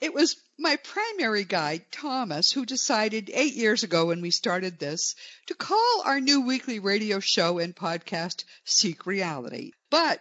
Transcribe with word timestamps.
It 0.00 0.12
was 0.12 0.36
my 0.58 0.76
primary 0.76 1.44
guide, 1.44 1.84
Thomas, 1.90 2.52
who 2.52 2.66
decided 2.66 3.30
eight 3.32 3.54
years 3.54 3.82
ago 3.82 4.06
when 4.06 4.20
we 4.20 4.30
started 4.30 4.78
this 4.78 5.14
to 5.46 5.54
call 5.54 6.02
our 6.04 6.20
new 6.20 6.42
weekly 6.42 6.78
radio 6.78 7.20
show 7.20 7.58
and 7.58 7.74
podcast 7.74 8.44
Seek 8.64 9.06
Reality. 9.06 9.72
But 9.90 10.20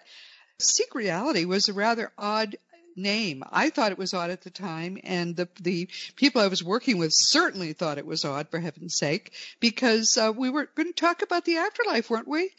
Seek 0.59 0.95
Reality 0.95 1.45
was 1.45 1.67
a 1.67 1.73
rather 1.73 2.11
odd 2.17 2.55
name. 2.95 3.43
I 3.51 3.69
thought 3.69 3.91
it 3.91 3.97
was 3.97 4.13
odd 4.13 4.29
at 4.29 4.41
the 4.41 4.49
time, 4.49 4.99
and 5.03 5.35
the 5.35 5.49
the 5.59 5.89
people 6.15 6.41
I 6.41 6.47
was 6.47 6.63
working 6.63 6.97
with 6.97 7.11
certainly 7.11 7.73
thought 7.73 7.97
it 7.97 8.05
was 8.05 8.25
odd, 8.25 8.49
for 8.49 8.59
heaven's 8.59 8.95
sake, 8.95 9.33
because 9.59 10.17
uh, 10.17 10.31
we 10.35 10.49
were 10.49 10.69
going 10.75 10.87
to 10.87 10.93
talk 10.93 11.21
about 11.21 11.45
the 11.45 11.57
afterlife, 11.57 12.09
weren't 12.09 12.27
we? 12.27 12.51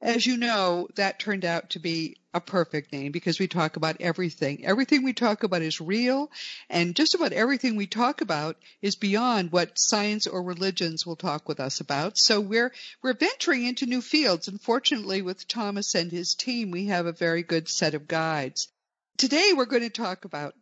As 0.00 0.26
you 0.26 0.36
know, 0.36 0.88
that 0.96 1.18
turned 1.18 1.44
out 1.44 1.70
to 1.70 1.78
be 1.78 2.16
a 2.34 2.40
perfect 2.40 2.92
name 2.92 3.12
because 3.12 3.38
we 3.38 3.46
talk 3.46 3.76
about 3.76 4.00
everything. 4.00 4.66
Everything 4.66 5.02
we 5.02 5.12
talk 5.12 5.44
about 5.44 5.62
is 5.62 5.80
real, 5.80 6.30
and 6.68 6.96
just 6.96 7.14
about 7.14 7.32
everything 7.32 7.76
we 7.76 7.86
talk 7.86 8.20
about 8.20 8.56
is 8.82 8.96
beyond 8.96 9.52
what 9.52 9.78
science 9.78 10.26
or 10.26 10.42
religions 10.42 11.06
will 11.06 11.16
talk 11.16 11.48
with 11.48 11.60
us 11.60 11.80
about. 11.80 12.18
So 12.18 12.40
we're 12.40 12.72
we're 13.02 13.14
venturing 13.14 13.64
into 13.64 13.86
new 13.86 14.02
fields, 14.02 14.48
and 14.48 14.60
fortunately, 14.60 15.22
with 15.22 15.48
Thomas 15.48 15.94
and 15.94 16.10
his 16.10 16.34
team, 16.34 16.70
we 16.70 16.86
have 16.86 17.06
a 17.06 17.12
very 17.12 17.42
good 17.42 17.68
set 17.68 17.94
of 17.94 18.08
guides. 18.08 18.68
Today, 19.16 19.52
we're 19.56 19.64
going 19.64 19.82
to 19.82 19.90
talk 19.90 20.24
about 20.24 20.54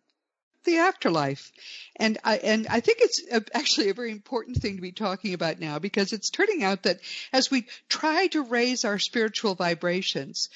the 0.65 0.79
afterlife. 0.79 1.53
And 1.97 2.19
I, 2.25 2.39
and 2.39 2.67
I 2.69 2.81
think 2.81 2.99
it's 3.01 3.23
actually 3.55 3.91
a 3.91 3.95
very 3.95 4.11
important 4.11 4.57
thing 4.57 4.77
to 4.77 4.83
be 4.83 4.93
talking 4.93 5.35
about 5.35 5.61
now 5.61 5.79
because 5.79 6.13
it's 6.13 6.31
turning 6.31 6.63
out 6.63 6.85
that 6.85 7.01
as 7.33 7.51
we 7.51 7.67
try 7.89 8.27
to 8.29 8.43
raise 8.43 8.85
our 8.85 8.99
spiritual 8.99 9.55
vibrations, 9.55 10.49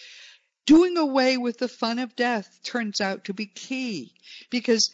doing 0.66 0.96
away 0.96 1.36
with 1.36 1.58
the 1.58 1.68
fun 1.68 1.98
of 1.98 2.16
death 2.16 2.60
turns 2.64 3.00
out 3.00 3.24
to 3.24 3.34
be 3.34 3.46
key 3.46 4.12
because 4.50 4.90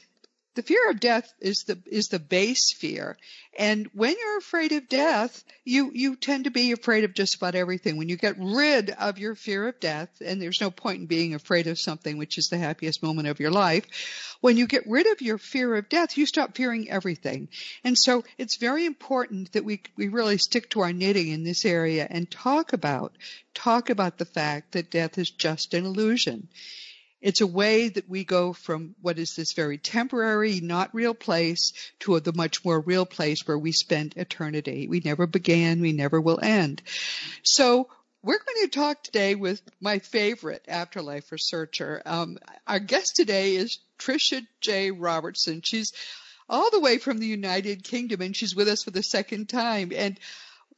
the 0.54 0.62
fear 0.62 0.90
of 0.90 1.00
death 1.00 1.32
is 1.40 1.64
the 1.66 1.78
is 1.86 2.08
the 2.08 2.18
base 2.18 2.74
fear. 2.74 3.16
And 3.58 3.88
when 3.94 4.14
you're 4.18 4.38
afraid 4.38 4.72
of 4.72 4.88
death 4.88 5.44
you 5.64 5.90
you 5.94 6.16
tend 6.16 6.44
to 6.44 6.50
be 6.50 6.72
afraid 6.72 7.04
of 7.04 7.14
just 7.14 7.36
about 7.36 7.54
everything. 7.54 7.96
When 7.96 8.08
you 8.08 8.16
get 8.16 8.36
rid 8.38 8.90
of 8.90 9.18
your 9.18 9.34
fear 9.34 9.68
of 9.68 9.80
death 9.80 10.10
and 10.20 10.40
there's 10.40 10.60
no 10.60 10.70
point 10.70 11.00
in 11.00 11.06
being 11.06 11.34
afraid 11.34 11.66
of 11.66 11.78
something 11.78 12.18
which 12.18 12.36
is 12.36 12.48
the 12.48 12.58
happiest 12.58 13.02
moment 13.02 13.28
of 13.28 13.40
your 13.40 13.50
life 13.50 14.36
when 14.40 14.56
you 14.56 14.66
get 14.66 14.86
rid 14.86 15.06
of 15.06 15.22
your 15.22 15.38
fear 15.38 15.74
of 15.76 15.88
death 15.88 16.18
you 16.18 16.26
stop 16.26 16.54
fearing 16.54 16.90
everything. 16.90 17.48
And 17.84 17.96
so 17.96 18.24
it's 18.36 18.56
very 18.56 18.84
important 18.84 19.52
that 19.52 19.64
we 19.64 19.80
we 19.96 20.08
really 20.08 20.38
stick 20.38 20.68
to 20.70 20.80
our 20.80 20.92
knitting 20.92 21.28
in 21.28 21.44
this 21.44 21.64
area 21.64 22.06
and 22.10 22.30
talk 22.30 22.72
about 22.72 23.16
talk 23.54 23.88
about 23.88 24.18
the 24.18 24.26
fact 24.26 24.72
that 24.72 24.90
death 24.90 25.16
is 25.16 25.30
just 25.30 25.72
an 25.72 25.86
illusion 25.86 26.48
it's 27.22 27.40
a 27.40 27.46
way 27.46 27.88
that 27.88 28.08
we 28.08 28.24
go 28.24 28.52
from 28.52 28.94
what 29.00 29.18
is 29.18 29.34
this 29.36 29.52
very 29.52 29.78
temporary, 29.78 30.60
not 30.60 30.94
real 30.94 31.14
place 31.14 31.72
to 32.00 32.18
the 32.20 32.32
much 32.32 32.64
more 32.64 32.80
real 32.80 33.06
place 33.06 33.46
where 33.46 33.58
we 33.58 33.72
spend 33.72 34.14
eternity. 34.16 34.88
We 34.88 35.00
never 35.00 35.26
began, 35.26 35.80
we 35.80 35.92
never 35.92 36.20
will 36.20 36.40
end. 36.42 36.82
So 37.44 37.88
we're 38.24 38.38
going 38.38 38.66
to 38.66 38.78
talk 38.78 39.02
today 39.02 39.36
with 39.36 39.62
my 39.80 40.00
favorite 40.00 40.64
afterlife 40.66 41.30
researcher. 41.30 42.02
Um, 42.04 42.38
our 42.66 42.80
guest 42.80 43.16
today 43.16 43.54
is 43.54 43.78
Tricia 43.98 44.42
J. 44.60 44.90
Robertson. 44.90 45.62
She's 45.62 45.92
all 46.48 46.70
the 46.70 46.80
way 46.80 46.98
from 46.98 47.18
the 47.18 47.26
United 47.26 47.84
Kingdom 47.84 48.20
and 48.20 48.36
she's 48.36 48.54
with 48.54 48.68
us 48.68 48.82
for 48.82 48.90
the 48.90 49.02
second 49.02 49.48
time. 49.48 49.92
And 49.94 50.18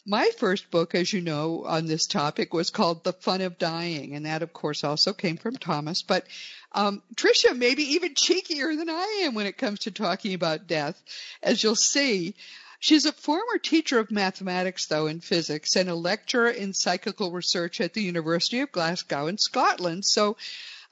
my 0.07 0.31
first 0.39 0.71
book, 0.71 0.95
as 0.95 1.13
you 1.13 1.21
know, 1.21 1.65
on 1.65 1.87
this 1.87 2.07
topic 2.07 2.53
was 2.53 2.71
called 2.71 3.05
The 3.05 3.13
Fun 3.13 3.41
of 3.41 3.59
Dying, 3.59 4.15
and 4.15 4.27
that, 4.27 4.43
of 4.43 4.53
course, 4.53 4.85
also 4.85 5.13
came 5.13 5.37
from 5.37 5.57
Thomas. 5.57 6.03
But 6.03 6.27
um, 6.73 7.03
Tricia 7.15 7.57
may 7.57 7.75
be 7.75 7.95
even 7.95 8.15
cheekier 8.15 8.77
than 8.77 8.91
I 8.91 9.23
am 9.25 9.35
when 9.35 9.47
it 9.47 9.57
comes 9.57 9.81
to 9.81 9.91
talking 9.91 10.35
about 10.35 10.67
death, 10.67 11.01
as 11.43 11.63
you'll 11.63 11.77
see. 11.77 12.35
She's 12.81 13.07
a 13.07 13.13
former 13.13 13.57
teacher 13.63 13.99
of 13.99 14.11
mathematics, 14.11 14.87
though, 14.87 15.07
and 15.07 15.25
physics, 15.25 15.75
and 15.75 15.89
a 15.89 15.95
lecturer 15.95 16.51
in 16.51 16.75
psychical 16.75 17.33
research 17.33 17.81
at 17.81 17.95
the 17.95 18.03
University 18.03 18.61
of 18.61 18.73
Glasgow 18.73 19.27
in 19.29 19.39
Scotland. 19.39 20.05
So 20.05 20.37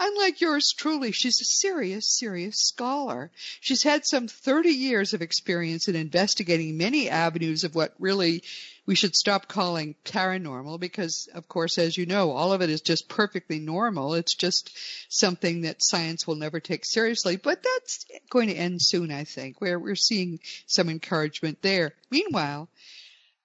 Unlike 0.05 0.41
yours 0.41 0.73
truly, 0.73 1.13
she's 1.13 1.41
a 1.41 1.45
serious, 1.45 2.09
serious 2.09 2.57
scholar. 2.57 3.31
She's 3.61 3.85
had 3.85 4.05
some 4.05 4.27
30 4.27 4.71
years 4.71 5.15
of 5.15 5.23
experience 5.23 5.87
in 5.87 5.95
investigating 5.95 6.77
many 6.77 7.09
avenues 7.09 7.63
of 7.63 7.77
what 7.77 7.95
really 8.01 8.43
we 8.85 8.95
should 8.95 9.15
stop 9.15 9.47
calling 9.47 9.95
paranormal 10.05 10.81
because, 10.81 11.29
of 11.35 11.47
course, 11.49 11.79
as 11.79 11.97
you 11.97 12.05
know, 12.07 12.33
all 12.33 12.53
of 12.53 12.63
it 12.63 12.71
is 12.71 12.81
just 12.81 13.09
perfectly 13.09 13.61
normal. 13.61 14.15
It's 14.15 14.35
just 14.35 14.77
something 15.09 15.63
that 15.63 15.83
science 15.83 16.27
will 16.27 16.35
never 16.35 16.59
take 16.59 16.85
seriously. 16.85 17.37
But 17.37 17.63
that's 17.63 18.05
going 18.31 18.49
to 18.49 18.55
end 18.55 18.83
soon, 18.83 19.13
I 19.13 19.25
think, 19.25 19.61
where 19.61 19.79
we're 19.79 19.95
seeing 19.95 20.41
some 20.67 20.89
encouragement 20.89 21.63
there. 21.63 21.95
Meanwhile, 22.11 22.69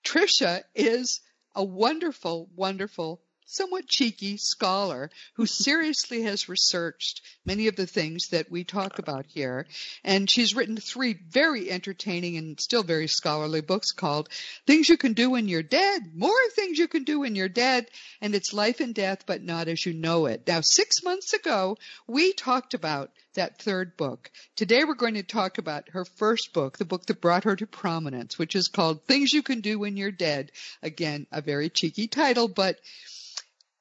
Tricia 0.03 0.64
is 0.74 1.22
a 1.56 1.64
wonderful, 1.64 2.50
wonderful 2.56 3.22
somewhat 3.47 3.88
cheeky 3.88 4.38
scholar 4.38 5.09
who 5.35 5.46
seriously 5.46 6.24
has 6.24 6.50
researched 6.50 7.22
many 7.46 7.68
of 7.68 7.75
the 7.75 7.88
things 7.88 8.28
that 8.30 8.52
we 8.52 8.63
talk 8.63 9.00
about 9.00 9.25
here. 9.25 9.66
And 10.03 10.30
she's 10.30 10.53
written 10.53 10.78
three 10.78 11.13
very 11.13 11.72
entertaining 11.72 12.38
and 12.38 12.59
still 12.59 12.84
very 12.84 13.07
scholarly 13.07 13.62
books 13.62 13.91
called 13.91 14.30
Things 14.66 14.90
You 14.90 14.97
Can 14.97 15.13
Do 15.13 15.31
When 15.31 15.47
You're 15.47 15.63
Dead, 15.63 16.12
More 16.13 16.50
Things 16.52 16.78
You 16.78 16.88
Can 16.88 17.06
Do 17.06 17.22
When 17.22 17.36
You're 17.36 17.50
Dead, 17.50 17.88
and 18.22 18.36
It's 18.36 18.53
Life 18.53 18.81
and 18.81 18.94
Death, 18.94 19.25
but 19.25 19.41
Not 19.41 19.68
As 19.68 19.86
You 19.86 19.94
Know 19.94 20.25
It. 20.25 20.44
Now, 20.46 20.62
six 20.62 21.03
months 21.03 21.34
ago, 21.34 21.78
we 22.06 22.34
talked 22.34 22.74
about 22.74 23.12
that 23.36 23.59
third 23.62 23.96
book. 23.96 24.30
Today 24.56 24.84
we're 24.84 24.96
going 24.96 25.13
to 25.13 25.24
talk 25.24 25.57
about 25.57 25.90
her 25.90 26.03
first 26.03 26.53
book, 26.53 26.78
the 26.78 26.86
book 26.86 27.06
that 27.06 27.22
brought 27.22 27.46
her 27.46 27.56
to 27.56 27.68
prominence, 27.68 28.38
which 28.38 28.56
is 28.56 28.68
called 28.68 29.03
Things 29.06 29.31
You 29.31 29.44
Can 29.44 29.62
Do 29.62 29.80
When 29.80 29.96
You're 29.96 30.12
Dead. 30.12 30.52
Again, 30.84 31.28
a 31.31 31.41
very 31.41 31.69
cheeky 31.69 32.07
title, 32.07 32.47
but 32.47 32.78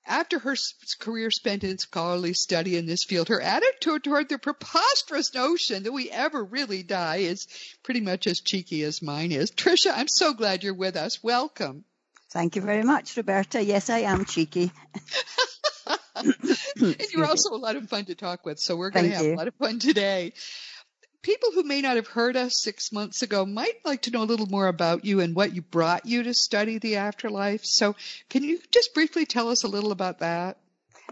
after 0.06 0.38
her 0.38 0.56
career 0.98 1.30
spent 1.30 1.64
in 1.64 1.78
scholarly 1.78 2.32
study 2.32 2.76
in 2.76 2.86
this 2.86 3.04
field, 3.04 3.28
her 3.28 3.40
attitude 3.40 4.04
toward 4.04 4.28
the 4.28 4.38
preposterous 4.38 5.34
notion 5.34 5.82
that 5.82 5.92
we 5.92 6.10
ever 6.10 6.42
really 6.42 6.82
die 6.82 7.16
is 7.16 7.48
pretty 7.82 8.00
much 8.00 8.26
as 8.26 8.40
cheeky 8.40 8.82
as 8.82 9.02
mine 9.02 9.32
is. 9.32 9.50
Tricia, 9.50 9.92
I'm 9.94 10.08
so 10.08 10.32
glad 10.32 10.62
you're 10.62 10.74
with 10.74 10.96
us. 10.96 11.22
Welcome. 11.22 11.84
Thank 12.30 12.56
you 12.56 12.62
very 12.62 12.82
much, 12.82 13.16
Roberta. 13.16 13.62
Yes, 13.62 13.88
I 13.88 14.00
am 14.00 14.24
cheeky. 14.24 14.72
and 16.16 17.06
you're 17.12 17.26
also 17.26 17.54
a 17.54 17.56
lot 17.56 17.76
of 17.76 17.88
fun 17.88 18.04
to 18.06 18.14
talk 18.14 18.44
with, 18.44 18.58
so 18.58 18.76
we're 18.76 18.90
going 18.90 19.08
to 19.08 19.16
have 19.16 19.24
you. 19.24 19.34
a 19.34 19.36
lot 19.36 19.48
of 19.48 19.54
fun 19.54 19.78
today 19.78 20.32
people 21.26 21.50
who 21.52 21.64
may 21.64 21.80
not 21.80 21.96
have 21.96 22.06
heard 22.06 22.36
us 22.36 22.62
six 22.62 22.92
months 22.92 23.20
ago 23.20 23.44
might 23.44 23.84
like 23.84 24.02
to 24.02 24.12
know 24.12 24.22
a 24.22 24.30
little 24.30 24.46
more 24.46 24.68
about 24.68 25.04
you 25.04 25.18
and 25.18 25.34
what 25.34 25.52
you 25.52 25.60
brought 25.60 26.06
you 26.06 26.22
to 26.22 26.32
study 26.32 26.78
the 26.78 26.96
afterlife. 26.96 27.64
So 27.64 27.96
can 28.30 28.44
you 28.44 28.60
just 28.70 28.94
briefly 28.94 29.26
tell 29.26 29.48
us 29.48 29.64
a 29.64 29.68
little 29.68 29.90
about 29.90 30.20
that? 30.20 30.56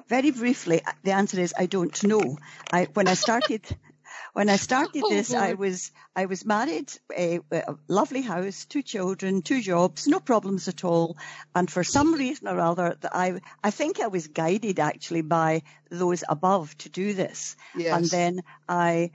Very 0.08 0.30
briefly, 0.30 0.80
uh, 0.86 0.92
the 1.02 1.10
answer 1.10 1.40
is 1.40 1.52
I 1.58 1.66
don't 1.66 2.00
know. 2.04 2.38
I, 2.72 2.84
when 2.94 3.08
I 3.08 3.14
started, 3.14 3.62
when 4.34 4.48
I 4.48 4.56
started 4.56 5.02
oh, 5.04 5.10
this, 5.10 5.34
I 5.34 5.54
was 5.54 5.90
I 6.14 6.26
was 6.26 6.44
married, 6.44 6.92
a, 7.16 7.40
a, 7.50 7.74
lovely 7.88 8.22
house, 8.22 8.66
two 8.66 8.82
children, 8.82 9.42
two 9.42 9.60
jobs, 9.62 10.06
no 10.06 10.20
problems 10.20 10.68
at 10.68 10.84
all. 10.84 11.16
And 11.56 11.68
for 11.68 11.82
some 11.82 12.14
reason 12.14 12.46
or 12.46 12.60
other, 12.60 12.96
I 13.10 13.40
I 13.64 13.70
think 13.70 13.98
I 13.98 14.08
was 14.08 14.28
guided 14.28 14.78
actually 14.78 15.22
by 15.22 15.62
those 15.90 16.22
above 16.28 16.76
to 16.78 16.88
do 16.88 17.14
this. 17.14 17.56
Yes. 17.76 17.96
And 17.96 18.06
then 18.06 18.42
I 18.68 19.10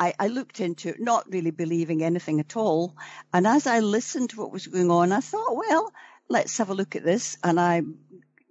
I, 0.00 0.14
I 0.18 0.28
looked 0.28 0.60
into 0.60 0.88
it, 0.88 0.98
not 0.98 1.30
really 1.30 1.50
believing 1.50 2.02
anything 2.02 2.40
at 2.40 2.56
all. 2.56 2.96
And 3.34 3.46
as 3.46 3.66
I 3.66 3.80
listened 3.80 4.30
to 4.30 4.40
what 4.40 4.50
was 4.50 4.66
going 4.66 4.90
on, 4.90 5.12
I 5.12 5.20
thought, 5.20 5.54
well, 5.54 5.92
let's 6.28 6.56
have 6.56 6.70
a 6.70 6.74
look 6.74 6.96
at 6.96 7.04
this. 7.04 7.36
And 7.44 7.60
I 7.60 7.82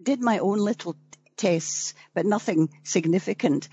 did 0.02 0.22
my 0.22 0.38
own 0.38 0.60
little 0.60 0.96
tests, 1.38 1.96
but 2.14 2.28
nothing 2.28 2.70
significant. 2.84 3.68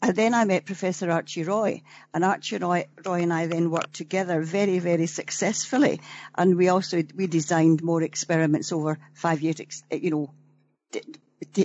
And 0.00 0.16
then 0.16 0.32
I 0.32 0.46
met 0.46 0.64
Professor 0.64 1.10
Archie 1.10 1.42
Roy, 1.42 1.82
and 2.14 2.24
Archie 2.24 2.56
Roy, 2.56 2.86
Roy, 3.04 3.22
and 3.22 3.32
I 3.32 3.46
then 3.46 3.70
worked 3.70 3.94
together 3.94 4.40
very, 4.40 4.78
very 4.78 5.06
successfully. 5.06 6.00
And 6.34 6.56
we 6.56 6.68
also 6.68 7.02
we 7.14 7.26
designed 7.26 7.82
more 7.82 8.02
experiments 8.02 8.72
over 8.72 8.98
five 9.12 9.42
years, 9.42 9.82
you 9.90 10.10
know, 10.10 10.34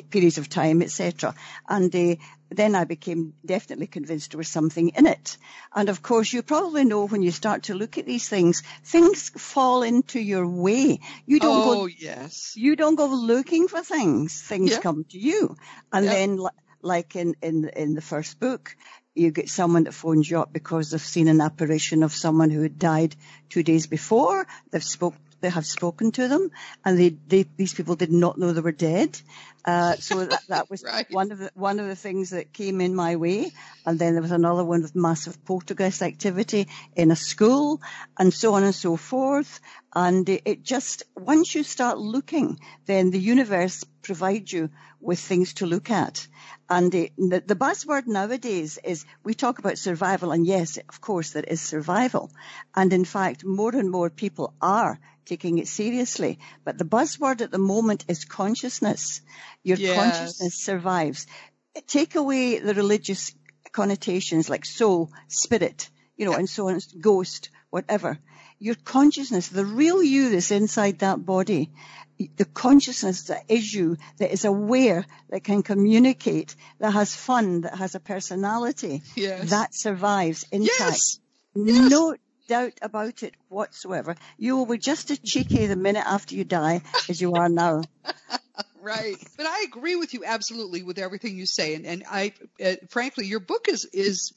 periods 0.09 0.37
of 0.37 0.49
time, 0.49 0.81
etc. 0.81 1.35
And 1.67 1.95
uh, 1.95 2.15
then 2.49 2.75
I 2.75 2.85
became 2.85 3.33
definitely 3.45 3.87
convinced 3.87 4.31
there 4.31 4.37
was 4.37 4.47
something 4.47 4.89
in 4.89 5.05
it. 5.05 5.37
And 5.73 5.89
of 5.89 6.01
course, 6.01 6.31
you 6.31 6.41
probably 6.43 6.85
know 6.85 7.07
when 7.07 7.21
you 7.21 7.31
start 7.31 7.63
to 7.63 7.73
look 7.73 7.97
at 7.97 8.05
these 8.05 8.27
things, 8.29 8.63
things 8.83 9.29
fall 9.29 9.83
into 9.83 10.19
your 10.19 10.47
way. 10.47 10.99
You 11.25 11.39
don't 11.39 11.67
oh, 11.67 11.73
go, 11.73 11.85
yes. 11.85 12.53
You 12.55 12.75
don't 12.75 12.95
go 12.95 13.07
looking 13.07 13.67
for 13.67 13.81
things. 13.81 14.41
Things 14.41 14.71
yeah. 14.71 14.79
come 14.79 15.05
to 15.09 15.19
you. 15.19 15.55
And 15.91 16.05
yeah. 16.05 16.13
then, 16.13 16.39
like 16.81 17.15
in, 17.15 17.35
in, 17.41 17.69
in 17.75 17.95
the 17.95 18.01
first 18.01 18.39
book, 18.39 18.75
you 19.15 19.31
get 19.31 19.49
someone 19.49 19.85
that 19.85 19.93
phones 19.93 20.29
you 20.29 20.39
up 20.39 20.51
because 20.51 20.91
they've 20.91 21.01
seen 21.01 21.29
an 21.29 21.41
apparition 21.41 22.03
of 22.03 22.13
someone 22.13 22.49
who 22.49 22.61
had 22.61 22.77
died 22.77 23.15
two 23.49 23.63
days 23.63 23.87
before. 23.87 24.45
They've 24.71 24.83
spoke, 24.83 25.15
they 25.41 25.49
have 25.49 25.65
spoken 25.65 26.11
to 26.13 26.27
them, 26.27 26.51
and 26.83 26.97
they, 26.97 27.09
they 27.27 27.45
these 27.57 27.73
people 27.73 27.95
did 27.95 28.11
not 28.11 28.37
know 28.37 28.53
they 28.53 28.61
were 28.61 28.71
dead. 28.71 29.19
Uh, 29.63 29.95
so 29.95 30.25
that, 30.25 30.41
that 30.47 30.69
was 30.71 30.83
right. 30.83 31.07
one 31.09 31.31
of 31.31 31.39
the 31.39 31.51
one 31.55 31.79
of 31.79 31.87
the 31.87 31.95
things 31.95 32.29
that 32.29 32.53
came 32.53 32.81
in 32.81 32.95
my 32.95 33.15
way. 33.15 33.51
And 33.85 33.97
then 33.97 34.13
there 34.13 34.21
was 34.21 34.31
another 34.31 34.63
one 34.63 34.81
with 34.81 34.95
massive 34.95 35.43
poltergeist 35.45 36.01
activity 36.01 36.67
in 36.95 37.11
a 37.11 37.15
school, 37.15 37.81
and 38.17 38.33
so 38.33 38.53
on 38.53 38.63
and 38.63 38.75
so 38.75 38.95
forth. 38.95 39.59
And 39.93 40.27
it, 40.29 40.41
it 40.45 40.63
just 40.63 41.03
once 41.15 41.55
you 41.55 41.63
start 41.63 41.97
looking, 41.97 42.59
then 42.85 43.11
the 43.11 43.19
universe 43.19 43.83
provides 44.01 44.51
you 44.51 44.69
with 44.99 45.19
things 45.19 45.53
to 45.55 45.65
look 45.65 45.89
at. 45.89 46.27
And 46.69 46.91
the, 46.91 47.11
the, 47.17 47.43
the, 47.45 47.55
buzzword 47.55 48.07
nowadays 48.07 48.79
is 48.83 49.05
we 49.23 49.35
talk 49.35 49.59
about 49.59 49.77
survival, 49.77 50.31
and 50.31 50.45
yes, 50.47 50.77
of 50.77 50.99
course, 50.99 51.31
there 51.31 51.43
is 51.43 51.61
survival. 51.61 52.31
And 52.75 52.91
in 52.91 53.05
fact, 53.05 53.45
more 53.45 53.75
and 53.75 53.91
more 53.91 54.09
people 54.09 54.53
are 54.61 54.99
taking 55.25 55.57
it 55.57 55.67
seriously. 55.67 56.39
But 56.63 56.77
the 56.77 56.85
buzzword 56.85 57.41
at 57.41 57.51
the 57.51 57.57
moment 57.57 58.05
is 58.07 58.25
consciousness. 58.25 59.21
Your 59.63 59.77
yes. 59.77 59.95
consciousness 59.95 60.55
survives. 60.55 61.27
Take 61.87 62.15
away 62.15 62.59
the 62.59 62.73
religious 62.73 63.33
connotations 63.71 64.49
like 64.49 64.65
soul, 64.65 65.11
spirit, 65.27 65.89
you 66.15 66.25
know, 66.25 66.33
and 66.33 66.49
so 66.49 66.69
on, 66.69 66.79
ghost, 66.99 67.49
whatever. 67.69 68.17
Your 68.59 68.75
consciousness, 68.75 69.49
the 69.49 69.65
real 69.65 70.01
you 70.01 70.29
that's 70.29 70.51
inside 70.51 70.99
that 70.99 71.25
body, 71.25 71.71
the 72.37 72.45
consciousness 72.45 73.23
that 73.23 73.43
is 73.49 73.73
you, 73.73 73.97
that 74.19 74.31
is 74.31 74.45
aware, 74.45 75.05
that 75.29 75.43
can 75.43 75.61
communicate, 75.63 76.55
that 76.79 76.91
has 76.91 77.13
fun, 77.13 77.61
that 77.61 77.77
has 77.77 77.95
a 77.95 77.99
personality, 77.99 79.01
yes. 79.15 79.49
that 79.49 79.75
survives 79.75 80.45
intact. 80.51 80.79
Yes. 80.79 81.19
Yes. 81.55 81.89
No 81.89 82.15
doubt 82.47 82.73
about 82.81 83.23
it 83.23 83.35
whatsoever. 83.49 84.15
You 84.37 84.57
will 84.57 84.65
be 84.65 84.77
just 84.77 85.11
as 85.11 85.19
cheeky 85.19 85.65
the 85.67 85.75
minute 85.75 86.05
after 86.05 86.35
you 86.35 86.43
die 86.43 86.81
as 87.09 87.19
you 87.19 87.33
are 87.33 87.49
now. 87.49 87.83
right. 88.81 89.17
But 89.37 89.45
I 89.45 89.65
agree 89.67 89.95
with 89.95 90.13
you 90.13 90.23
absolutely 90.25 90.83
with 90.83 90.99
everything 90.99 91.37
you 91.37 91.45
say. 91.45 91.75
And, 91.75 91.85
and 91.85 92.03
I, 92.09 92.33
uh, 92.63 92.75
frankly, 92.89 93.25
your 93.25 93.39
book 93.39 93.67
is, 93.67 93.85
is 93.85 94.33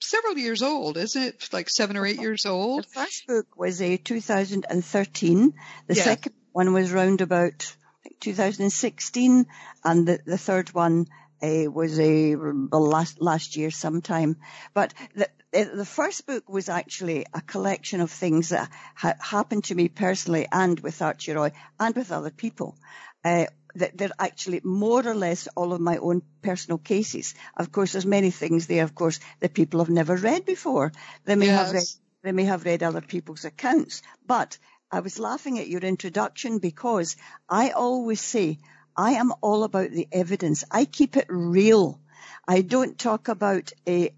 several 0.00 0.36
years 0.38 0.62
old, 0.62 0.96
isn't 0.96 1.22
it? 1.22 1.48
Like 1.52 1.70
seven 1.70 1.96
or 1.96 2.06
eight 2.06 2.20
years 2.20 2.46
old? 2.46 2.84
The 2.84 2.88
first 2.88 3.26
book 3.26 3.46
was 3.56 3.80
a 3.80 3.96
2013. 3.96 5.52
The 5.86 5.94
second 5.94 6.34
one 6.52 6.72
was 6.72 6.92
round 6.92 7.20
about 7.20 7.74
2016, 8.20 9.46
and 9.84 10.08
the, 10.08 10.20
the 10.24 10.38
third 10.38 10.72
one 10.72 11.06
uh, 11.44 11.70
was 11.70 11.98
a 11.98 12.36
last 12.36 13.20
last 13.20 13.56
year 13.56 13.70
sometime. 13.70 14.36
But 14.72 14.94
the, 15.14 15.28
the 15.52 15.84
first 15.84 16.26
book 16.26 16.48
was 16.48 16.68
actually 16.68 17.26
a 17.32 17.40
collection 17.40 18.00
of 18.00 18.10
things 18.10 18.48
that 18.48 18.70
ha- 18.94 19.14
happened 19.20 19.64
to 19.64 19.74
me 19.74 19.88
personally 19.88 20.46
and 20.50 20.80
with 20.80 21.02
Archie 21.02 21.32
Roy 21.32 21.52
and 21.78 21.94
with 21.94 22.12
other 22.12 22.30
people. 22.30 22.76
Uh, 23.24 23.46
that 23.76 23.96
they're 23.98 24.10
actually 24.20 24.60
more 24.62 25.04
or 25.04 25.14
less 25.16 25.48
all 25.56 25.72
of 25.72 25.80
my 25.80 25.96
own 25.96 26.22
personal 26.42 26.78
cases. 26.78 27.34
Of 27.56 27.72
course, 27.72 27.92
there's 27.92 28.06
many 28.06 28.30
things 28.30 28.66
there, 28.66 28.84
of 28.84 28.94
course, 28.94 29.18
that 29.40 29.52
people 29.52 29.80
have 29.80 29.90
never 29.90 30.16
read 30.16 30.44
before. 30.44 30.92
They 31.24 31.34
may 31.34 31.46
yes. 31.46 31.66
have 31.66 31.74
read, 31.74 31.88
they 32.22 32.32
may 32.32 32.44
have 32.44 32.64
read 32.64 32.82
other 32.84 33.00
people's 33.00 33.44
accounts, 33.44 34.02
but 34.24 34.58
I 34.92 35.00
was 35.00 35.18
laughing 35.18 35.58
at 35.58 35.66
your 35.66 35.80
introduction 35.80 36.58
because 36.60 37.16
I 37.48 37.70
always 37.70 38.20
say 38.20 38.58
I 38.96 39.12
am 39.12 39.32
all 39.40 39.64
about 39.64 39.90
the 39.90 40.08
evidence. 40.12 40.64
I 40.70 40.84
keep 40.84 41.16
it 41.16 41.26
real. 41.28 42.00
I 42.46 42.60
don't 42.60 42.98
talk 42.98 43.28
about 43.28 43.72
a, 43.88 44.12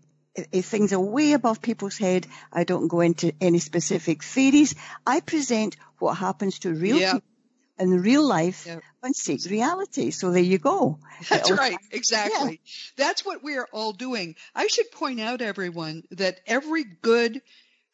a 0.52 0.60
things 0.60 0.92
are 0.92 1.00
way 1.00 1.32
above 1.32 1.62
people's 1.62 1.96
head. 1.96 2.26
I 2.52 2.64
don't 2.64 2.88
go 2.88 3.00
into 3.00 3.32
any 3.40 3.58
specific 3.58 4.22
theories. 4.22 4.74
I 5.06 5.20
present 5.20 5.76
what 5.98 6.14
happens 6.14 6.58
to 6.60 6.74
real 6.74 6.98
yep. 6.98 7.14
people 7.14 7.28
in 7.78 7.90
real 8.02 8.26
life 8.26 8.66
yep. 8.66 8.82
and 9.02 9.14
seek 9.14 9.44
reality. 9.50 10.10
So 10.10 10.30
there 10.30 10.42
you 10.42 10.58
go. 10.58 10.98
That's 11.28 11.50
right. 11.50 11.76
Exactly. 11.90 12.60
Yeah. 12.64 13.04
That's 13.04 13.24
what 13.24 13.42
we're 13.42 13.68
all 13.72 13.92
doing. 13.92 14.34
I 14.54 14.66
should 14.66 14.90
point 14.90 15.20
out 15.20 15.42
everyone 15.42 16.04
that 16.12 16.40
every 16.46 16.84
good 16.84 17.42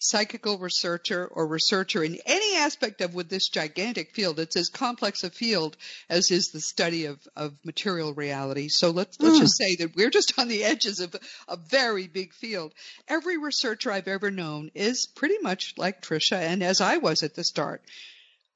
psychical 0.02 0.58
researcher 0.58 1.26
or 1.26 1.46
researcher 1.46 2.02
in 2.02 2.18
any 2.26 2.56
aspect 2.56 3.00
of 3.00 3.14
with 3.14 3.28
this 3.28 3.48
gigantic 3.48 4.14
field. 4.14 4.38
It's 4.38 4.56
as 4.56 4.68
complex 4.68 5.24
a 5.24 5.30
field 5.30 5.76
as 6.08 6.30
is 6.30 6.48
the 6.48 6.60
study 6.60 7.06
of, 7.06 7.18
of 7.36 7.54
material 7.64 8.12
reality. 8.12 8.68
So 8.68 8.90
let's 8.90 9.18
let's 9.20 9.36
mm. 9.36 9.40
just 9.40 9.56
say 9.56 9.76
that 9.76 9.94
we're 9.96 10.10
just 10.10 10.38
on 10.38 10.48
the 10.48 10.64
edges 10.64 11.00
of 11.00 11.14
a 11.48 11.56
very 11.56 12.08
big 12.08 12.32
field. 12.32 12.72
Every 13.08 13.38
researcher 13.38 13.90
I've 13.90 14.08
ever 14.08 14.30
known 14.30 14.70
is 14.74 15.06
pretty 15.06 15.38
much 15.42 15.74
like 15.76 16.02
Tricia 16.02 16.38
and 16.38 16.62
as 16.62 16.80
I 16.80 16.98
was 16.98 17.22
at 17.22 17.34
the 17.34 17.44
start, 17.44 17.82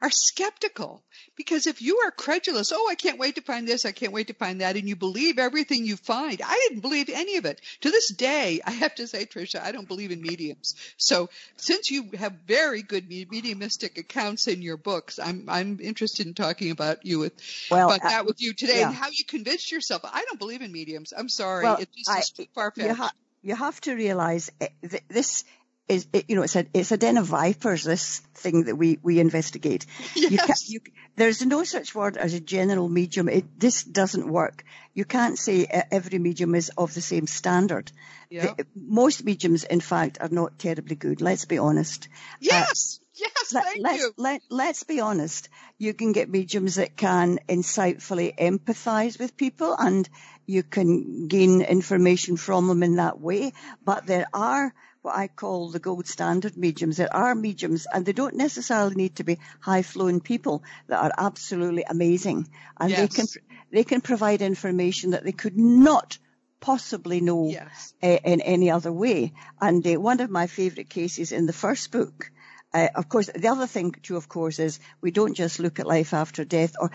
are 0.02 0.10
skeptical. 0.10 1.02
Because 1.36 1.66
if 1.66 1.80
you 1.82 1.98
are 2.04 2.10
credulous, 2.10 2.72
oh, 2.72 2.88
I 2.90 2.94
can't 2.94 3.18
wait 3.18 3.36
to 3.36 3.40
find 3.40 3.66
this, 3.66 3.84
I 3.84 3.92
can't 3.92 4.12
wait 4.12 4.28
to 4.28 4.34
find 4.34 4.60
that, 4.60 4.76
and 4.76 4.88
you 4.88 4.96
believe 4.96 5.38
everything 5.38 5.86
you 5.86 5.96
find, 5.96 6.40
I 6.44 6.66
didn't 6.68 6.80
believe 6.80 7.08
any 7.08 7.36
of 7.36 7.44
it. 7.44 7.60
To 7.82 7.90
this 7.90 8.12
day, 8.12 8.60
I 8.64 8.70
have 8.70 8.94
to 8.96 9.06
say, 9.06 9.24
Tricia, 9.24 9.62
I 9.62 9.72
don't 9.72 9.88
believe 9.88 10.10
in 10.10 10.20
mediums. 10.20 10.74
So 10.96 11.28
since 11.56 11.90
you 11.90 12.10
have 12.18 12.32
very 12.46 12.82
good 12.82 13.08
mediumistic 13.08 13.98
accounts 13.98 14.46
in 14.48 14.62
your 14.62 14.76
books, 14.76 15.18
I'm 15.18 15.46
I'm 15.48 15.78
interested 15.80 16.26
in 16.26 16.34
talking 16.34 16.70
about 16.70 17.04
you 17.04 17.18
with 17.18 17.32
well, 17.70 17.88
about 17.88 18.04
uh, 18.04 18.08
that 18.08 18.26
with 18.26 18.40
you 18.40 18.52
today 18.52 18.80
yeah. 18.80 18.88
and 18.88 18.96
how 18.96 19.08
you 19.10 19.24
convinced 19.24 19.72
yourself. 19.72 20.02
I 20.04 20.24
don't 20.24 20.38
believe 20.38 20.62
in 20.62 20.72
mediums. 20.72 21.12
I'm 21.16 21.28
sorry, 21.28 21.64
well, 21.64 21.78
it's 21.78 21.92
just 21.94 22.40
far 22.54 22.70
fetched. 22.70 22.88
You, 22.88 22.94
ha- 22.94 23.12
you 23.42 23.54
have 23.54 23.80
to 23.82 23.94
realize 23.94 24.50
eh, 24.60 24.68
this 25.08 25.44
is, 25.88 26.06
it, 26.12 26.24
you 26.28 26.36
know, 26.36 26.42
it's 26.42 26.56
a, 26.56 26.66
it's 26.74 26.92
a 26.92 26.96
den 26.96 27.16
of 27.16 27.26
vipers, 27.26 27.84
this 27.84 28.20
thing 28.34 28.64
that 28.64 28.76
we, 28.76 28.98
we 29.02 29.20
investigate. 29.20 29.86
Yes. 30.14 30.68
You 30.68 30.80
you, 30.84 30.92
there's 31.16 31.44
no 31.44 31.64
such 31.64 31.94
word 31.94 32.16
as 32.16 32.34
a 32.34 32.40
general 32.40 32.88
medium. 32.88 33.28
It, 33.28 33.58
this 33.58 33.84
doesn't 33.84 34.28
work. 34.28 34.64
You 34.94 35.04
can't 35.04 35.38
say 35.38 35.64
every 35.66 36.18
medium 36.18 36.54
is 36.54 36.70
of 36.76 36.94
the 36.94 37.00
same 37.00 37.26
standard. 37.26 37.92
Yep. 38.30 38.56
The, 38.56 38.66
most 38.74 39.24
mediums, 39.24 39.64
in 39.64 39.80
fact, 39.80 40.18
are 40.20 40.28
not 40.28 40.58
terribly 40.58 40.96
good. 40.96 41.20
Let's 41.20 41.44
be 41.44 41.58
honest. 41.58 42.08
Yes. 42.40 43.00
Uh, 43.00 43.06
Yes, 43.18 43.50
thank 43.50 43.78
let's, 43.80 44.02
you. 44.02 44.12
Let, 44.18 44.42
let's 44.50 44.82
be 44.82 45.00
honest. 45.00 45.48
You 45.78 45.94
can 45.94 46.12
get 46.12 46.28
mediums 46.28 46.74
that 46.74 46.96
can 46.96 47.38
insightfully 47.48 48.36
empathize 48.36 49.18
with 49.18 49.38
people 49.38 49.74
and 49.78 50.06
you 50.44 50.62
can 50.62 51.26
gain 51.26 51.62
information 51.62 52.36
from 52.36 52.68
them 52.68 52.82
in 52.82 52.96
that 52.96 53.18
way. 53.18 53.54
But 53.82 54.04
there 54.04 54.26
are 54.34 54.74
what 55.06 55.16
I 55.16 55.28
call 55.28 55.70
the 55.70 55.78
gold 55.78 56.08
standard 56.08 56.56
mediums. 56.56 56.96
There 56.96 57.14
are 57.14 57.34
mediums 57.34 57.86
and 57.92 58.04
they 58.04 58.12
don't 58.12 58.34
necessarily 58.34 58.96
need 58.96 59.16
to 59.16 59.24
be 59.24 59.38
high 59.60 59.82
flowing 59.82 60.20
people 60.20 60.64
that 60.88 61.00
are 61.00 61.12
absolutely 61.16 61.84
amazing. 61.88 62.48
And 62.78 62.90
yes. 62.90 62.98
they 62.98 63.08
can, 63.08 63.26
they 63.70 63.84
can 63.84 64.00
provide 64.00 64.42
information 64.42 65.12
that 65.12 65.22
they 65.22 65.32
could 65.32 65.56
not 65.56 66.18
possibly 66.58 67.20
know 67.20 67.48
yes. 67.48 67.94
uh, 68.02 68.18
in 68.24 68.40
any 68.40 68.70
other 68.70 68.90
way. 68.90 69.32
And 69.60 69.86
uh, 69.86 70.00
one 70.00 70.20
of 70.20 70.28
my 70.28 70.48
favorite 70.48 70.90
cases 70.90 71.30
in 71.30 71.46
the 71.46 71.52
first 71.52 71.92
book 71.92 72.32
uh, 72.74 72.88
of 72.96 73.08
course, 73.08 73.30
the 73.34 73.48
other 73.48 73.66
thing 73.66 73.92
too, 74.02 74.16
of 74.16 74.28
course, 74.28 74.58
is 74.58 74.80
we 75.00 75.10
don't 75.10 75.34
just 75.34 75.60
look 75.60 75.78
at 75.78 75.86
life 75.86 76.12
after 76.12 76.44
death 76.44 76.74
or 76.80 76.90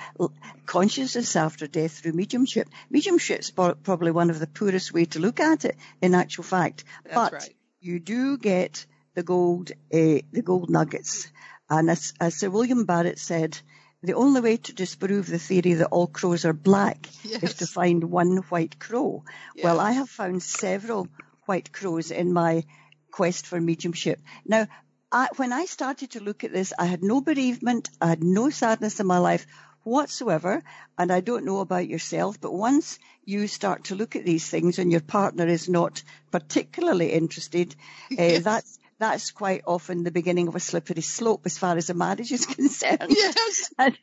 consciousness 0.66 1.36
after 1.36 1.66
death 1.66 1.94
through 1.94 2.12
mediumship. 2.12 2.68
Mediumship 2.92 3.40
is 3.40 3.52
probably 3.52 4.12
one 4.12 4.30
of 4.30 4.38
the 4.38 4.46
poorest 4.46 4.94
way 4.94 5.06
to 5.06 5.20
look 5.20 5.40
at 5.40 5.66
it, 5.66 5.78
in 6.02 6.14
actual 6.14 6.44
fact. 6.44 6.84
That's 7.06 7.16
but 7.16 7.34
right 7.34 7.56
you 7.82 8.00
do 8.00 8.38
get 8.38 8.86
the 9.16 9.24
gold, 9.24 9.72
uh, 9.72 10.22
the 10.32 10.44
gold 10.44 10.70
nuggets. 10.70 11.28
And 11.70 11.90
as, 11.90 12.14
as, 12.20 12.36
Sir 12.36 12.50
William 12.50 12.86
Barrett 12.86 13.20
said, 13.20 13.58
the 14.04 14.14
only 14.14 14.42
way 14.42 14.58
to 14.58 14.74
disprove 14.74 15.28
the 15.28 15.40
theory 15.40 15.74
that 15.74 15.88
all 15.88 16.08
crows 16.08 16.46
are 16.46 16.54
black 16.54 17.08
yes. 17.24 17.44
is 17.44 17.54
to 17.56 17.68
find 17.68 18.04
one 18.06 18.38
white 18.50 18.80
crow. 18.80 19.24
Yes. 19.56 19.64
Well, 19.64 19.80
I 19.80 19.92
have 19.92 20.10
found 20.10 20.42
several 20.44 21.08
white 21.46 21.72
crows 21.72 22.12
in 22.12 22.34
my 22.34 22.64
quest 23.12 23.46
for 23.46 23.60
mediumship. 23.60 24.20
Now, 24.46 24.68
I, 25.12 25.28
when 25.36 25.52
I 25.52 25.66
started 25.66 26.12
to 26.12 26.24
look 26.24 26.44
at 26.44 26.54
this, 26.54 26.74
I 26.78 26.86
had 26.86 27.04
no 27.04 27.20
bereavement, 27.20 27.90
I 28.00 28.08
had 28.08 28.24
no 28.24 28.50
sadness 28.50 29.00
in 29.00 29.08
my 29.08 29.18
life 29.18 29.46
whatsoever. 29.84 30.64
And 30.98 31.12
I 31.12 31.22
don't 31.22 31.46
know 31.46 31.60
about 31.60 31.88
yourself, 31.88 32.40
but 32.40 32.54
once 32.54 33.00
you 33.26 33.48
start 33.48 33.86
to 33.86 33.96
look 33.96 34.16
at 34.16 34.26
these 34.26 34.50
things 34.50 34.80
and 34.80 34.92
your 34.92 35.02
partner 35.02 35.48
is 35.48 35.70
not 35.70 36.04
particularly 36.32 37.12
interested, 37.12 37.76
yes. 38.10 38.40
uh, 38.40 38.44
that's 38.44 38.80
that's 39.02 39.32
quite 39.32 39.64
often 39.66 40.04
the 40.04 40.12
beginning 40.12 40.48
of 40.48 40.56
a 40.56 40.60
slippery 40.60 41.02
slope 41.02 41.42
as 41.46 41.58
far 41.58 41.76
as 41.76 41.90
a 41.90 41.96
marriage 41.96 42.32
is 42.32 42.46
concerned. 42.56 43.08
Yes. 43.10 43.74
and, 43.80 43.98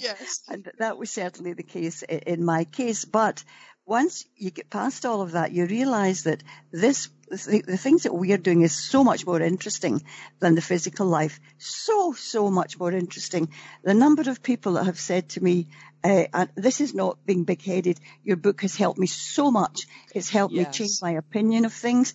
yes. 0.00 0.42
And 0.48 0.72
that 0.78 0.96
was 0.96 1.10
certainly 1.10 1.52
the 1.52 1.62
case 1.62 2.02
in 2.02 2.42
my 2.42 2.64
case. 2.64 3.04
But 3.04 3.44
once 3.86 4.24
you 4.36 4.50
get 4.50 4.68
past 4.68 5.06
all 5.06 5.22
of 5.22 5.32
that, 5.32 5.52
you 5.52 5.64
realize 5.64 6.24
that 6.24 6.42
this, 6.72 7.08
the 7.30 7.78
things 7.78 8.02
that 8.02 8.12
we 8.12 8.32
are 8.32 8.36
doing 8.36 8.62
is 8.62 8.76
so 8.76 9.04
much 9.04 9.24
more 9.24 9.40
interesting 9.40 10.02
than 10.40 10.56
the 10.56 10.60
physical 10.60 11.06
life. 11.06 11.38
So, 11.58 12.12
so 12.12 12.50
much 12.50 12.78
more 12.80 12.90
interesting. 12.90 13.48
The 13.84 13.94
number 13.94 14.28
of 14.28 14.42
people 14.42 14.72
that 14.72 14.86
have 14.86 14.98
said 14.98 15.28
to 15.30 15.42
me, 15.42 15.68
uh, 16.02 16.24
and 16.34 16.48
this 16.56 16.80
is 16.80 16.94
not 16.94 17.24
being 17.24 17.44
big 17.44 17.62
headed. 17.62 18.00
Your 18.24 18.36
book 18.36 18.62
has 18.62 18.74
helped 18.74 18.98
me 18.98 19.06
so 19.06 19.52
much. 19.52 19.86
It's 20.12 20.28
helped 20.28 20.54
yes. 20.54 20.66
me 20.66 20.72
change 20.72 20.98
my 21.00 21.12
opinion 21.12 21.64
of 21.64 21.72
things. 21.72 22.12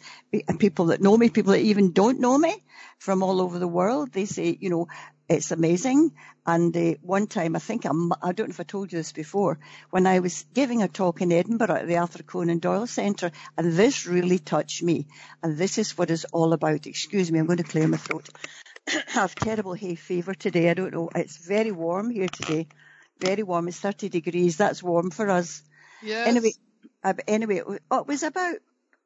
And 0.47 0.59
people 0.59 0.87
that 0.87 1.01
know 1.01 1.17
me, 1.17 1.29
people 1.29 1.53
that 1.53 1.61
even 1.61 1.93
don't 1.93 2.19
know 2.19 2.37
me 2.37 2.63
from 2.99 3.23
all 3.23 3.39
over 3.39 3.59
the 3.59 3.67
world, 3.67 4.11
they 4.11 4.25
say, 4.25 4.57
you 4.59 4.69
know, 4.69 4.87
it's 5.31 5.51
amazing. 5.51 6.11
And 6.45 6.75
uh, 6.75 6.95
one 7.01 7.27
time, 7.27 7.55
I 7.55 7.59
think 7.59 7.85
I'm, 7.85 8.11
I 8.21 8.31
don't 8.31 8.49
know 8.49 8.53
if 8.53 8.59
I 8.59 8.63
told 8.63 8.91
you 8.91 8.99
this 8.99 9.11
before, 9.11 9.59
when 9.89 10.05
I 10.07 10.19
was 10.19 10.45
giving 10.53 10.81
a 10.81 10.87
talk 10.87 11.21
in 11.21 11.31
Edinburgh 11.31 11.75
at 11.75 11.87
the 11.87 11.97
Arthur 11.97 12.23
Conan 12.23 12.59
Doyle 12.59 12.87
Centre, 12.87 13.31
and 13.57 13.73
this 13.73 14.07
really 14.07 14.39
touched 14.39 14.83
me. 14.83 15.07
And 15.41 15.57
this 15.57 15.77
is 15.77 15.97
what 15.97 16.11
it's 16.11 16.25
all 16.25 16.53
about. 16.53 16.87
Excuse 16.87 17.31
me, 17.31 17.39
I'm 17.39 17.45
going 17.45 17.57
to 17.57 17.63
clear 17.63 17.87
my 17.87 17.97
throat. 17.97 18.29
I 18.87 19.03
have 19.07 19.35
terrible 19.35 19.73
hay 19.73 19.95
fever 19.95 20.33
today. 20.33 20.69
I 20.69 20.73
don't 20.73 20.93
know. 20.93 21.09
It's 21.15 21.37
very 21.37 21.71
warm 21.71 22.09
here 22.09 22.27
today. 22.27 22.67
Very 23.19 23.43
warm. 23.43 23.67
It's 23.67 23.79
30 23.79 24.09
degrees. 24.09 24.57
That's 24.57 24.83
warm 24.83 25.11
for 25.11 25.29
us. 25.29 25.61
Yes. 26.03 26.27
Anyway, 26.27 26.53
uh, 27.03 27.13
anyway, 27.27 27.57
it 27.57 28.07
was 28.07 28.23
about, 28.23 28.57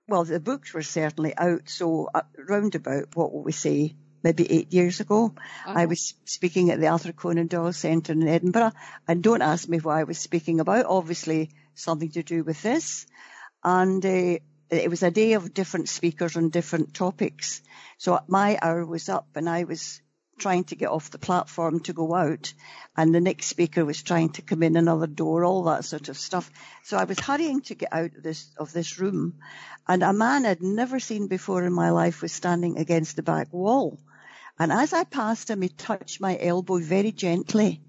well, 0.08 0.24
the 0.24 0.40
books 0.40 0.74
were 0.74 0.82
certainly 0.82 1.36
out. 1.38 1.70
So 1.70 2.10
uh, 2.14 2.22
round 2.48 2.76
about, 2.76 3.16
what 3.16 3.34
will 3.34 3.44
we 3.44 3.52
say? 3.52 3.96
Maybe 4.26 4.52
eight 4.52 4.74
years 4.74 5.00
ago. 5.00 5.34
Uh-huh. 5.38 5.74
I 5.74 5.86
was 5.86 6.16
speaking 6.26 6.72
at 6.72 6.80
the 6.80 6.88
Arthur 6.88 7.14
Conan 7.14 7.46
Doyle 7.46 7.72
Centre 7.72 8.12
in 8.12 8.28
Edinburgh. 8.28 8.72
And 9.08 9.22
don't 9.22 9.44
ask 9.44 9.70
me 9.70 9.78
what 9.78 9.96
I 9.96 10.04
was 10.04 10.18
speaking 10.18 10.60
about. 10.60 10.88
Obviously, 10.88 11.52
something 11.76 12.10
to 12.10 12.24
do 12.24 12.44
with 12.44 12.60
this. 12.64 13.06
And 13.64 14.04
uh, 14.04 14.40
it 14.72 14.90
was 14.90 15.04
a 15.04 15.12
day 15.12 15.34
of 15.34 15.54
different 15.54 15.90
speakers 15.90 16.36
on 16.36 16.50
different 16.50 16.96
topics. 16.96 17.62
So 18.00 18.20
my 18.28 18.58
hour 18.60 18.84
was 18.84 19.10
up 19.10 19.28
and 19.36 19.48
I 19.48 19.66
was 19.66 20.02
trying 20.40 20.64
to 20.66 20.76
get 20.76 20.90
off 20.90 21.12
the 21.12 21.20
platform 21.20 21.80
to 21.82 21.94
go 21.94 22.14
out 22.14 22.54
and 22.98 23.14
the 23.14 23.22
next 23.22 23.46
speaker 23.46 23.86
was 23.86 24.04
trying 24.04 24.30
to 24.30 24.42
come 24.42 24.64
in 24.64 24.76
another 24.76 25.08
door, 25.08 25.46
all 25.46 25.64
that 25.64 25.86
sort 25.86 26.10
of 26.10 26.18
stuff. 26.18 26.50
So 26.84 26.98
I 26.98 27.06
was 27.06 27.20
hurrying 27.20 27.62
to 27.62 27.76
get 27.76 27.94
out 27.94 28.18
of 28.18 28.24
this, 28.24 28.50
of 28.58 28.74
this 28.74 29.00
room 29.00 29.36
and 29.88 30.04
a 30.04 30.12
man 30.12 30.46
I'd 30.46 30.62
never 30.62 31.00
seen 31.00 31.28
before 31.28 31.64
in 31.64 31.72
my 31.72 31.92
life 31.92 32.22
was 32.22 32.34
standing 32.34 32.78
against 32.78 33.16
the 33.16 33.24
back 33.24 33.54
wall. 33.54 34.00
And 34.58 34.72
as 34.72 34.94
I 34.94 35.04
passed 35.04 35.50
him, 35.50 35.62
he 35.62 35.70
touched 35.70 36.22
my 36.22 36.38
elbow 36.40 36.78
very 36.80 37.12
gently. 37.12 37.82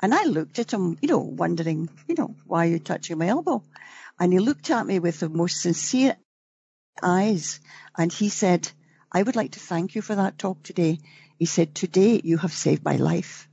And 0.00 0.14
I 0.14 0.24
looked 0.24 0.58
at 0.58 0.72
him, 0.72 0.98
you 1.00 1.08
know, 1.08 1.20
wondering, 1.20 1.88
you 2.08 2.14
know, 2.16 2.34
why 2.46 2.66
are 2.66 2.70
you 2.70 2.78
touching 2.78 3.18
my 3.18 3.28
elbow? 3.28 3.62
And 4.18 4.32
he 4.32 4.38
looked 4.40 4.70
at 4.70 4.86
me 4.86 4.98
with 4.98 5.20
the 5.20 5.28
most 5.28 5.60
sincere 5.62 6.16
eyes 7.02 7.60
and 7.96 8.12
he 8.12 8.28
said, 8.28 8.70
I 9.10 9.22
would 9.22 9.36
like 9.36 9.52
to 9.52 9.60
thank 9.60 9.94
you 9.94 10.02
for 10.02 10.14
that 10.14 10.38
talk 10.38 10.62
today. 10.62 10.98
He 11.38 11.46
said, 11.46 11.74
today 11.74 12.20
you 12.22 12.36
have 12.38 12.52
saved 12.52 12.84
my 12.84 12.96
life. 12.96 13.48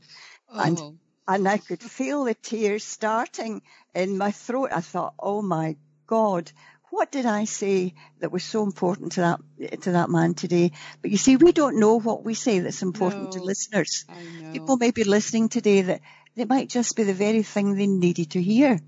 Oh. 0.49 0.59
And, 0.59 0.99
and 1.27 1.47
I 1.47 1.57
could 1.57 1.81
feel 1.81 2.23
the 2.23 2.33
tears 2.33 2.83
starting 2.83 3.61
in 3.93 4.17
my 4.17 4.31
throat. 4.31 4.71
I 4.73 4.81
thought, 4.81 5.13
oh 5.19 5.41
my 5.41 5.77
God, 6.07 6.51
what 6.91 7.11
did 7.11 7.25
I 7.25 7.45
say 7.45 7.93
that 8.19 8.31
was 8.31 8.43
so 8.43 8.63
important 8.63 9.13
to 9.13 9.21
that 9.21 9.81
to 9.81 9.91
that 9.91 10.09
man 10.09 10.33
today? 10.33 10.71
But 11.01 11.11
you 11.11 11.17
see, 11.17 11.37
we 11.37 11.51
don't 11.51 11.79
know 11.79 11.99
what 11.99 12.23
we 12.23 12.33
say 12.33 12.59
that's 12.59 12.81
important 12.81 13.25
no, 13.25 13.31
to 13.31 13.43
listeners. 13.43 14.05
People 14.53 14.77
may 14.77 14.91
be 14.91 15.03
listening 15.03 15.49
today 15.49 15.81
that 15.83 16.01
it 16.35 16.49
might 16.49 16.69
just 16.69 16.95
be 16.95 17.03
the 17.03 17.13
very 17.13 17.43
thing 17.43 17.75
they 17.75 17.87
needed 17.87 18.31
to 18.31 18.41
hear. 18.41 18.79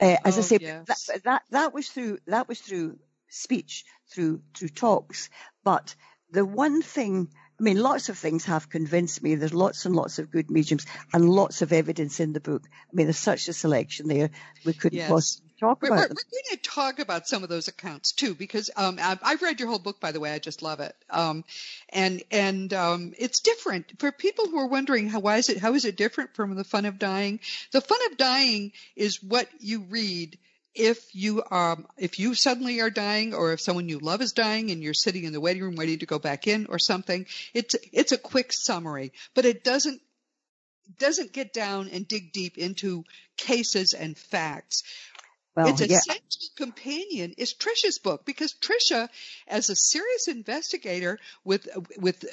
Uh, 0.00 0.16
as 0.24 0.36
oh, 0.36 0.40
I 0.40 0.42
say, 0.42 0.58
yes. 0.60 1.06
that, 1.06 1.24
that 1.24 1.42
that 1.50 1.74
was 1.74 1.88
through 1.88 2.18
that 2.26 2.48
was 2.48 2.60
through 2.60 2.98
speech, 3.28 3.84
through 4.12 4.42
through 4.54 4.68
talks. 4.68 5.30
But 5.64 5.94
the 6.30 6.44
one 6.44 6.82
thing 6.82 7.28
I 7.58 7.62
mean, 7.62 7.80
lots 7.80 8.10
of 8.10 8.18
things 8.18 8.44
have 8.44 8.68
convinced 8.68 9.22
me. 9.22 9.34
There's 9.34 9.54
lots 9.54 9.86
and 9.86 9.96
lots 9.96 10.18
of 10.18 10.30
good 10.30 10.50
mediums 10.50 10.84
and 11.14 11.28
lots 11.28 11.62
of 11.62 11.72
evidence 11.72 12.20
in 12.20 12.34
the 12.34 12.40
book. 12.40 12.62
I 12.66 12.90
mean, 12.92 13.06
there's 13.06 13.16
such 13.16 13.48
a 13.48 13.54
selection 13.54 14.08
there. 14.08 14.30
We 14.66 14.74
couldn't 14.74 14.98
yes. 14.98 15.08
possibly 15.08 15.45
talk 15.58 15.82
we're, 15.82 15.88
about 15.88 15.98
we're, 15.98 16.08
them. 16.08 16.16
We're 16.16 16.42
going 16.48 16.62
to 16.62 16.70
talk 16.70 16.98
about 16.98 17.26
some 17.26 17.42
of 17.42 17.48
those 17.48 17.68
accounts 17.68 18.12
too, 18.12 18.34
because 18.34 18.70
um, 18.76 18.98
I've, 19.00 19.20
I've, 19.22 19.42
read 19.42 19.60
your 19.60 19.68
whole 19.68 19.78
book, 19.78 20.00
by 20.00 20.12
the 20.12 20.20
way. 20.20 20.32
I 20.32 20.38
just 20.38 20.62
love 20.62 20.80
it. 20.80 20.94
Um, 21.10 21.44
and 21.90 22.22
and 22.30 22.72
um, 22.72 23.14
it's 23.18 23.40
different 23.40 23.98
for 23.98 24.12
people 24.12 24.46
who 24.46 24.58
are 24.58 24.68
wondering 24.68 25.08
how 25.08 25.20
why 25.20 25.36
is 25.36 25.48
it 25.48 25.58
how 25.58 25.74
is 25.74 25.84
it 25.84 25.96
different 25.96 26.34
from 26.34 26.54
the 26.54 26.64
fun 26.64 26.84
of 26.84 26.98
dying? 26.98 27.40
The 27.72 27.80
fun 27.80 27.98
of 28.10 28.16
dying 28.16 28.72
is 28.94 29.22
what 29.22 29.48
you 29.60 29.80
read 29.88 30.38
if 30.76 31.14
you 31.14 31.42
um 31.50 31.86
if 31.96 32.18
you 32.18 32.34
suddenly 32.34 32.80
are 32.80 32.90
dying 32.90 33.34
or 33.34 33.52
if 33.52 33.60
someone 33.60 33.88
you 33.88 33.98
love 33.98 34.20
is 34.20 34.32
dying 34.32 34.70
and 34.70 34.82
you're 34.82 34.94
sitting 34.94 35.24
in 35.24 35.32
the 35.32 35.40
waiting 35.40 35.62
room 35.62 35.74
waiting 35.74 35.98
to 35.98 36.06
go 36.06 36.18
back 36.18 36.46
in 36.46 36.66
or 36.66 36.78
something 36.78 37.24
it's 37.54 37.74
it's 37.92 38.12
a 38.12 38.18
quick 38.18 38.52
summary 38.52 39.12
but 39.34 39.46
it 39.46 39.64
doesn't 39.64 40.00
doesn't 40.98 41.32
get 41.32 41.52
down 41.52 41.88
and 41.88 42.06
dig 42.06 42.30
deep 42.32 42.58
into 42.58 43.04
cases 43.38 43.94
and 43.94 44.16
facts 44.18 44.82
well, 45.56 45.68
its 45.68 45.80
yeah. 45.80 45.96
essential 45.96 46.50
companion 46.56 47.34
is 47.38 47.54
Tricia's 47.54 47.98
book 47.98 48.26
because 48.26 48.54
Tricia, 48.54 49.08
as 49.48 49.70
a 49.70 49.76
serious 49.76 50.28
investigator, 50.28 51.18
with 51.44 51.68
with 51.98 52.24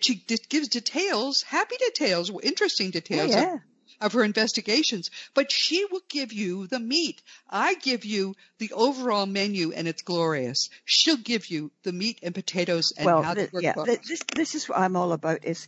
she 0.00 0.14
gives 0.14 0.68
details, 0.68 1.42
happy 1.42 1.76
details, 1.78 2.30
interesting 2.42 2.90
details 2.90 3.30
yeah, 3.30 3.42
yeah. 3.42 3.54
Of, 3.54 3.60
of 4.00 4.12
her 4.12 4.24
investigations, 4.24 5.10
but 5.34 5.50
she 5.50 5.84
will 5.90 6.02
give 6.08 6.32
you 6.32 6.68
the 6.68 6.78
meat. 6.78 7.20
I 7.50 7.74
give 7.74 8.04
you 8.04 8.34
the 8.58 8.72
overall 8.72 9.26
menu 9.26 9.72
and 9.72 9.88
it's 9.88 10.02
glorious. 10.02 10.70
She'll 10.84 11.16
give 11.16 11.48
you 11.48 11.72
the 11.82 11.92
meat 11.92 12.20
and 12.22 12.34
potatoes 12.34 12.92
and 12.96 13.04
well, 13.04 13.22
how 13.22 13.34
work. 13.34 13.50
yeah, 13.62 13.74
this 13.74 14.22
this 14.34 14.54
is 14.54 14.68
what 14.68 14.78
I'm 14.78 14.96
all 14.96 15.12
about 15.12 15.44
is 15.44 15.66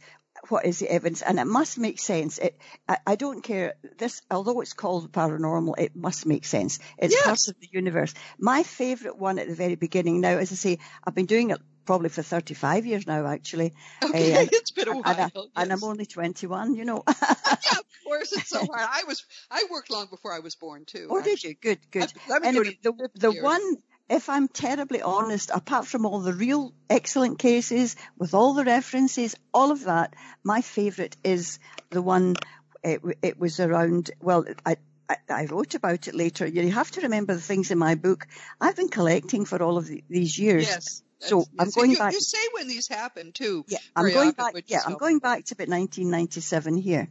what 0.48 0.66
is 0.66 0.78
the 0.78 0.90
evidence 0.90 1.22
and 1.22 1.38
it 1.38 1.44
must 1.44 1.78
make 1.78 1.98
sense. 1.98 2.38
It, 2.38 2.58
I, 2.88 2.98
I, 3.06 3.16
don't 3.16 3.42
care 3.42 3.74
this, 3.98 4.22
although 4.30 4.60
it's 4.60 4.72
called 4.72 5.12
paranormal, 5.12 5.74
it 5.78 5.94
must 5.94 6.26
make 6.26 6.44
sense. 6.44 6.78
It's 6.98 7.14
yes. 7.14 7.24
part 7.24 7.48
of 7.48 7.60
the 7.60 7.68
universe. 7.70 8.14
My 8.38 8.62
favorite 8.62 9.18
one 9.18 9.38
at 9.38 9.48
the 9.48 9.54
very 9.54 9.76
beginning 9.76 10.20
now, 10.20 10.38
as 10.38 10.50
I 10.52 10.56
say, 10.56 10.78
I've 11.06 11.14
been 11.14 11.26
doing 11.26 11.50
it 11.50 11.60
probably 11.84 12.08
for 12.08 12.22
35 12.22 12.86
years 12.86 13.06
now, 13.06 13.26
actually. 13.26 13.72
Okay, 14.02 14.34
uh, 14.34 14.38
and, 14.40 14.48
it's 14.52 14.70
been 14.70 14.88
a 14.88 14.92
while. 14.92 15.02
And, 15.06 15.20
I, 15.20 15.30
yes. 15.34 15.46
and 15.56 15.72
I'm 15.72 15.84
only 15.84 16.06
21, 16.06 16.74
you 16.74 16.84
know. 16.84 17.02
yeah, 17.08 17.78
of 17.78 17.84
course, 18.04 18.32
it's 18.32 18.48
so 18.48 18.58
hard. 18.58 18.88
I 18.90 19.04
was, 19.06 19.24
I 19.50 19.64
worked 19.70 19.90
long 19.90 20.06
before 20.10 20.32
I 20.32 20.40
was 20.40 20.54
born 20.54 20.84
too. 20.84 21.08
Oh, 21.10 21.22
did 21.22 21.42
you? 21.42 21.54
Good, 21.54 21.78
good. 21.90 22.04
I've, 22.04 22.32
I've 22.32 22.44
anyway, 22.44 22.78
the, 22.82 23.08
the 23.14 23.32
one 23.32 23.76
if 24.08 24.28
I'm 24.28 24.48
terribly 24.48 25.02
honest, 25.02 25.50
apart 25.52 25.86
from 25.86 26.06
all 26.06 26.20
the 26.20 26.32
real 26.32 26.72
excellent 26.90 27.38
cases 27.38 27.96
with 28.18 28.34
all 28.34 28.54
the 28.54 28.64
references, 28.64 29.34
all 29.54 29.70
of 29.70 29.84
that, 29.84 30.14
my 30.44 30.60
favourite 30.60 31.16
is 31.24 31.58
the 31.90 32.02
one. 32.02 32.36
It, 32.84 33.00
it 33.22 33.38
was 33.38 33.60
around. 33.60 34.10
Well, 34.20 34.44
I, 34.66 34.76
I, 35.08 35.16
I 35.28 35.44
wrote 35.46 35.74
about 35.74 36.08
it 36.08 36.14
later. 36.14 36.46
You 36.46 36.70
have 36.70 36.90
to 36.92 37.02
remember 37.02 37.34
the 37.34 37.40
things 37.40 37.70
in 37.70 37.78
my 37.78 37.94
book. 37.94 38.26
I've 38.60 38.76
been 38.76 38.88
collecting 38.88 39.44
for 39.44 39.62
all 39.62 39.78
of 39.78 39.86
the, 39.86 40.02
these 40.08 40.38
years. 40.38 40.66
Yes. 40.66 41.02
So. 41.20 41.44
I'm 41.56 41.70
going 41.70 41.92
you, 41.92 41.98
back. 41.98 42.12
You 42.12 42.20
say 42.20 42.38
when 42.52 42.66
these 42.66 42.88
happen 42.88 43.30
too. 43.30 43.64
Yeah, 43.68 43.78
I'm 43.94 44.10
going 44.10 44.30
often, 44.30 44.54
back. 44.54 44.64
Yeah, 44.66 44.80
I'm 44.84 44.96
going 44.96 45.20
back 45.20 45.44
to 45.44 45.54
about 45.54 45.68
1997 45.68 46.76
here, 46.76 47.08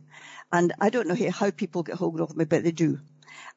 and 0.51 0.73
I 0.81 0.89
don't 0.89 1.07
know 1.07 1.15
how 1.31 1.49
people 1.51 1.83
get 1.83 1.95
hold 1.95 2.19
of 2.19 2.35
me, 2.35 2.43
but 2.43 2.63
they 2.63 2.71
do. 2.71 2.99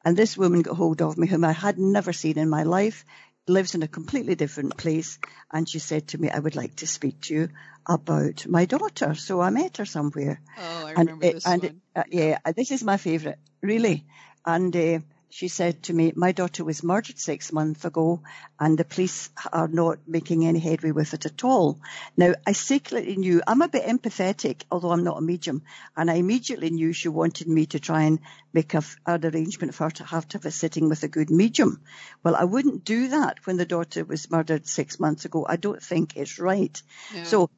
And 0.03 0.15
this 0.15 0.37
woman 0.37 0.61
got 0.61 0.75
hold 0.75 1.01
of 1.01 1.17
me, 1.17 1.27
whom 1.27 1.43
I 1.45 1.51
had 1.51 1.77
never 1.77 2.13
seen 2.13 2.37
in 2.37 2.49
my 2.49 2.63
life 2.63 3.05
lives 3.47 3.75
in 3.75 3.83
a 3.83 3.87
completely 3.87 4.35
different 4.35 4.75
place 4.77 5.19
and 5.51 5.69
she 5.69 5.79
said 5.79 6.07
to 6.07 6.17
me, 6.17 6.29
I 6.29 6.39
would 6.39 6.55
like 6.55 6.77
to 6.77 6.87
speak 6.87 7.21
to 7.21 7.33
you 7.33 7.49
about 7.87 8.47
my 8.47 8.65
daughter. 8.65 9.13
So 9.13 9.39
I 9.39 9.49
met 9.51 9.77
her 9.77 9.85
somewhere. 9.85 10.41
Oh, 10.57 10.85
I 10.85 10.91
and 10.91 11.09
remember 11.09 11.25
it, 11.27 11.33
this 11.35 11.45
and 11.45 11.61
one. 11.61 11.81
It, 11.95 11.99
uh, 11.99 12.03
yeah, 12.09 12.39
this 12.55 12.71
is 12.71 12.83
my 12.83 12.97
favourite, 12.97 13.37
really. 13.61 14.05
And 14.45 14.75
uh, 14.75 14.99
she 15.35 15.49
said 15.49 15.83
to 15.83 15.91
me, 15.91 16.13
my 16.15 16.31
daughter 16.31 16.63
was 16.63 16.81
murdered 16.81 17.19
six 17.19 17.51
months 17.51 17.83
ago 17.83 18.21
and 18.57 18.77
the 18.77 18.85
police 18.85 19.29
are 19.51 19.67
not 19.67 19.99
making 20.07 20.45
any 20.45 20.59
headway 20.59 20.91
with 20.91 21.13
it 21.13 21.25
at 21.25 21.43
all. 21.43 21.77
Now, 22.15 22.35
I 22.47 22.53
secretly 22.53 23.17
knew, 23.17 23.41
I'm 23.45 23.61
a 23.61 23.67
bit 23.67 23.83
empathetic, 23.83 24.61
although 24.71 24.91
I'm 24.91 25.03
not 25.03 25.17
a 25.17 25.21
medium, 25.21 25.63
and 25.97 26.09
I 26.09 26.13
immediately 26.13 26.69
knew 26.69 26.93
she 26.93 27.09
wanted 27.09 27.49
me 27.49 27.65
to 27.65 27.81
try 27.81 28.03
and 28.03 28.19
make 28.53 28.73
a, 28.75 28.83
an 29.05 29.25
arrangement 29.25 29.75
for 29.75 29.83
her 29.83 29.89
to 29.89 30.05
have 30.05 30.25
to 30.29 30.37
have 30.37 30.45
a 30.45 30.51
sitting 30.51 30.87
with 30.87 31.03
a 31.03 31.09
good 31.09 31.29
medium. 31.29 31.81
Well, 32.23 32.37
I 32.37 32.45
wouldn't 32.45 32.85
do 32.85 33.09
that 33.09 33.45
when 33.45 33.57
the 33.57 33.65
daughter 33.65 34.05
was 34.05 34.31
murdered 34.31 34.65
six 34.65 35.01
months 35.01 35.25
ago. 35.25 35.45
I 35.45 35.57
don't 35.57 35.83
think 35.83 36.15
it's 36.15 36.39
right. 36.39 36.81
Yeah. 37.13 37.23
So 37.23 37.49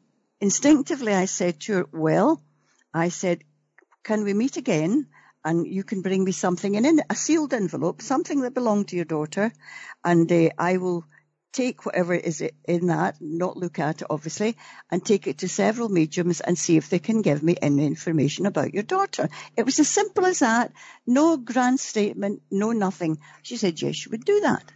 instinctively 0.42 1.14
I 1.14 1.26
said 1.26 1.60
to 1.60 1.74
her, 1.74 1.86
well, 1.92 2.42
I 2.92 3.10
said, 3.10 3.44
can 4.04 4.24
we 4.24 4.34
meet 4.34 4.58
again? 4.58 5.10
And 5.48 5.66
you 5.66 5.86
can 5.86 6.01
bring 6.01 6.25
me 6.25 6.34
something 6.34 6.75
in 6.75 7.00
a 7.10 7.16
sealed 7.16 7.54
envelope, 7.54 8.01
something 8.01 8.42
that 8.42 8.54
belonged 8.54 8.89
to 8.89 8.98
your 8.98 9.06
daughter, 9.06 9.54
and 10.04 10.30
uh, 10.30 10.50
I 10.58 10.75
will 10.75 11.06
take 11.54 11.86
whatever 11.86 12.13
is 12.13 12.44
in 12.66 12.88
that, 12.88 13.16
not 13.22 13.56
look 13.56 13.80
at 13.80 14.01
it 14.01 14.08
obviously, 14.10 14.58
and 14.92 15.04
take 15.04 15.25
it 15.25 15.38
to 15.38 15.48
several 15.48 15.88
mediums 15.88 16.42
and 16.42 16.60
see 16.60 16.75
if 16.75 16.89
they 16.89 17.00
can 17.00 17.22
give 17.22 17.42
me 17.42 17.56
any 17.62 17.86
information 17.86 18.46
about 18.46 18.74
your 18.74 18.84
daughter. 18.84 19.30
It 19.56 19.66
was 19.66 19.80
as 19.80 19.88
simple 19.88 20.25
as 20.25 20.39
that. 20.39 20.74
No 21.08 21.38
grand 21.38 21.80
statement, 21.80 22.42
no 22.51 22.74
nothing. 22.74 23.18
She 23.42 23.56
said, 23.56 23.82
yes, 23.82 23.96
she 23.96 24.10
would 24.10 24.25
do 24.25 24.42
that. 24.42 24.70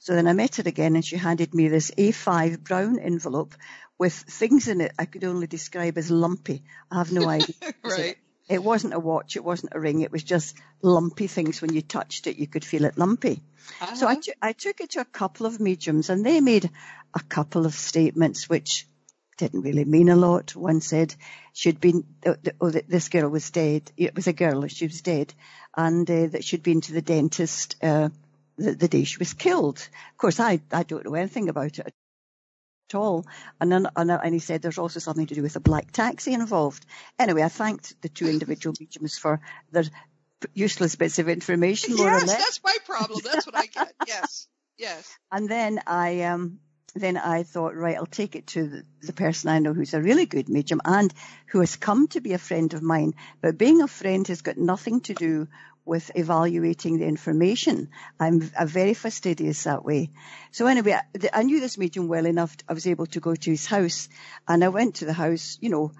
So 0.00 0.14
then 0.16 0.26
I 0.26 0.32
met 0.32 0.56
her 0.56 0.64
again 0.66 0.96
and 0.96 1.04
she 1.04 1.16
handed 1.16 1.54
me 1.54 1.68
this 1.68 1.92
A5 1.92 2.64
brown 2.64 2.98
envelope 2.98 3.54
with 3.96 4.12
things 4.12 4.66
in 4.66 4.80
it 4.80 4.92
I 4.98 5.04
could 5.04 5.22
only 5.22 5.46
describe 5.46 5.96
as 5.96 6.10
lumpy. 6.10 6.64
I 6.90 6.98
have 6.98 7.12
no 7.12 7.28
idea. 7.38 7.54
right. 7.84 8.16
It 8.48 8.62
wasn't 8.62 8.94
a 8.94 9.00
watch, 9.00 9.36
it 9.36 9.44
wasn't 9.44 9.72
a 9.74 9.80
ring, 9.80 10.00
it 10.00 10.12
was 10.12 10.22
just 10.22 10.56
lumpy 10.82 11.26
things. 11.26 11.60
When 11.60 11.74
you 11.74 11.82
touched 11.82 12.26
it, 12.26 12.36
you 12.36 12.46
could 12.46 12.64
feel 12.64 12.84
it 12.84 12.96
lumpy. 12.96 13.42
Uh-huh. 13.80 13.94
So 13.96 14.06
I, 14.06 14.16
t- 14.16 14.32
I 14.40 14.52
took 14.52 14.80
it 14.80 14.90
to 14.90 15.00
a 15.00 15.04
couple 15.04 15.46
of 15.46 15.58
mediums 15.58 16.10
and 16.10 16.24
they 16.24 16.40
made 16.40 16.70
a 17.14 17.20
couple 17.20 17.66
of 17.66 17.74
statements 17.74 18.48
which 18.48 18.86
didn't 19.36 19.62
really 19.62 19.84
mean 19.84 20.08
a 20.08 20.16
lot. 20.16 20.54
One 20.54 20.80
said 20.80 21.14
she'd 21.52 21.80
been, 21.80 22.04
oh, 22.24 22.36
oh 22.60 22.70
this 22.70 23.08
girl 23.08 23.28
was 23.28 23.50
dead. 23.50 23.90
It 23.96 24.14
was 24.14 24.28
a 24.28 24.32
girl, 24.32 24.66
she 24.68 24.86
was 24.86 25.02
dead, 25.02 25.34
and 25.76 26.08
uh, 26.10 26.28
that 26.28 26.44
she'd 26.44 26.62
been 26.62 26.80
to 26.82 26.92
the 26.92 27.02
dentist 27.02 27.76
uh, 27.82 28.10
the, 28.56 28.72
the 28.72 28.88
day 28.88 29.04
she 29.04 29.18
was 29.18 29.34
killed. 29.34 29.78
Of 29.78 30.16
course, 30.16 30.40
I, 30.40 30.60
I 30.72 30.84
don't 30.84 31.04
know 31.04 31.14
anything 31.14 31.48
about 31.48 31.78
it 31.78 31.94
at 32.88 32.94
all. 32.94 33.26
And 33.60 33.70
then, 33.70 33.88
and, 33.96 34.10
and 34.10 34.34
he 34.34 34.40
said 34.40 34.62
there's 34.62 34.78
also 34.78 35.00
something 35.00 35.26
to 35.26 35.34
do 35.34 35.42
with 35.42 35.56
a 35.56 35.60
black 35.60 35.92
taxi 35.92 36.32
involved. 36.32 36.84
Anyway, 37.18 37.42
I 37.42 37.48
thanked 37.48 38.00
the 38.02 38.08
two 38.08 38.28
individual 38.28 38.74
mediums 38.78 39.18
for 39.18 39.40
their 39.72 39.84
useless 40.54 40.96
bits 40.96 41.18
of 41.18 41.28
information. 41.28 41.96
More 41.96 42.06
yes, 42.06 42.22
or 42.22 42.26
less. 42.26 42.38
that's 42.38 42.60
my 42.64 42.76
problem. 42.84 43.20
That's 43.24 43.46
what 43.46 43.56
I 43.56 43.66
get. 43.66 43.92
Yes, 44.06 44.48
yes. 44.78 45.16
And 45.32 45.48
then 45.48 45.80
I, 45.86 46.22
um, 46.22 46.60
then 46.94 47.16
I 47.16 47.42
thought, 47.42 47.74
right, 47.74 47.96
I'll 47.96 48.06
take 48.06 48.36
it 48.36 48.46
to 48.48 48.68
the, 48.68 48.82
the, 49.02 49.12
person 49.12 49.50
I 49.50 49.58
know 49.58 49.74
who's 49.74 49.94
a 49.94 50.00
really 50.00 50.26
good 50.26 50.48
medium 50.48 50.80
and 50.84 51.12
who 51.48 51.60
has 51.60 51.76
come 51.76 52.06
to 52.08 52.20
be 52.20 52.32
a 52.32 52.38
friend 52.38 52.72
of 52.72 52.82
mine. 52.82 53.14
But 53.40 53.58
being 53.58 53.82
a 53.82 53.88
friend 53.88 54.26
has 54.28 54.42
got 54.42 54.56
nothing 54.56 55.00
to 55.02 55.14
do 55.14 55.48
with 55.86 56.10
evaluating 56.16 56.98
the 56.98 57.06
information. 57.06 57.88
I'm, 58.18 58.50
I'm 58.58 58.66
very 58.66 58.92
fastidious 58.92 59.62
that 59.64 59.84
way. 59.84 60.10
So 60.50 60.66
anyway, 60.66 60.92
I, 60.92 61.28
I 61.32 61.42
knew 61.44 61.60
this 61.60 61.78
medium 61.78 62.08
well 62.08 62.26
enough. 62.26 62.56
I 62.68 62.72
was 62.72 62.86
able 62.86 63.06
to 63.06 63.20
go 63.20 63.34
to 63.34 63.50
his 63.50 63.66
house 63.66 64.08
and 64.48 64.64
I 64.64 64.68
went 64.68 64.96
to 64.96 65.04
the 65.04 65.12
house, 65.12 65.58
you 65.60 65.70
know, 65.70 65.92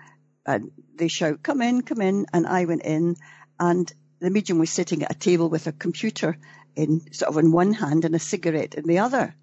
and 0.45 0.73
they 0.97 1.09
shout, 1.09 1.43
come 1.43 1.63
in, 1.63 1.83
come 1.83 2.01
in. 2.01 2.27
And 2.33 2.47
I 2.47 2.65
went 2.65 2.83
in 2.83 3.17
and 3.61 3.91
the 4.19 4.31
medium 4.31 4.59
was 4.59 4.71
sitting 4.71 5.05
at 5.05 5.15
a 5.15 5.19
table 5.19 5.49
with 5.49 5.69
a 5.69 5.73
computer 5.73 6.37
in 6.75 7.13
sort 7.13 7.31
of 7.31 7.39
in 7.39 7.53
one 7.53 7.73
hand 7.73 8.05
and 8.05 8.15
a 8.15 8.19
cigarette 8.19 8.75
in 8.75 8.87
the 8.87 8.99
other. 8.99 9.35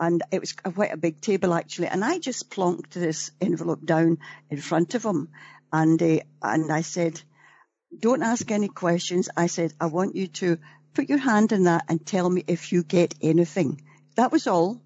And 0.00 0.22
it 0.32 0.40
was 0.40 0.52
quite 0.52 0.92
a 0.92 0.98
big 0.98 1.20
table 1.20 1.54
actually. 1.54 1.88
And 1.88 2.04
I 2.04 2.18
just 2.18 2.50
plonked 2.50 2.90
this 2.90 3.30
envelope 3.40 3.84
down 3.84 4.18
in 4.50 4.60
front 4.60 4.94
of 4.94 5.04
him. 5.04 5.28
And, 5.72 6.02
uh, 6.02 6.18
and 6.42 6.72
I 6.72 6.80
said, 6.80 7.20
don't 7.98 8.22
ask 8.22 8.50
any 8.50 8.68
questions. 8.68 9.28
I 9.36 9.46
said, 9.46 9.72
I 9.80 9.86
want 9.86 10.16
you 10.16 10.26
to 10.28 10.58
put 10.94 11.08
your 11.08 11.18
hand 11.18 11.52
in 11.52 11.64
that 11.64 11.84
and 11.88 12.04
tell 12.04 12.28
me 12.28 12.42
if 12.46 12.72
you 12.72 12.82
get 12.82 13.14
anything. 13.20 13.82
That 14.16 14.32
was 14.32 14.46
all. 14.46 14.80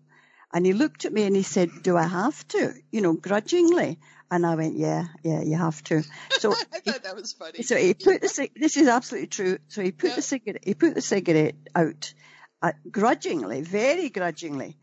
And 0.53 0.67
he 0.67 0.73
looked 0.73 1.05
at 1.05 1.13
me 1.13 1.23
and 1.23 1.37
he 1.37 1.43
said, 1.43 1.71
do 1.83 1.97
I 1.97 2.07
have 2.07 2.47
to? 2.49 2.75
You 2.91 3.01
know, 3.01 3.13
grudgingly. 3.13 3.99
And 4.33 4.45
I 4.47 4.55
went, 4.55 4.77
yeah, 4.77 5.07
yeah, 5.23 5.43
you 5.43 5.57
have 5.57 5.83
to. 5.85 6.03
So 6.39 6.53
I 6.73 6.81
thought 6.81 7.03
that 7.05 7.17
was 7.17 7.33
funny. 7.33 7.63
So 7.63 7.77
he 7.77 7.95
put 7.95 8.21
the, 8.21 8.51
this 8.55 8.77
is 8.77 8.89
absolutely 8.89 9.29
true. 9.29 9.59
So 9.69 9.83
he 9.83 9.93
put 9.93 10.11
yeah. 10.11 10.17
the 10.17 10.23
cigarette, 10.23 10.65
he 10.65 10.75
put 10.75 10.95
the 10.95 11.01
cigarette 11.01 11.57
out, 11.75 12.13
uh, 12.63 12.73
grudgingly, 12.91 13.63
very 13.63 14.09
grudgingly. 14.09 14.77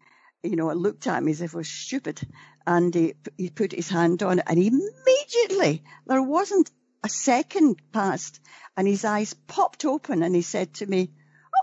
You 0.43 0.55
know, 0.55 0.69
it 0.69 0.77
looked 0.77 1.07
at 1.07 1.24
me 1.24 1.31
as 1.31 1.41
if 1.41 1.53
it 1.53 1.57
was 1.57 1.69
stupid. 1.69 2.21
And 2.65 2.93
he, 2.93 3.13
he 3.38 3.50
put 3.50 3.71
his 3.71 3.89
hand 3.89 4.24
on 4.24 4.39
it 4.39 4.45
and 4.47 4.57
immediately 4.57 5.83
there 6.05 6.21
wasn't 6.21 6.69
a 7.07 7.09
second 7.09 7.77
passed 7.93 8.41
and 8.75 8.85
his 8.85 9.05
eyes 9.05 9.33
popped 9.33 9.85
open 9.85 10.23
and 10.23 10.35
he 10.35 10.41
said 10.41 10.73
to 10.73 10.85
me, 10.85 11.09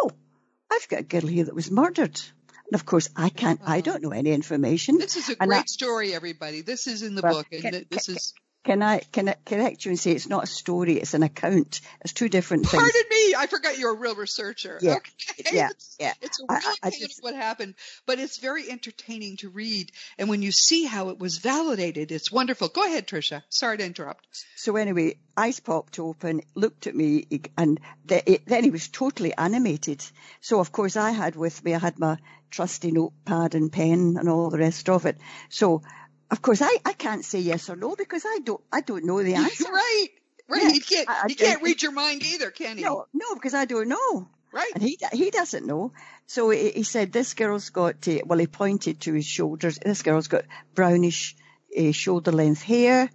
Oh, 0.00 0.10
I've 0.72 0.88
got 0.88 1.00
a 1.00 1.02
girl 1.02 1.26
here 1.26 1.44
that 1.44 1.54
was 1.54 1.70
murdered. 1.70 2.18
And 2.48 2.74
of 2.74 2.86
course, 2.86 3.10
I 3.14 3.28
can't, 3.28 3.60
I 3.62 3.82
don't 3.82 4.02
know 4.02 4.12
any 4.12 4.32
information. 4.32 4.96
This 4.96 5.16
is 5.16 5.28
a 5.28 5.36
great 5.36 5.58
I, 5.58 5.64
story, 5.66 6.14
everybody. 6.14 6.62
This 6.62 6.86
is 6.86 7.02
in 7.02 7.14
the 7.14 7.20
well, 7.20 7.34
book. 7.34 7.48
And 7.52 7.86
this 7.90 8.06
can, 8.06 8.16
is. 8.16 8.32
Can 8.64 8.83
I, 8.83 9.00
can 9.12 9.28
I 9.28 9.37
correct 9.44 9.85
you 9.85 9.90
and 9.90 10.00
say 10.00 10.12
it's 10.12 10.28
not 10.28 10.44
a 10.44 10.47
story, 10.47 10.94
it's 10.94 11.12
an 11.12 11.23
account. 11.23 11.83
It's 12.00 12.14
two 12.14 12.30
different 12.30 12.67
things. 12.67 12.82
Pardon 12.82 13.02
me, 13.10 13.34
I 13.36 13.47
forgot 13.47 13.78
you're 13.78 13.93
a 13.93 13.97
real 13.97 14.15
researcher. 14.15 14.78
Yeah, 14.80 14.95
okay. 14.95 15.10
yeah, 15.52 15.69
it's, 15.71 15.97
yeah. 16.00 16.12
It's 16.23 16.41
a 16.41 16.47
real 16.49 16.60
I, 16.65 16.75
I 16.84 16.91
just, 16.91 17.19
of 17.19 17.23
what 17.23 17.34
happened, 17.34 17.75
but 18.06 18.19
it's 18.19 18.38
very 18.38 18.71
entertaining 18.71 19.36
to 19.38 19.50
read. 19.50 19.93
And 20.19 20.30
when 20.30 20.41
you 20.41 20.50
see 20.50 20.86
how 20.86 21.10
it 21.10 21.19
was 21.19 21.38
validated, 21.38 22.10
it's 22.10 22.32
wonderful. 22.32 22.69
Go 22.69 22.86
ahead, 22.86 23.06
Tricia. 23.06 23.43
Sorry 23.50 23.76
to 23.76 23.84
interrupt. 23.84 24.26
So 24.56 24.76
anyway, 24.76 25.17
eyes 25.36 25.60
popped 25.60 25.99
open, 25.99 26.41
looked 26.54 26.86
at 26.86 26.95
me, 26.95 27.26
and 27.58 27.78
then 28.06 28.65
he 28.65 28.71
was 28.71 28.88
totally 28.88 29.34
animated. 29.34 30.02
So 30.41 30.58
of 30.58 30.73
course 30.73 30.97
I 30.97 31.10
had 31.10 31.36
with 31.36 31.62
me, 31.62 31.75
I 31.75 31.78
had 31.78 31.99
my 31.99 32.17
trusty 32.50 32.93
notepad 32.93 33.54
and 33.54 33.71
pen 33.71 34.17
and 34.19 34.28
all 34.28 34.49
the 34.49 34.58
rest 34.58 34.88
of 34.88 35.04
it. 35.04 35.19
So 35.49 35.82
of 36.30 36.43
course, 36.43 36.63
I, 36.63 36.76
I 36.84 36.93
can't 36.93 37.25
say 37.25 37.41
yes 37.41 37.69
or 37.71 37.76
no 37.76 37.97
because 37.97 38.25
I 38.26 38.39
don't 38.45 38.60
I 38.73 38.80
don't 38.80 39.04
know 39.04 39.23
the 39.23 39.34
answer. 39.34 39.65
right, 39.71 40.08
right. 40.49 40.63
Yeah, 40.63 40.71
he 40.71 40.80
can't 40.80 41.08
I, 41.08 41.25
he 41.28 41.34
can't 41.34 41.63
read 41.63 41.82
your 41.82 41.93
mind 41.93 42.23
either, 42.23 42.50
can 42.50 42.78
he? 42.78 42.84
No, 42.84 43.06
no, 43.13 43.34
because 43.34 43.54
I 43.54 43.65
don't 43.65 43.89
know. 43.89 44.28
Right. 44.52 44.71
And 44.75 44.82
he 44.82 44.99
he 45.13 45.30
doesn't 45.30 45.67
know. 45.67 45.93
So 46.26 46.50
he, 46.50 46.71
he 46.71 46.82
said 46.84 47.13
this 47.13 47.34
girl's 47.34 47.71
got 47.71 48.06
uh, 48.08 48.19
well 48.25 48.39
he 48.39 48.47
pointed 48.47 49.00
to 49.00 49.13
his 49.13 49.26
shoulders. 49.26 49.78
This 49.78 50.02
girl's 50.02 50.28
got 50.28 50.45
brownish 50.75 51.37
uh, 51.76 51.93
shoulder 51.93 52.32
length 52.32 52.63
hair, 52.63 53.10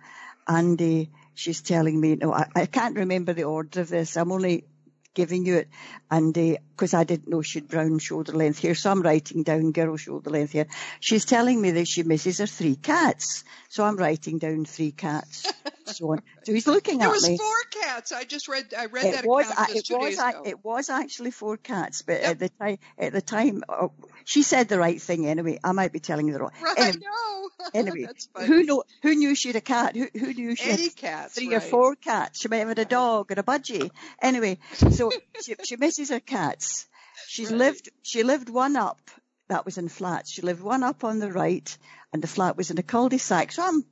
and 0.48 0.82
uh, 0.82 1.06
she's 1.34 1.62
telling 1.62 2.00
me 2.00 2.16
no 2.16 2.34
I, 2.34 2.48
I 2.56 2.66
can't 2.66 2.98
remember 2.98 3.34
the 3.34 3.46
order 3.46 3.82
of 3.82 3.90
this. 3.90 4.18
I'm 4.18 4.32
only 4.32 4.66
giving 5.14 5.46
you 5.46 5.58
it. 5.58 5.70
And 6.10 6.34
because 6.34 6.94
uh, 6.94 7.00
I 7.00 7.04
didn't 7.04 7.30
know 7.30 7.42
she'd 7.42 7.68
brown 7.68 8.00
shoulder 8.00 8.34
length 8.34 8.60
hair, 8.60 8.76
so 8.76 8.92
I'm 8.92 9.02
writing 9.02 9.44
down 9.44 9.72
girl 9.72 9.98
shoulder 9.98 10.30
length 10.30 10.54
hair. 10.54 10.68
She's 11.00 11.26
telling 11.26 11.62
me 11.62 11.72
that 11.72 11.88
she 11.88 12.04
misses 12.04 12.40
her 12.40 12.48
three 12.48 12.76
cats, 12.76 13.44
so 13.70 13.84
I'm 13.84 13.98
writing 13.98 14.38
down 14.38 14.66
three 14.66 14.92
cats. 14.92 15.52
so 15.90 16.12
on. 16.12 16.22
So 16.44 16.54
he's 16.54 16.68
looking 16.68 17.00
there 17.00 17.10
at 17.10 17.16
me. 17.16 17.20
There 17.22 17.32
was 17.32 17.40
four 17.40 17.82
cats. 17.84 18.12
I 18.12 18.24
just 18.24 18.48
read. 18.48 18.74
I 18.78 18.86
read 18.86 19.06
it 19.06 19.16
that 19.16 19.26
was, 19.26 19.50
account 19.50 19.70
uh, 19.70 19.74
it 19.76 19.86
two 19.86 19.98
was, 19.98 20.10
days 20.10 20.20
ago. 20.20 20.44
It 20.46 20.64
was 20.64 20.90
actually 20.90 21.32
four 21.32 21.58
cats, 21.58 22.02
but 22.02 22.22
yep. 22.22 22.32
at 22.32 22.40
the 22.40 22.50
time, 22.50 22.78
at 22.98 23.14
the 23.14 23.22
time, 23.22 23.64
oh, 23.70 23.92
she 24.26 24.44
said 24.44 24.70
the 24.70 24.80
right 24.80 25.02
thing 25.02 25.28
anyway. 25.28 25.60
I 25.64 25.72
might 25.72 25.92
be 25.92 26.00
telling 26.00 26.28
you 26.28 26.34
the 26.34 26.40
wrong. 26.40 26.52
Right. 26.62 26.78
Anyway, 26.80 27.04
no. 27.04 27.50
anyway 27.74 28.08
who 28.46 28.64
know? 28.64 28.84
Who 29.04 29.16
knew 29.16 29.36
she 29.36 29.50
had 29.50 29.56
a 29.56 29.62
cat? 29.62 29.96
Who, 29.96 30.08
who 30.14 30.34
knew 30.34 30.56
she 30.56 30.70
Any 30.70 30.84
had 30.84 30.96
cats, 30.96 31.36
three 31.36 31.50
right. 31.50 31.58
or 31.58 31.62
four 31.62 31.96
cats? 31.96 32.40
She 32.40 32.48
might 32.48 32.58
have 32.58 32.68
had 32.70 32.80
a 32.80 32.86
dog 32.86 33.32
or 33.32 33.40
a 33.40 33.44
budgie. 33.44 33.90
Anyway, 34.22 34.60
so 34.74 35.12
she, 35.42 35.56
she 35.64 35.76
misses 35.76 36.10
her 36.10 36.20
cats. 36.20 36.88
She's 37.28 37.52
Right. 37.52 37.60
lived. 37.60 37.90
She 38.02 38.24
lived 38.24 38.50
one 38.50 38.76
up. 38.76 39.00
That 39.48 39.66
was 39.66 39.78
in 39.78 39.90
flats. 39.90 40.32
She 40.32 40.42
lived 40.42 40.62
one 40.62 40.84
up 40.84 41.04
on 41.04 41.20
the 41.20 41.32
right, 41.32 41.78
and 42.14 42.22
the 42.22 42.28
flat 42.28 42.56
was 42.56 42.70
in 42.72 42.78
a 42.78 42.84
cul-de-sac. 42.84 43.52
So 43.52 43.64
I'm 43.64 43.84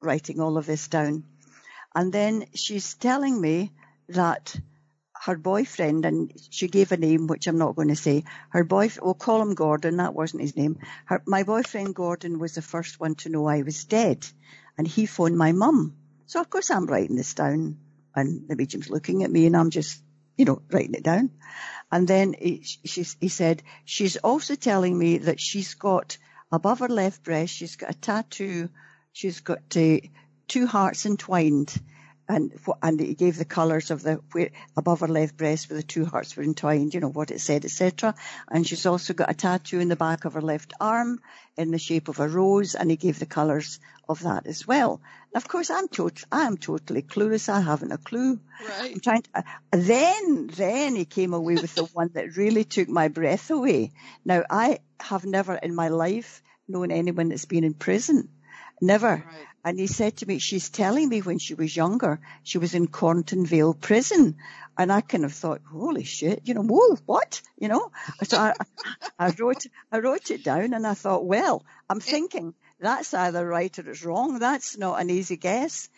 writing 0.00 0.40
all 0.40 0.58
of 0.58 0.66
this 0.66 0.88
down. 0.88 1.24
And 1.96 2.12
then 2.12 2.44
she's 2.54 2.92
telling 2.92 3.40
me 3.40 3.72
that 4.10 4.54
her 5.22 5.36
boyfriend, 5.36 6.04
and 6.04 6.30
she 6.50 6.68
gave 6.68 6.92
a 6.92 6.98
name 6.98 7.26
which 7.26 7.46
I'm 7.46 7.56
not 7.56 7.74
going 7.74 7.88
to 7.88 7.96
say. 7.96 8.24
Her 8.50 8.64
boyfriend, 8.64 9.02
we'll 9.02 9.14
call 9.14 9.40
him 9.40 9.54
Gordon. 9.54 9.96
That 9.96 10.14
wasn't 10.14 10.42
his 10.42 10.54
name. 10.54 10.78
Her, 11.06 11.22
my 11.26 11.42
boyfriend 11.42 11.94
Gordon 11.94 12.38
was 12.38 12.54
the 12.54 12.60
first 12.60 13.00
one 13.00 13.14
to 13.16 13.30
know 13.30 13.46
I 13.46 13.62
was 13.62 13.86
dead, 13.86 14.26
and 14.76 14.86
he 14.86 15.06
phoned 15.06 15.38
my 15.38 15.52
mum. 15.52 15.96
So 16.26 16.38
of 16.38 16.50
course 16.50 16.70
I'm 16.70 16.84
writing 16.84 17.16
this 17.16 17.32
down, 17.32 17.78
and 18.14 18.46
the 18.46 18.56
medium's 18.56 18.90
looking 18.90 19.24
at 19.24 19.30
me, 19.30 19.46
and 19.46 19.56
I'm 19.56 19.70
just, 19.70 20.02
you 20.36 20.44
know, 20.44 20.60
writing 20.70 20.94
it 20.94 21.02
down. 21.02 21.30
And 21.90 22.06
then 22.06 22.34
he, 22.38 22.62
she, 22.62 23.06
he 23.20 23.28
said 23.28 23.62
she's 23.86 24.18
also 24.18 24.54
telling 24.54 24.98
me 24.98 25.16
that 25.18 25.40
she's 25.40 25.72
got 25.72 26.18
above 26.52 26.80
her 26.80 26.88
left 26.88 27.24
breast, 27.24 27.54
she's 27.54 27.76
got 27.76 27.90
a 27.90 27.94
tattoo. 27.94 28.68
She's 29.16 29.40
got 29.40 29.74
uh, 29.74 29.96
two 30.48 30.66
hearts 30.66 31.06
entwined 31.06 31.74
and 32.28 32.52
and 32.82 32.98
he 33.00 33.14
gave 33.14 33.38
the 33.38 33.44
colours 33.44 33.90
of 33.90 34.02
the 34.02 34.20
where, 34.32 34.50
above 34.76 35.00
her 35.00 35.08
left 35.08 35.36
breast 35.36 35.70
where 35.70 35.76
the 35.76 35.86
two 35.86 36.04
hearts 36.04 36.36
were 36.36 36.42
entwined, 36.42 36.94
you 36.94 37.00
know 37.00 37.08
what 37.08 37.30
it 37.30 37.40
said, 37.40 37.64
etc. 37.64 38.14
And 38.50 38.66
she's 38.66 38.86
also 38.86 39.14
got 39.14 39.30
a 39.30 39.34
tattoo 39.34 39.80
in 39.80 39.88
the 39.88 39.96
back 39.96 40.24
of 40.24 40.34
her 40.34 40.42
left 40.42 40.72
arm 40.80 41.20
in 41.56 41.70
the 41.70 41.78
shape 41.78 42.08
of 42.08 42.20
a 42.20 42.28
rose, 42.28 42.74
and 42.74 42.90
he 42.90 42.96
gave 42.96 43.18
the 43.18 43.26
colours 43.26 43.78
of 44.08 44.20
that 44.22 44.46
as 44.46 44.66
well. 44.66 45.00
And 45.32 45.42
of 45.42 45.48
course, 45.48 45.70
I'm 45.70 45.88
tot- 45.88 46.24
I 46.30 46.46
am 46.46 46.56
totally 46.56 47.02
clueless. 47.02 47.48
I 47.48 47.60
haven't 47.60 47.92
a 47.92 47.98
clue. 47.98 48.40
Right. 48.60 48.92
I'm 48.94 49.00
trying 49.00 49.22
to. 49.22 49.30
Uh, 49.34 49.42
then, 49.70 50.48
then 50.48 50.96
he 50.96 51.04
came 51.04 51.32
away 51.32 51.54
with 51.54 51.74
the 51.74 51.84
one 51.84 52.10
that 52.14 52.36
really 52.36 52.64
took 52.64 52.88
my 52.88 53.08
breath 53.08 53.50
away. 53.50 53.92
Now, 54.24 54.44
I 54.50 54.80
have 55.00 55.24
never 55.24 55.54
in 55.54 55.74
my 55.74 55.88
life 55.88 56.42
known 56.68 56.90
anyone 56.90 57.28
that's 57.28 57.44
been 57.44 57.64
in 57.64 57.74
prison. 57.74 58.28
Never. 58.80 59.24
Right. 59.26 59.46
And 59.66 59.80
he 59.80 59.88
said 59.88 60.18
to 60.18 60.26
me, 60.26 60.38
she's 60.38 60.70
telling 60.70 61.08
me 61.08 61.22
when 61.22 61.40
she 61.40 61.54
was 61.54 61.76
younger, 61.76 62.20
she 62.44 62.58
was 62.58 62.72
in 62.76 62.86
Cornton 62.86 63.44
Vale 63.44 63.74
prison. 63.74 64.36
And 64.78 64.92
I 64.92 65.00
kind 65.00 65.24
of 65.24 65.32
thought, 65.32 65.60
holy 65.68 66.04
shit, 66.04 66.42
you 66.44 66.54
know, 66.54 66.62
whoa, 66.62 66.94
what? 67.04 67.42
You 67.58 67.66
know? 67.66 67.90
So 68.22 68.38
I, 68.38 68.54
I 69.18 69.34
wrote, 69.36 69.66
I 69.90 69.98
wrote 69.98 70.30
it 70.30 70.44
down 70.44 70.72
and 70.72 70.86
I 70.86 70.94
thought, 70.94 71.24
well, 71.26 71.64
I'm 71.90 71.98
thinking 71.98 72.54
that's 72.78 73.12
either 73.12 73.44
right 73.44 73.76
or 73.76 73.90
it's 73.90 74.04
wrong. 74.04 74.38
That's 74.38 74.78
not 74.78 75.00
an 75.00 75.10
easy 75.10 75.36
guess. 75.36 75.88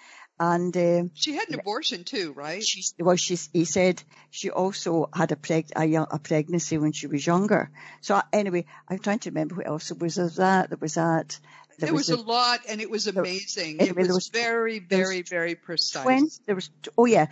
And 0.40 0.74
uh, 0.74 1.02
she 1.12 1.35
had 1.35 1.50
an 1.50 1.61
abortion 1.61 2.04
too, 2.04 2.33
right? 2.33 2.64
She, 2.64 2.85
well, 2.98 3.16
she's, 3.16 3.50
he 3.52 3.66
said 3.66 4.02
she 4.31 4.48
also 4.48 5.11
had 5.12 5.33
a, 5.33 5.37
preg- 5.37 5.72
a, 5.76 5.85
young, 5.85 6.07
a 6.11 6.18
pregnancy 6.18 6.78
when 6.78 6.92
she 6.92 7.07
was 7.07 7.26
younger. 7.26 7.70
So 8.00 8.18
anyway, 8.33 8.64
I'm 8.88 9.00
trying 9.00 9.18
to 9.20 9.31
remember 9.31 9.57
what 9.57 9.66
else 9.66 9.88
there 9.88 9.98
was. 9.98 10.14
There 10.14 10.24
was 10.24 10.37
that. 10.37 10.70
There 10.70 10.78
was 10.81 10.94
that. 10.94 11.38
There, 11.79 11.93
was, 11.93 12.09
was 12.09 12.19
a, 12.19 12.23
a, 12.23 12.25
lot, 12.25 12.61
and 12.69 12.81
it 12.81 12.91
was 12.91 13.07
amazing. 13.07 13.81
Anyway, 13.81 14.03
it 14.03 14.07
was, 14.09 14.14
was 14.14 14.29
very, 14.29 14.81
very, 14.81 15.23
very 15.23 15.55
precise. 15.55 16.05
When 16.05 16.29
there 16.47 16.57
was, 16.57 16.71
oh 16.97 17.05
yeah, 17.05 17.27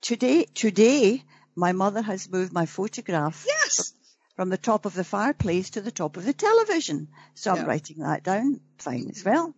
today, 0.00 0.44
today, 0.54 1.22
my 1.54 1.72
mother 1.72 2.00
has 2.00 2.30
moved 2.30 2.52
my 2.52 2.66
photograph. 2.66 3.44
Yes. 3.46 3.92
From 4.36 4.48
the 4.48 4.56
top 4.56 4.86
of 4.86 4.94
the 4.94 5.04
fireplace 5.04 5.70
to 5.70 5.82
the 5.82 5.90
top 5.90 6.16
of 6.16 6.24
the 6.24 6.32
television. 6.32 7.08
So 7.34 7.54
yeah. 7.54 7.60
I'm 7.60 7.68
writing 7.68 7.98
that 7.98 8.24
down. 8.24 8.60
Fine 8.78 9.10
as 9.10 9.22
well. 9.22 9.54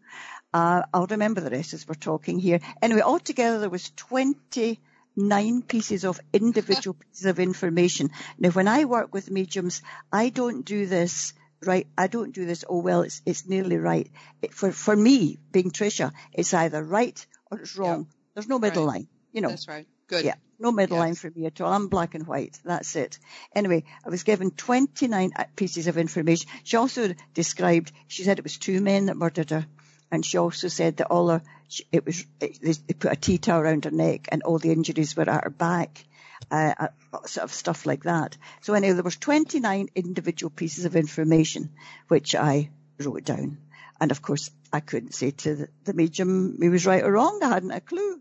Uh, 0.53 0.83
I'll 0.93 1.07
remember 1.07 1.41
the 1.41 1.51
rest 1.51 1.75
as 1.75 1.87
we're 1.87 1.95
talking 1.95 2.41
here. 2.41 2.61
Anyway, 2.83 3.01
altogether 3.01 3.61
there 3.61 3.71
was 3.71 3.91
29 3.91 5.63
pieces 5.63 6.05
of 6.05 6.21
individual 6.33 6.95
pieces 7.13 7.27
of 7.27 7.39
information. 7.39 8.11
Now, 8.39 8.51
when 8.51 8.67
I 8.67 8.85
work 8.85 9.15
with 9.15 9.31
mediums, 9.31 9.81
I 10.13 10.29
don't 10.29 10.65
do 10.65 10.87
this 10.87 11.35
right. 11.67 11.87
I 11.97 12.07
don't 12.07 12.35
do 12.35 12.47
this. 12.47 12.65
Oh 12.69 12.79
well, 12.79 13.03
it's 13.03 13.23
it's 13.27 13.47
nearly 13.49 13.77
right. 13.77 14.11
It, 14.43 14.55
for 14.55 14.73
for 14.73 14.97
me, 14.97 15.39
being 15.53 15.71
Tricia, 15.71 16.13
it's 16.33 16.55
either 16.55 16.83
right 16.83 17.27
or 17.51 17.61
it's 17.61 17.77
wrong. 17.77 18.09
There's 18.35 18.49
no 18.49 18.59
middle 18.59 18.87
right. 18.87 18.95
line. 18.95 19.09
You 19.33 19.41
know. 19.41 19.49
That's 19.51 19.69
right. 19.69 19.87
Good. 20.07 20.25
Yeah. 20.25 20.35
No 20.59 20.71
middle 20.71 20.97
yes. 20.97 21.05
line 21.05 21.15
for 21.15 21.31
me 21.31 21.47
at 21.47 21.61
all. 21.61 21.73
I'm 21.73 21.89
black 21.89 22.15
and 22.15 22.27
white. 22.27 22.59
That's 22.65 22.95
it. 22.95 23.19
Anyway, 23.55 23.85
I 24.07 24.09
was 24.09 24.23
given 24.23 24.51
29 24.51 25.33
pieces 25.57 25.89
of 25.89 25.99
information. 25.99 26.49
She 26.63 26.77
also 26.77 27.15
described, 27.33 27.93
she 28.07 28.23
said 28.23 28.39
it 28.39 28.45
was 28.45 28.59
two 28.59 28.81
men 28.81 29.07
that 29.07 29.17
murdered 29.17 29.51
her. 29.51 29.67
And 30.13 30.25
she 30.25 30.39
also 30.39 30.69
said 30.69 30.99
that 30.99 31.11
all 31.11 31.29
her, 31.29 31.43
it 31.91 32.07
was, 32.07 32.25
they 32.39 32.53
put 32.99 33.13
a 33.13 33.17
tea 33.17 33.39
towel 33.39 33.61
around 33.61 33.85
her 33.85 33.91
neck 33.91 34.29
and 34.31 34.43
all 34.43 34.59
the 34.59 34.71
injuries 34.71 35.17
were 35.17 35.29
at 35.29 35.45
her 35.45 35.51
back. 35.51 36.05
Uh, 36.51 36.75
uh, 36.79 37.27
sort 37.27 37.45
of 37.45 37.53
stuff 37.53 37.87
like 37.87 38.05
that. 38.05 38.37
So 38.63 38.75
anyway, 38.75 38.95
there 38.95 39.03
was 39.03 39.17
29 39.17 39.89
individual 39.95 40.51
pieces 40.51 40.85
of 40.85 40.97
information 40.97 41.71
which 42.09 42.35
I 42.35 42.71
wrote 42.99 43.25
down. 43.25 43.59
And 44.01 44.11
of 44.11 44.23
course, 44.23 44.51
I 44.73 44.81
couldn't 44.81 45.15
say 45.15 45.31
to 45.31 45.55
the, 45.55 45.69
the 45.85 45.95
medium 45.95 46.59
he 46.61 46.69
was 46.69 46.87
right 46.87 47.03
or 47.03 47.13
wrong. 47.13 47.41
I 47.43 47.49
hadn't 47.49 47.71
a 47.71 47.81
clue. 47.81 48.21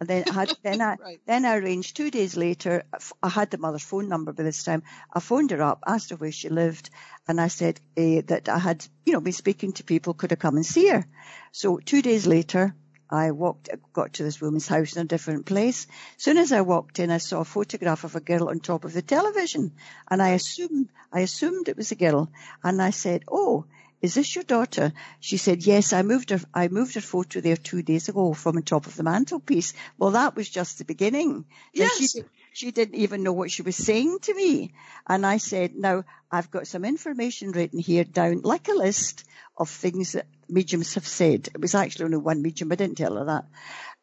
And 0.00 0.08
then 0.08 0.24
I 0.28 0.32
had, 0.32 0.52
then 0.62 0.80
I, 0.80 0.94
right. 0.94 1.20
then 1.26 1.44
I 1.44 1.56
arranged 1.56 1.96
two 1.96 2.10
days 2.10 2.36
later. 2.36 2.84
I 3.22 3.28
had 3.28 3.50
the 3.50 3.58
mother's 3.58 3.82
phone 3.82 4.08
number 4.08 4.32
by 4.32 4.44
this 4.44 4.62
time. 4.62 4.82
I 5.12 5.20
phoned 5.20 5.50
her 5.50 5.62
up, 5.62 5.82
asked 5.86 6.10
her 6.10 6.16
where 6.16 6.32
she 6.32 6.48
lived, 6.48 6.90
and 7.26 7.40
I 7.40 7.48
said 7.48 7.80
uh, 7.96 8.22
that 8.26 8.48
I 8.48 8.58
had, 8.58 8.86
you 9.04 9.12
know, 9.12 9.20
been 9.20 9.32
speaking 9.32 9.72
to 9.74 9.84
people, 9.84 10.14
could 10.14 10.32
I 10.32 10.36
come 10.36 10.56
and 10.56 10.66
see 10.66 10.88
her? 10.88 11.04
So 11.52 11.78
two 11.78 12.02
days 12.02 12.26
later, 12.26 12.74
I 13.10 13.30
walked, 13.30 13.70
got 13.92 14.14
to 14.14 14.22
this 14.22 14.40
woman's 14.40 14.68
house 14.68 14.96
in 14.96 15.02
a 15.02 15.04
different 15.06 15.46
place. 15.46 15.86
Soon 16.16 16.36
as 16.36 16.52
I 16.52 16.60
walked 16.60 16.98
in, 16.98 17.10
I 17.10 17.18
saw 17.18 17.40
a 17.40 17.44
photograph 17.44 18.04
of 18.04 18.16
a 18.16 18.20
girl 18.20 18.48
on 18.48 18.60
top 18.60 18.84
of 18.84 18.92
the 18.92 19.02
television, 19.02 19.72
and 20.10 20.22
I 20.22 20.30
assumed, 20.30 20.88
I 21.12 21.20
assumed 21.20 21.68
it 21.68 21.76
was 21.76 21.92
a 21.92 21.96
girl, 21.96 22.30
and 22.62 22.82
I 22.82 22.90
said, 22.90 23.24
"Oh, 23.28 23.64
is 24.00 24.14
this 24.14 24.34
your 24.36 24.44
daughter? 24.44 24.92
She 25.18 25.38
said, 25.38 25.66
yes, 25.66 25.92
I 25.92 26.02
moved 26.02 26.30
her, 26.30 26.40
I 26.54 26.68
moved 26.68 26.94
her 26.94 27.00
photo 27.00 27.40
there 27.40 27.56
two 27.56 27.82
days 27.82 28.08
ago 28.08 28.32
from 28.32 28.56
on 28.56 28.62
top 28.62 28.86
of 28.86 28.94
the 28.94 29.02
mantelpiece. 29.02 29.74
Well, 29.98 30.12
that 30.12 30.36
was 30.36 30.48
just 30.48 30.78
the 30.78 30.84
beginning. 30.84 31.46
Yes. 31.72 32.12
She, 32.12 32.22
she 32.52 32.70
didn't 32.70 32.94
even 32.94 33.24
know 33.24 33.32
what 33.32 33.50
she 33.50 33.62
was 33.62 33.76
saying 33.76 34.18
to 34.22 34.34
me. 34.34 34.72
And 35.08 35.26
I 35.26 35.38
said, 35.38 35.74
now 35.74 36.04
I've 36.30 36.50
got 36.50 36.68
some 36.68 36.84
information 36.84 37.50
written 37.50 37.80
here 37.80 38.04
down, 38.04 38.42
like 38.42 38.68
a 38.68 38.72
list 38.72 39.24
of 39.56 39.68
things 39.68 40.12
that 40.12 40.26
mediums 40.48 40.94
have 40.94 41.06
said. 41.06 41.48
It 41.54 41.60
was 41.60 41.74
actually 41.74 42.06
only 42.06 42.18
one 42.18 42.42
medium. 42.42 42.72
I 42.72 42.76
didn't 42.76 42.98
tell 42.98 43.16
her 43.16 43.24
that. 43.24 43.44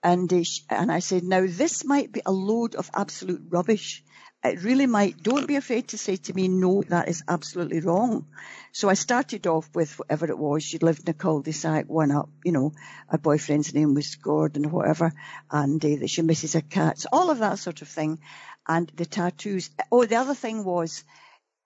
And, 0.04 0.32
uh, 0.32 0.44
and 0.70 0.92
I 0.92 1.00
said, 1.00 1.24
now 1.24 1.46
this 1.48 1.84
might 1.84 2.12
be 2.12 2.22
a 2.26 2.32
load 2.32 2.76
of 2.76 2.90
absolute 2.94 3.42
rubbish 3.50 4.04
it 4.46 4.64
really 4.64 4.86
might. 4.86 5.22
Don't 5.24 5.48
be 5.48 5.56
afraid 5.56 5.88
to 5.90 5.98
say 5.98 6.18
to 6.18 6.34
me, 6.34 6.48
no, 6.48 6.84
that 6.84 7.08
is 7.08 7.24
absolutely 7.28 7.80
wrong. 7.80 8.28
So 8.72 8.90
I 8.90 8.94
started 8.94 9.48
off 9.48 9.68
with 9.74 9.98
whatever 9.98 10.28
it 10.28 10.38
was. 10.38 10.64
She 10.64 10.78
lived 10.78 11.02
in 11.04 11.10
a 11.10 11.14
cul-de-sac, 11.14 11.86
one 11.88 12.12
up, 12.12 12.30
you 12.44 12.52
know, 12.52 12.74
her 13.08 13.18
boyfriend's 13.18 13.74
name 13.74 13.96
was 13.96 14.16
Gordon 14.16 14.68
or 14.68 14.70
whatever, 14.70 15.14
and 15.50 15.84
uh, 15.84 15.96
that 16.00 16.10
she 16.10 16.22
misses 16.22 16.54
her 16.54 16.62
cats, 16.62 17.08
all 17.12 17.32
of 17.32 17.40
that 17.40 17.60
sort 17.60 17.82
of 17.82 17.88
thing. 17.88 18.20
And 18.68 18.92
the 18.96 19.06
tattoos. 19.06 19.70
Oh, 19.92 20.06
the 20.06 20.16
other 20.16 20.36
thing 20.36 20.64
was, 20.64 21.04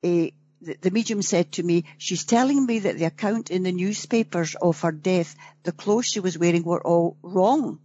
uh, 0.04 0.28
the, 0.62 0.92
medium 0.92 1.22
said 1.22 1.52
to 1.54 1.64
me, 1.64 1.86
she's 1.98 2.26
telling 2.26 2.66
me 2.66 2.80
that 2.80 2.98
the 2.98 3.06
account 3.06 3.50
in 3.50 3.64
the 3.64 3.72
newspapers 3.72 4.56
of 4.56 4.82
her 4.82 4.92
death, 4.92 5.36
the 5.64 5.72
clothes 5.72 6.08
she 6.08 6.20
was 6.20 6.38
wearing 6.38 6.64
were 6.64 6.86
all 6.86 7.18
wrong. 7.22 7.80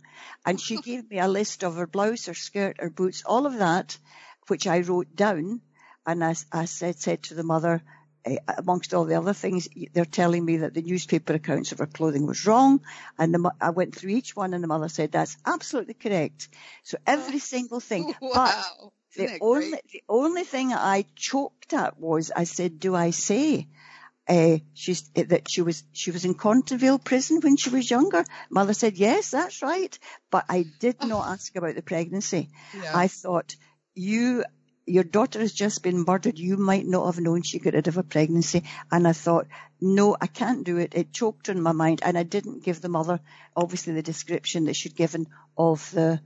And 0.44 0.60
she 0.60 0.76
gave 0.82 1.10
me 1.10 1.18
a 1.18 1.28
list 1.28 1.64
of 1.64 1.76
her 1.76 1.86
blouse, 1.86 2.26
her 2.26 2.34
skirt, 2.34 2.76
her 2.80 2.90
boots, 2.90 3.22
all 3.24 3.46
of 3.46 3.58
that 3.58 3.96
which 4.48 4.66
I 4.66 4.80
wrote 4.80 5.14
down. 5.14 5.60
And 6.06 6.22
I, 6.22 6.34
I 6.52 6.66
said, 6.66 6.98
said 6.98 7.22
to 7.24 7.34
the 7.34 7.42
mother, 7.42 7.82
uh, 8.26 8.36
amongst 8.58 8.92
all 8.92 9.04
the 9.04 9.14
other 9.14 9.32
things, 9.32 9.68
they're 9.92 10.04
telling 10.04 10.44
me 10.44 10.58
that 10.58 10.74
the 10.74 10.82
newspaper 10.82 11.34
accounts 11.34 11.72
of 11.72 11.78
her 11.78 11.86
clothing 11.86 12.26
was 12.26 12.46
wrong. 12.46 12.80
And 13.18 13.34
the, 13.34 13.50
I 13.60 13.70
went 13.70 13.94
through 13.94 14.10
each 14.10 14.36
one 14.36 14.52
and 14.52 14.62
the 14.62 14.68
mother 14.68 14.88
said, 14.88 15.12
that's 15.12 15.36
absolutely 15.46 15.94
correct. 15.94 16.48
So 16.82 16.98
every 17.06 17.38
single 17.38 17.80
thing. 17.80 18.14
Wow. 18.20 18.32
But 18.34 18.92
the 19.16 19.38
only, 19.40 19.80
the 19.92 20.02
only 20.08 20.44
thing 20.44 20.72
I 20.72 21.04
choked 21.16 21.72
at 21.72 21.98
was 21.98 22.30
I 22.34 22.44
said, 22.44 22.80
do 22.80 22.94
I 22.94 23.10
say, 23.10 23.68
uh, 24.28 24.58
she's, 24.72 25.08
that 25.14 25.50
she 25.50 25.62
was, 25.62 25.84
she 25.92 26.10
was 26.10 26.24
in 26.24 26.34
Cornton 26.34 26.78
Vale 26.78 26.98
prison 26.98 27.40
when 27.40 27.56
she 27.56 27.70
was 27.70 27.90
younger. 27.90 28.24
Mother 28.50 28.72
said, 28.72 28.96
yes, 28.96 29.30
that's 29.30 29.62
right. 29.62 29.98
But 30.30 30.46
I 30.48 30.64
did 30.80 30.96
not 31.04 31.28
ask 31.28 31.54
about 31.56 31.74
the 31.74 31.82
pregnancy. 31.82 32.48
Yeah. 32.74 32.92
I 32.94 33.08
thought, 33.08 33.56
you 33.94 34.44
your 34.86 35.04
daughter 35.04 35.40
has 35.40 35.52
just 35.52 35.82
been 35.82 36.04
murdered. 36.06 36.38
You 36.38 36.56
might 36.56 36.86
not 36.86 37.06
have 37.06 37.18
known 37.18 37.42
she 37.42 37.58
got 37.58 37.74
rid 37.74 37.88
of 37.88 37.96
a 37.96 38.02
pregnancy. 38.02 38.64
And 38.90 39.08
I 39.08 39.12
thought, 39.12 39.46
no, 39.80 40.16
I 40.20 40.26
can't 40.26 40.64
do 40.64 40.78
it. 40.78 40.94
It 40.94 41.12
choked 41.12 41.48
on 41.48 41.60
my 41.60 41.72
mind. 41.72 42.00
And 42.04 42.18
I 42.18 42.22
didn't 42.22 42.64
give 42.64 42.80
the 42.80 42.88
mother, 42.88 43.20
obviously, 43.56 43.94
the 43.94 44.02
description 44.02 44.64
that 44.64 44.76
she'd 44.76 44.96
given 44.96 45.26
of 45.56 45.90
the, 45.92 46.20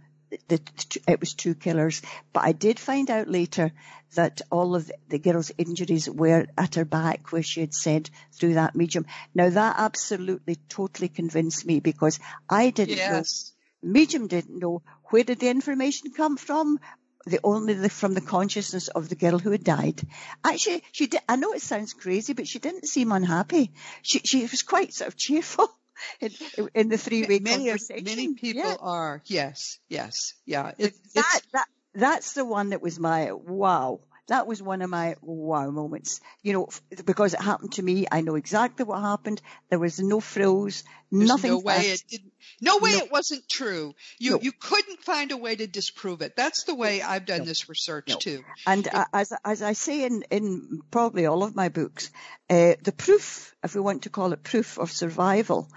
the, 0.49 0.61
it 1.07 1.21
was 1.21 1.35
two 1.35 1.55
killers. 1.55 2.03
But 2.33 2.45
I 2.45 2.53
did 2.53 2.79
find 2.79 3.11
out 3.11 3.29
later 3.29 3.73
that 4.15 4.41
all 4.51 4.75
of 4.75 4.91
the 5.09 5.19
girl's 5.19 5.53
injuries 5.59 6.09
were 6.09 6.47
at 6.57 6.75
her 6.77 6.85
back, 6.85 7.33
where 7.33 7.43
she 7.43 7.61
had 7.61 7.75
said 7.75 8.11
through 8.33 8.55
that 8.55 8.75
medium. 8.75 9.07
Now 9.35 9.51
that 9.51 9.77
absolutely, 9.79 10.57
totally 10.69 11.09
convinced 11.09 11.67
me 11.67 11.81
because 11.81 12.19
I 12.49 12.71
didn't 12.71 12.97
yes. 12.97 13.53
know 13.83 13.91
medium 13.93 14.27
didn't 14.27 14.59
know 14.59 14.83
where 15.11 15.25
did 15.25 15.41
the 15.41 15.49
information 15.49 16.11
come 16.13 16.37
from 16.37 16.81
the 17.27 17.41
only 17.45 17.75
the, 17.75 17.89
from 17.89 18.15
the 18.15 18.21
consciousness 18.21 18.89
of 18.89 19.09
the 19.09 19.15
girl 19.15 19.39
who 19.39 19.51
had 19.51 19.65
died. 19.65 20.01
Actually, 20.45 20.83
she 20.93 21.07
did, 21.07 21.21
I 21.29 21.37
know 21.37 21.53
it 21.53 21.63
sounds 21.63 21.93
crazy, 21.93 22.33
but 22.33 22.49
she 22.49 22.59
didn't 22.59 22.87
seem 22.89 23.13
unhappy. 23.13 23.73
She 24.03 24.21
she 24.21 24.43
was 24.43 24.63
quite 24.63 24.95
sort 24.95 25.09
of 25.09 25.17
cheerful. 25.17 25.69
In, 26.21 26.31
in 26.75 26.89
the 26.89 26.99
three-way 26.99 27.41
many, 27.41 27.65
conversation, 27.65 28.05
many 28.05 28.35
people 28.35 28.63
yeah. 28.63 28.77
are. 28.81 29.23
Yes, 29.27 29.79
yes, 29.89 30.35
yeah. 30.47 30.73
It, 30.79 30.95
that 31.15 31.41
that 31.53 31.67
that's 31.95 32.35
the 32.35 32.45
one 32.45 32.71
that 32.71 32.83
was 32.83 33.01
my 33.01 33.33
wow 33.33 34.01
that 34.29 34.47
was 34.47 34.63
one 34.63 34.83
of 34.83 34.91
my 34.91 35.17
wow 35.23 35.71
moments. 35.71 36.21
You 36.43 36.53
know, 36.53 36.69
because 37.05 37.35
it 37.35 37.41
happened 37.41 37.73
to 37.73 37.83
me, 37.83 38.07
I 38.11 38.21
know 38.21 38.37
exactly 38.37 38.85
what 38.85 39.01
happened. 39.01 39.43
There 39.71 39.79
was 39.79 39.99
no 39.99 40.21
frills, 40.21 40.85
There's 41.11 41.29
nothing. 41.29 41.51
No 41.51 41.59
way 41.59 41.77
it 41.79 42.05
didn't. 42.09 42.33
No 42.61 42.79
way 42.79 42.93
no. 42.93 42.99
it 42.99 43.11
wasn't 43.11 43.49
true. 43.49 43.95
You 44.19 44.33
no. 44.33 44.41
you 44.41 44.53
couldn't 44.53 45.01
find 45.01 45.33
a 45.33 45.37
way 45.37 45.57
to 45.57 45.67
disprove 45.67 46.23
it. 46.23 46.37
That's 46.37 46.65
the 46.65 46.75
way 46.75 47.03
I've 47.03 47.27
done 47.27 47.41
no. 47.41 47.45
this 47.45 47.69
research 47.69 48.19
too. 48.19 48.45
And 48.67 48.87
it, 48.87 48.93
as 49.13 49.33
as 49.45 49.63
I 49.63 49.73
say 49.73 50.05
in 50.05 50.25
in 50.31 50.83
probably 50.91 51.27
all 51.27 51.43
of 51.43 51.57
my 51.57 51.69
books, 51.69 52.11
uh, 52.51 52.75
the 52.83 52.93
proof, 52.93 53.55
if 53.65 53.75
we 53.75 53.81
want 53.81 54.03
to 54.03 54.11
call 54.11 54.33
it 54.33 54.43
proof 54.43 54.79
of 54.79 54.91
survival, 54.91 55.69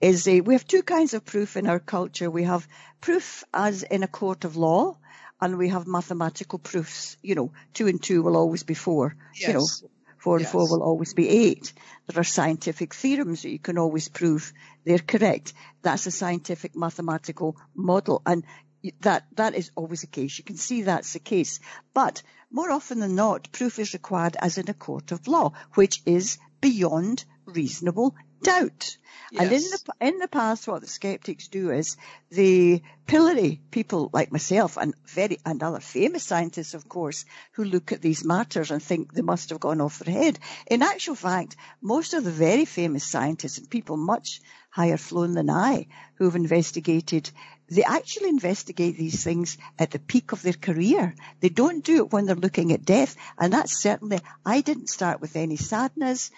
is 0.00 0.26
uh, 0.26 0.40
we 0.44 0.54
have 0.54 0.66
two 0.66 0.82
kinds 0.82 1.14
of 1.14 1.24
proof 1.24 1.56
in 1.56 1.66
our 1.66 1.80
culture. 1.80 2.30
We 2.30 2.44
have 2.44 2.66
proof 3.00 3.44
as 3.52 3.82
in 3.82 4.02
a 4.02 4.08
court 4.08 4.44
of 4.44 4.56
law 4.56 4.96
and 5.40 5.58
we 5.58 5.68
have 5.68 5.86
mathematical 5.86 6.58
proofs. 6.58 7.16
You 7.22 7.34
know, 7.34 7.52
two 7.74 7.86
and 7.86 8.02
two 8.02 8.22
will 8.22 8.36
always 8.36 8.62
be 8.62 8.74
four. 8.74 9.16
Yes. 9.34 9.48
You 9.48 9.54
know, 9.54 9.66
four 10.18 10.38
yes. 10.38 10.46
and 10.46 10.52
four 10.52 10.68
will 10.68 10.82
always 10.82 11.14
be 11.14 11.28
eight. 11.28 11.72
There 12.06 12.20
are 12.20 12.24
scientific 12.24 12.94
theorems 12.94 13.42
that 13.42 13.50
you 13.50 13.58
can 13.58 13.78
always 13.78 14.08
prove 14.08 14.52
they're 14.84 14.98
correct. 14.98 15.52
That's 15.82 16.06
a 16.06 16.10
scientific 16.10 16.74
mathematical 16.74 17.56
model. 17.74 18.22
And 18.26 18.44
that, 19.00 19.26
that 19.36 19.54
is 19.54 19.70
always 19.74 20.02
the 20.02 20.06
case. 20.06 20.38
You 20.38 20.44
can 20.44 20.56
see 20.56 20.82
that's 20.82 21.12
the 21.12 21.18
case. 21.18 21.60
But 21.94 22.22
more 22.50 22.70
often 22.70 23.00
than 23.00 23.14
not, 23.14 23.52
proof 23.52 23.78
is 23.78 23.92
required 23.92 24.36
as 24.40 24.58
in 24.58 24.68
a 24.68 24.74
court 24.74 25.12
of 25.12 25.28
law, 25.28 25.52
which 25.74 26.02
is 26.06 26.38
beyond 26.60 27.24
reasonable 27.48 28.14
doubt. 28.42 28.96
Yes. 29.30 29.42
And 29.42 29.52
in 29.52 29.62
the 29.62 29.78
in 30.00 30.18
the 30.18 30.28
past, 30.28 30.68
what 30.68 30.80
the 30.80 30.86
skeptics 30.86 31.48
do 31.48 31.70
is 31.70 31.96
they 32.30 32.82
pillory 33.06 33.60
people 33.70 34.10
like 34.12 34.32
myself 34.32 34.76
and 34.76 34.94
very 35.06 35.38
and 35.44 35.62
other 35.62 35.80
famous 35.80 36.24
scientists, 36.24 36.74
of 36.74 36.88
course, 36.88 37.24
who 37.52 37.64
look 37.64 37.92
at 37.92 38.00
these 38.00 38.24
matters 38.24 38.70
and 38.70 38.82
think 38.82 39.12
they 39.12 39.22
must 39.22 39.50
have 39.50 39.60
gone 39.60 39.80
off 39.80 39.98
their 39.98 40.14
head. 40.14 40.38
In 40.66 40.82
actual 40.82 41.14
fact, 41.14 41.56
most 41.82 42.14
of 42.14 42.24
the 42.24 42.30
very 42.30 42.64
famous 42.64 43.04
scientists 43.04 43.58
and 43.58 43.68
people 43.68 43.96
much 43.96 44.40
higher 44.70 44.96
flown 44.96 45.34
than 45.34 45.50
I 45.50 45.86
who 46.16 46.24
have 46.24 46.36
investigated 46.36 47.30
they 47.70 47.82
actually 47.84 48.30
investigate 48.30 48.96
these 48.96 49.22
things 49.22 49.58
at 49.78 49.90
the 49.90 49.98
peak 49.98 50.32
of 50.32 50.40
their 50.40 50.54
career. 50.54 51.14
They 51.40 51.50
don't 51.50 51.84
do 51.84 51.98
it 51.98 52.12
when 52.12 52.24
they're 52.24 52.34
looking 52.34 52.72
at 52.72 52.84
death. 52.84 53.14
And 53.38 53.52
that's 53.52 53.78
certainly, 53.78 54.20
I 54.44 54.62
didn't 54.62 54.88
start 54.88 55.20
with 55.20 55.36
any 55.36 55.56
sadness, 55.56 56.30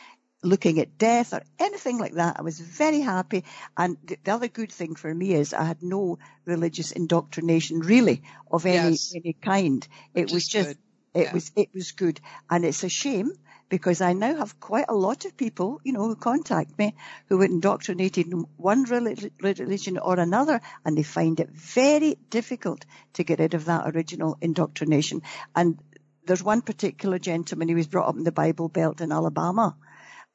looking 0.42 0.78
at 0.78 0.98
death 0.98 1.32
or 1.34 1.42
anything 1.58 1.98
like 1.98 2.14
that. 2.14 2.36
I 2.38 2.42
was 2.42 2.58
very 2.58 3.00
happy. 3.00 3.44
And 3.76 3.96
the 4.04 4.32
other 4.32 4.48
good 4.48 4.72
thing 4.72 4.94
for 4.94 5.14
me 5.14 5.34
is 5.34 5.52
I 5.52 5.64
had 5.64 5.82
no 5.82 6.18
religious 6.44 6.92
indoctrination 6.92 7.80
really 7.80 8.22
of 8.50 8.66
any, 8.66 8.90
Yes. 8.90 9.12
any 9.14 9.34
kind. 9.34 9.86
It 10.14 10.22
Which 10.22 10.32
was 10.32 10.48
just, 10.48 10.68
good. 10.68 10.78
it 11.14 11.22
Yeah. 11.24 11.32
was, 11.34 11.52
it 11.56 11.68
was 11.74 11.92
good. 11.92 12.20
And 12.48 12.64
it's 12.64 12.84
a 12.84 12.88
shame 12.88 13.32
because 13.68 14.00
I 14.00 14.14
now 14.14 14.34
have 14.36 14.58
quite 14.58 14.86
a 14.88 14.94
lot 14.94 15.24
of 15.26 15.36
people, 15.36 15.80
you 15.84 15.92
know, 15.92 16.06
who 16.06 16.16
contact 16.16 16.76
me 16.78 16.94
who 17.28 17.38
were 17.38 17.44
indoctrinated 17.44 18.26
in 18.26 18.46
one 18.56 18.84
religion 18.84 19.98
or 19.98 20.18
another 20.18 20.60
and 20.84 20.96
they 20.96 21.02
find 21.04 21.38
it 21.38 21.50
very 21.50 22.16
difficult 22.30 22.84
to 23.14 23.24
get 23.24 23.38
rid 23.38 23.54
of 23.54 23.66
that 23.66 23.94
original 23.94 24.36
indoctrination. 24.40 25.22
And 25.54 25.78
there's 26.26 26.42
one 26.42 26.62
particular 26.62 27.18
gentleman, 27.18 27.68
he 27.68 27.74
was 27.74 27.86
brought 27.86 28.08
up 28.08 28.16
in 28.16 28.24
the 28.24 28.32
Bible 28.32 28.68
Belt 28.68 29.00
in 29.00 29.12
Alabama 29.12 29.76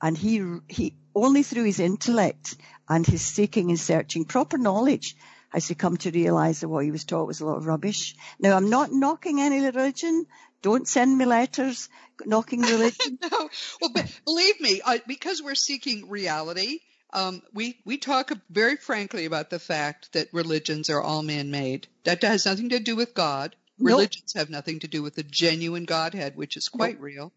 and 0.02 0.18
he, 0.18 0.44
he 0.68 0.96
only 1.14 1.44
through 1.44 1.64
his 1.64 1.80
intellect 1.80 2.58
and 2.90 3.06
his 3.06 3.22
seeking 3.22 3.70
and 3.70 3.80
searching 3.80 4.26
proper 4.26 4.58
knowledge 4.58 5.16
has 5.50 5.68
he 5.68 5.76
come 5.76 5.96
to 5.98 6.12
realize 6.12 6.60
that 6.60 6.68
what 6.68 6.84
he 6.84 6.92
was 6.92 7.06
taught 7.06 7.28
was 7.28 7.40
a 7.40 7.46
lot 7.46 7.58
of 7.58 7.66
rubbish. 7.66 8.16
Now 8.40 8.58
I'm 8.58 8.70
not 8.70 8.92
knocking 8.92 9.40
any 9.40 9.62
religion. 9.62 10.26
Don't 10.62 10.88
send 10.88 11.18
me 11.18 11.26
letters 11.26 11.90
knocking 12.26 12.62
religion. 12.62 13.18
no, 13.22 13.50
well, 13.82 13.92
but 13.94 14.12
believe 14.26 14.60
me, 14.60 14.82
uh, 14.84 14.98
because 15.08 15.42
we're 15.42 15.56
seeking 15.56 16.10
reality, 16.10 16.80
um, 17.14 17.42
we 17.54 17.78
we 17.86 17.98
talk 17.98 18.32
very 18.50 18.76
frankly 18.76 19.26
about 19.26 19.50
the 19.50 19.60
fact 19.60 20.12
that 20.14 20.28
religions 20.34 20.90
are 20.90 21.02
all 21.02 21.24
man-made. 21.24 21.88
That 22.04 22.22
has 22.24 22.46
nothing 22.46 22.70
to 22.70 22.80
do 22.80 22.96
with 22.96 23.14
God. 23.14 23.56
Nope. 23.78 23.88
Religions 23.90 24.34
have 24.34 24.50
nothing 24.50 24.80
to 24.80 24.88
do 24.88 25.04
with 25.04 25.16
the 25.16 25.24
genuine 25.24 25.84
Godhead, 25.86 26.38
which 26.38 26.56
is 26.56 26.70
quite 26.70 27.00
real. 27.02 27.34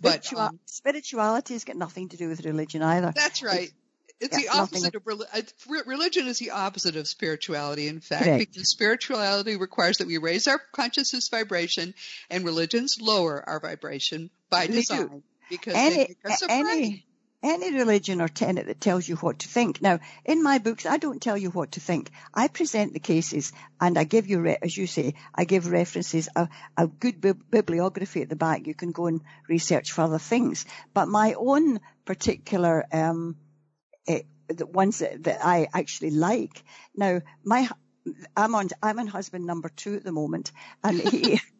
But, 0.00 0.32
um, 0.34 0.60
spirituality 0.66 1.54
has 1.54 1.64
got 1.64 1.76
nothing 1.76 2.08
to 2.10 2.16
do 2.16 2.28
with 2.28 2.44
religion 2.44 2.80
either. 2.82 3.12
That's 3.14 3.42
right. 3.42 3.70
It's 4.20 4.36
yeah, 4.36 4.40
the 4.40 4.46
nothing 4.58 4.60
opposite 4.84 4.94
of 4.96 5.04
reli- 5.04 5.34
it's- 5.34 5.54
re- 5.66 5.80
religion 5.86 6.26
is 6.26 6.38
the 6.38 6.50
opposite 6.50 6.94
of 6.96 7.08
spirituality. 7.08 7.88
In 7.88 8.00
fact, 8.00 8.24
Correct. 8.24 8.52
because 8.52 8.70
spirituality 8.70 9.56
requires 9.56 9.98
that 9.98 10.06
we 10.06 10.18
raise 10.18 10.46
our 10.46 10.60
consciousness 10.72 11.28
vibration, 11.28 11.94
and 12.28 12.44
religions 12.44 12.98
lower 13.00 13.42
our 13.48 13.58
vibration 13.60 14.30
by 14.50 14.66
They 14.66 14.72
do. 14.74 14.78
design 14.80 15.22
because 15.48 15.72
they 15.74 15.96
make 16.08 16.18
us 16.24 16.42
afraid. 16.42 16.60
any, 16.66 17.06
any 17.42 17.72
religion 17.72 18.20
or 18.20 18.28
tenet 18.28 18.66
that 18.66 18.80
tells 18.80 19.08
you 19.08 19.16
what 19.16 19.40
to 19.40 19.48
think. 19.48 19.80
Now, 19.80 20.00
in 20.24 20.42
my 20.42 20.58
books, 20.58 20.84
I 20.84 20.98
don't 20.98 21.22
tell 21.22 21.36
you 21.38 21.50
what 21.50 21.72
to 21.72 21.80
think. 21.80 22.10
I 22.34 22.48
present 22.48 22.92
the 22.92 23.00
cases 23.00 23.52
and 23.80 23.96
I 23.96 24.04
give 24.04 24.28
you, 24.28 24.46
as 24.46 24.76
you 24.76 24.86
say, 24.86 25.14
I 25.34 25.44
give 25.44 25.66
references, 25.70 26.28
a, 26.36 26.48
a 26.76 26.86
good 26.86 27.20
bibliography 27.50 28.22
at 28.22 28.28
the 28.28 28.36
back. 28.36 28.66
You 28.66 28.74
can 28.74 28.92
go 28.92 29.06
and 29.06 29.22
research 29.48 29.92
for 29.92 30.02
other 30.02 30.18
things. 30.18 30.66
But 30.92 31.08
my 31.08 31.34
own 31.34 31.80
particular, 32.04 32.84
um, 32.92 33.36
eh, 34.06 34.22
the 34.48 34.66
ones 34.66 34.98
that, 34.98 35.22
that 35.24 35.44
I 35.44 35.68
actually 35.72 36.10
like. 36.10 36.62
Now, 36.94 37.22
my, 37.42 37.68
I'm 38.36 38.54
on, 38.54 38.68
I'm 38.82 38.98
on 38.98 39.06
husband 39.06 39.46
number 39.46 39.70
two 39.70 39.94
at 39.94 40.04
the 40.04 40.12
moment 40.12 40.52
and 40.84 41.00
he, 41.00 41.40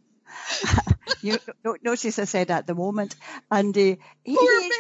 you 1.23 1.39
no- 1.65 1.77
notice 1.83 2.19
I 2.19 2.25
said 2.25 2.51
at 2.51 2.67
the 2.67 2.75
moment 2.75 3.17
and 3.51 3.77
uh, 3.77 3.81
he, 3.81 4.37
Poor 4.37 4.61
he- 4.61 4.69
man. 4.69 4.79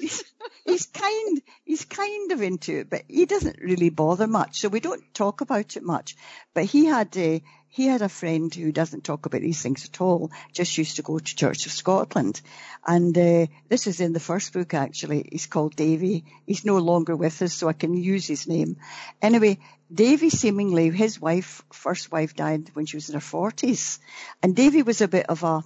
He's, 0.00 0.24
he's 0.64 0.86
kind 0.86 1.42
he's 1.64 1.84
kind 1.84 2.32
of 2.32 2.42
into 2.42 2.80
it 2.80 2.90
but 2.90 3.02
he 3.08 3.26
doesn't 3.26 3.60
really 3.60 3.90
bother 3.90 4.26
much. 4.26 4.60
So 4.60 4.68
we 4.68 4.80
don't 4.80 5.02
talk 5.14 5.40
about 5.40 5.76
it 5.76 5.82
much. 5.82 6.16
But 6.54 6.64
he 6.64 6.86
had 6.86 7.16
a 7.16 7.42
he 7.68 7.86
had 7.86 8.02
a 8.02 8.08
friend 8.08 8.54
who 8.54 8.70
doesn't 8.70 9.04
talk 9.04 9.24
about 9.24 9.40
these 9.40 9.62
things 9.62 9.86
at 9.86 10.00
all 10.00 10.30
just 10.52 10.76
used 10.76 10.96
to 10.96 11.02
go 11.02 11.18
to 11.18 11.36
church 11.36 11.66
of 11.66 11.72
scotland. 11.72 12.40
And 12.86 13.16
uh, 13.16 13.46
this 13.68 13.86
is 13.86 14.00
in 14.00 14.12
the 14.12 14.20
first 14.20 14.52
book 14.52 14.74
actually. 14.74 15.26
He's 15.30 15.46
called 15.46 15.74
davy. 15.74 16.24
He's 16.46 16.64
no 16.64 16.78
longer 16.78 17.16
with 17.16 17.40
us 17.42 17.54
so 17.54 17.68
i 17.68 17.72
can 17.72 17.94
use 17.94 18.26
his 18.26 18.46
name. 18.46 18.76
Anyway 19.20 19.58
davy 19.92 20.30
seemingly 20.30 20.90
his 20.90 21.20
wife 21.20 21.62
first 21.70 22.10
wife 22.10 22.34
died 22.34 22.70
when 22.74 22.86
she 22.86 22.96
was 22.96 23.08
in 23.08 23.14
her 23.14 23.20
40s 23.20 23.98
and 24.42 24.56
davy 24.56 24.82
was 24.82 25.02
a 25.02 25.08
bit 25.08 25.26
of 25.26 25.42
a 25.42 25.62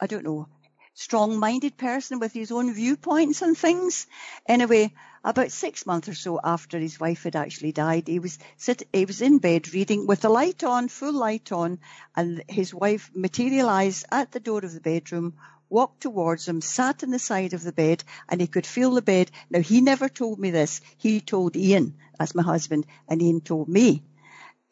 i 0.00 0.06
don't 0.06 0.24
know 0.24 0.48
strong-minded 0.96 1.76
person 1.76 2.18
with 2.18 2.32
his 2.32 2.50
own 2.50 2.72
viewpoints 2.72 3.42
and 3.42 3.56
things. 3.56 4.06
Anyway, 4.48 4.90
about 5.22 5.52
six 5.52 5.84
months 5.84 6.08
or 6.08 6.14
so 6.14 6.40
after 6.42 6.78
his 6.78 6.98
wife 6.98 7.24
had 7.24 7.36
actually 7.36 7.70
died, 7.70 8.08
he 8.08 8.18
was 8.18 8.38
sit, 8.56 8.82
he 8.94 9.04
was 9.04 9.20
in 9.20 9.36
bed 9.38 9.74
reading 9.74 10.06
with 10.06 10.22
the 10.22 10.30
light 10.30 10.64
on, 10.64 10.88
full 10.88 11.12
light 11.12 11.52
on, 11.52 11.78
and 12.16 12.42
his 12.48 12.72
wife 12.72 13.10
materialized 13.14 14.06
at 14.10 14.32
the 14.32 14.40
door 14.40 14.64
of 14.64 14.72
the 14.72 14.80
bedroom, 14.80 15.34
walked 15.68 16.00
towards 16.00 16.48
him, 16.48 16.62
sat 16.62 17.04
on 17.04 17.10
the 17.10 17.18
side 17.18 17.52
of 17.52 17.62
the 17.62 17.72
bed, 17.72 18.02
and 18.30 18.40
he 18.40 18.46
could 18.46 18.66
feel 18.66 18.92
the 18.92 19.02
bed. 19.02 19.30
Now 19.50 19.60
he 19.60 19.82
never 19.82 20.08
told 20.08 20.38
me 20.38 20.50
this. 20.50 20.80
He 20.96 21.20
told 21.20 21.56
Ian, 21.56 21.98
that's 22.18 22.34
my 22.34 22.42
husband, 22.42 22.86
and 23.06 23.20
Ian 23.20 23.42
told 23.42 23.68
me, 23.68 24.02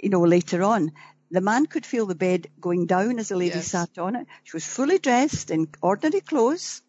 you 0.02 0.08
know, 0.08 0.22
later 0.22 0.62
on. 0.62 0.92
The 1.30 1.40
man 1.40 1.66
could 1.66 1.86
feel 1.86 2.06
the 2.06 2.14
bed 2.14 2.48
going 2.60 2.86
down 2.86 3.18
as 3.18 3.28
the 3.28 3.36
lady 3.36 3.56
Yes. 3.56 3.70
sat 3.70 3.98
on 3.98 4.16
it. 4.16 4.26
She 4.44 4.56
was 4.56 4.66
fully 4.66 4.98
dressed 4.98 5.50
in 5.50 5.68
ordinary 5.82 6.20
clothes, 6.20 6.82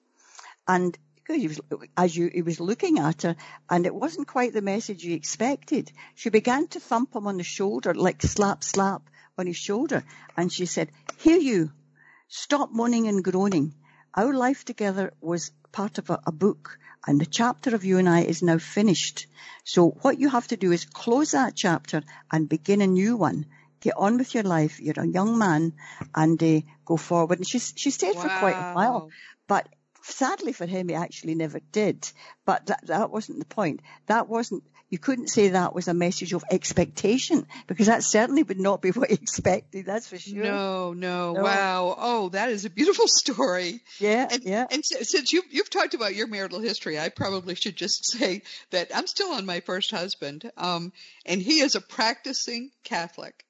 and 0.68 0.98
he 1.28 1.48
was, 1.48 1.60
as 1.98 2.16
you, 2.16 2.30
he 2.32 2.42
was 2.44 2.60
looking 2.60 3.00
at 3.00 3.24
her, 3.24 3.36
and 3.70 3.86
it 3.86 3.96
wasn't 3.96 4.28
quite 4.28 4.54
the 4.54 4.62
message 4.62 5.02
he 5.02 5.14
expected. 5.14 5.92
She 6.14 6.30
began 6.30 6.68
to 6.68 6.80
thump 6.80 7.16
him 7.16 7.26
on 7.28 7.38
the 7.38 7.44
shoulder, 7.44 7.96
like 7.96 8.22
slap, 8.22 8.64
slap 8.64 9.10
on 9.38 9.48
his 9.48 9.58
shoulder, 9.58 10.04
and 10.38 10.52
she 10.54 10.66
said, 10.68 10.92
"Here 11.18 11.38
you, 11.40 11.72
stop 12.28 12.72
moaning 12.72 13.08
and 13.08 13.24
groaning. 13.24 13.74
Our 14.14 14.34
life 14.34 14.64
together 14.66 15.14
was 15.20 15.52
part 15.72 15.98
of 15.98 16.10
a, 16.12 16.22
a 16.28 16.32
book, 16.32 16.78
and 17.08 17.20
the 17.20 17.26
chapter 17.26 17.74
of 17.74 17.84
you 17.86 17.98
and 17.98 18.08
I 18.08 18.22
is 18.22 18.44
now 18.44 18.60
finished. 18.60 19.26
So 19.64 19.90
what 20.02 20.20
you 20.20 20.30
have 20.30 20.48
to 20.50 20.58
do 20.58 20.72
is 20.72 20.86
close 20.86 21.32
that 21.32 21.56
chapter 21.56 22.04
and 22.32 22.48
begin 22.48 22.82
a 22.82 22.88
new 22.88 23.16
one." 23.18 23.48
Get 23.86 23.98
on 23.98 24.18
with 24.18 24.34
your 24.34 24.42
life. 24.44 24.80
You're 24.82 24.98
a 24.98 25.06
young 25.08 25.38
man, 25.38 25.74
and 26.16 26.42
uh, 26.42 26.62
go 26.86 26.98
forward. 26.98 27.38
And 27.38 27.48
she 27.48 27.60
she 27.60 27.92
stayed 27.92 28.16
for 28.16 28.28
quite 28.40 28.56
a 28.58 28.74
while. 28.74 29.12
But 29.48 29.70
sadly 30.02 30.54
for 30.54 30.66
him, 30.66 30.90
he 30.90 30.96
actually 30.96 31.36
never 31.36 31.60
did. 31.72 32.12
But 32.46 32.66
that, 32.66 32.88
that 32.88 33.12
wasn't 33.12 33.38
the 33.38 33.46
point. 33.46 33.82
That 34.08 34.28
wasn't, 34.28 34.64
you 34.90 34.98
couldn't 34.98 35.30
say 35.30 35.50
that 35.50 35.76
was 35.76 35.88
a 35.88 35.94
message 35.94 36.34
of 36.34 36.44
expectation 36.50 37.46
because 37.68 37.86
that 37.88 38.04
certainly 38.04 38.42
would 38.42 38.60
not 38.60 38.82
be 38.82 38.90
what 38.98 39.10
he 39.10 39.16
expected. 39.16 39.86
That's 39.86 40.08
for 40.08 40.18
sure. 40.18 40.44
No, 40.44 40.94
no, 40.94 41.34
No. 41.34 41.44
wow. 41.44 41.96
Oh, 41.98 42.30
that 42.30 42.50
is 42.50 42.66
a 42.66 42.72
beautiful 42.72 43.08
story. 43.22 43.82
Yeah, 44.00 44.28
And, 44.32 44.44
yeah. 44.44 44.66
and 44.72 44.84
si- 44.84 45.04
since 45.04 45.32
you've, 45.32 45.46
you've 45.52 45.70
talked 45.70 45.94
about 45.94 46.16
your 46.16 46.26
marital 46.28 46.60
history, 46.60 46.98
I 47.00 47.10
probably 47.10 47.54
should 47.54 47.76
just 47.76 48.06
say 48.12 48.42
that 48.72 48.90
I'm 48.96 49.06
still 49.06 49.32
on 49.34 49.46
my 49.46 49.60
first 49.60 49.92
husband, 49.92 50.50
um, 50.58 50.92
and 51.24 51.40
he 51.40 51.60
is 51.60 51.76
a 51.76 51.82
practicing 51.82 52.72
Catholic. 52.84 53.45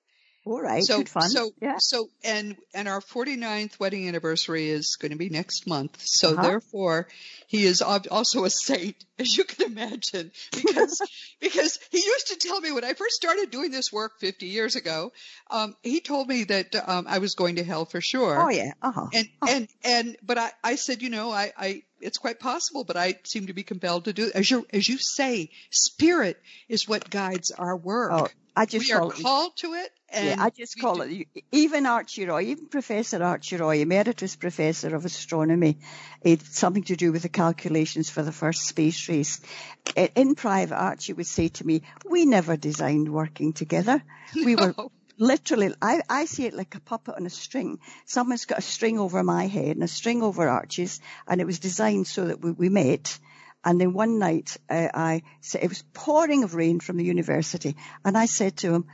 All 0.46 0.62
right. 0.62 0.84
so, 0.84 1.00
good 1.00 1.10
fun. 1.10 1.28
so, 1.30 1.52
yeah. 1.60 1.78
so, 1.80 2.08
and, 2.24 2.56
and 2.74 2.88
our 2.88 3.02
49th 3.02 3.80
wedding 3.80 4.08
anniversary 4.08 4.70
is 4.70 4.96
going 4.96 5.12
to 5.12 5.18
be 5.18 5.30
next 5.30 5.66
month. 5.68 5.98
So 6.04 6.34
Uh-huh. 6.34 6.42
therefore, 6.44 7.08
he 7.48 7.64
is 7.64 7.82
also 7.82 8.46
a 8.46 8.50
saint, 8.52 8.96
as 9.20 9.36
you 9.36 9.44
can 9.44 9.66
imagine, 9.72 10.32
because, 10.56 11.02
because 11.42 11.80
he 11.92 11.98
used 11.98 12.28
to 12.28 12.36
tell 12.48 12.62
me 12.62 12.72
when 12.72 12.84
I 12.84 12.94
first 12.94 13.16
started 13.16 13.50
doing 13.50 13.72
this 13.72 13.92
work 13.92 14.20
50 14.20 14.46
years 14.46 14.76
ago, 14.76 15.12
um, 15.50 15.76
he 15.82 16.00
told 16.00 16.28
me 16.28 16.44
that, 16.46 16.76
um, 16.88 17.06
I 17.10 17.18
was 17.18 17.34
going 17.34 17.56
to 17.56 17.64
hell 17.64 17.86
for 17.86 18.00
sure. 18.02 18.40
Oh 18.40 18.50
yeah. 18.50 18.74
Uh 18.82 18.92
huh. 18.92 19.08
And, 19.14 19.28
and, 19.48 19.68
and, 19.84 20.18
but 20.24 20.38
I, 20.38 20.52
I 20.64 20.76
said, 20.76 21.02
you 21.02 21.10
know, 21.10 21.32
I, 21.32 21.52
I, 21.58 21.84
it's 22.02 22.20
quite 22.20 22.40
possible, 22.40 22.84
but 22.84 22.98
I 22.98 23.16
seem 23.26 23.48
to 23.48 23.54
be 23.54 23.64
compelled 23.64 24.06
to 24.06 24.14
do, 24.14 24.30
as 24.36 24.52
you, 24.52 24.68
as 24.72 24.88
you 24.88 24.98
say, 25.00 25.50
spirit 25.72 26.40
is 26.70 26.88
what 26.88 27.10
guides 27.10 27.50
our 27.52 27.76
work. 27.76 28.12
Oh, 28.14 28.28
I 28.56 28.66
just 28.66 28.88
we 28.88 28.94
are 28.94 29.00
call 29.00 29.12
it. 29.12 29.22
called 29.22 29.58
to 29.58 29.74
it. 29.74 29.92
Yeah, 30.16 30.36
I 30.40 30.50
just 30.50 30.80
call 30.80 30.98
do- 30.98 31.26
it, 31.34 31.44
even 31.52 31.86
Archie 31.86 32.26
Roy, 32.26 32.44
even 32.44 32.68
Professor 32.68 33.24
Archie 33.24 33.58
Roy, 33.58 33.82
Emeritus 33.82 34.36
Professor 34.36 34.96
of 34.96 35.06
Astronomy, 35.06 35.78
it 36.22 36.42
something 36.42 36.84
to 36.84 36.96
do 36.96 37.12
with 37.12 37.24
the 37.24 37.30
calculations 37.30 38.10
for 38.10 38.24
the 38.24 38.32
first 38.32 38.64
space 38.64 39.10
race. 39.10 39.42
In 40.16 40.36
private, 40.36 40.76
Archie 40.76 41.14
would 41.14 41.28
say 41.28 41.50
to 41.50 41.66
me, 41.66 41.82
we 42.10 42.26
never 42.26 42.58
designed 42.58 43.12
working 43.12 43.54
together. 43.54 44.02
We 44.46 44.56
were 44.56 44.74
literally, 45.18 45.74
I, 45.82 46.02
I 46.10 46.26
see 46.26 46.46
it 46.46 46.54
like 46.54 46.76
a 46.76 46.80
puppet 46.80 47.16
on 47.16 47.26
a 47.26 47.30
string. 47.30 47.80
Someone's 48.06 48.46
got 48.46 48.60
a 48.60 48.62
string 48.62 49.00
over 49.00 49.24
my 49.24 49.48
head 49.48 49.76
and 49.76 49.84
a 49.84 49.88
string 49.88 50.24
over 50.24 50.48
Archie's, 50.48 51.00
and 51.28 51.42
it 51.42 51.46
was 51.46 51.60
designed 51.60 52.08
so 52.08 52.26
that 52.26 52.42
we, 52.42 52.52
we 52.52 52.70
met. 52.70 53.18
And 53.64 53.82
then 53.82 53.94
one 53.94 54.20
night, 54.20 54.58
uh, 54.70 54.90
I 54.94 55.24
said, 55.42 55.64
it 55.64 55.70
was 55.70 55.84
pouring 55.94 56.44
of 56.44 56.54
rain 56.54 56.80
from 56.80 56.98
the 56.98 57.04
university. 57.04 57.76
And 58.04 58.16
I 58.18 58.28
said 58.28 58.58
to 58.58 58.74
him, 58.74 58.86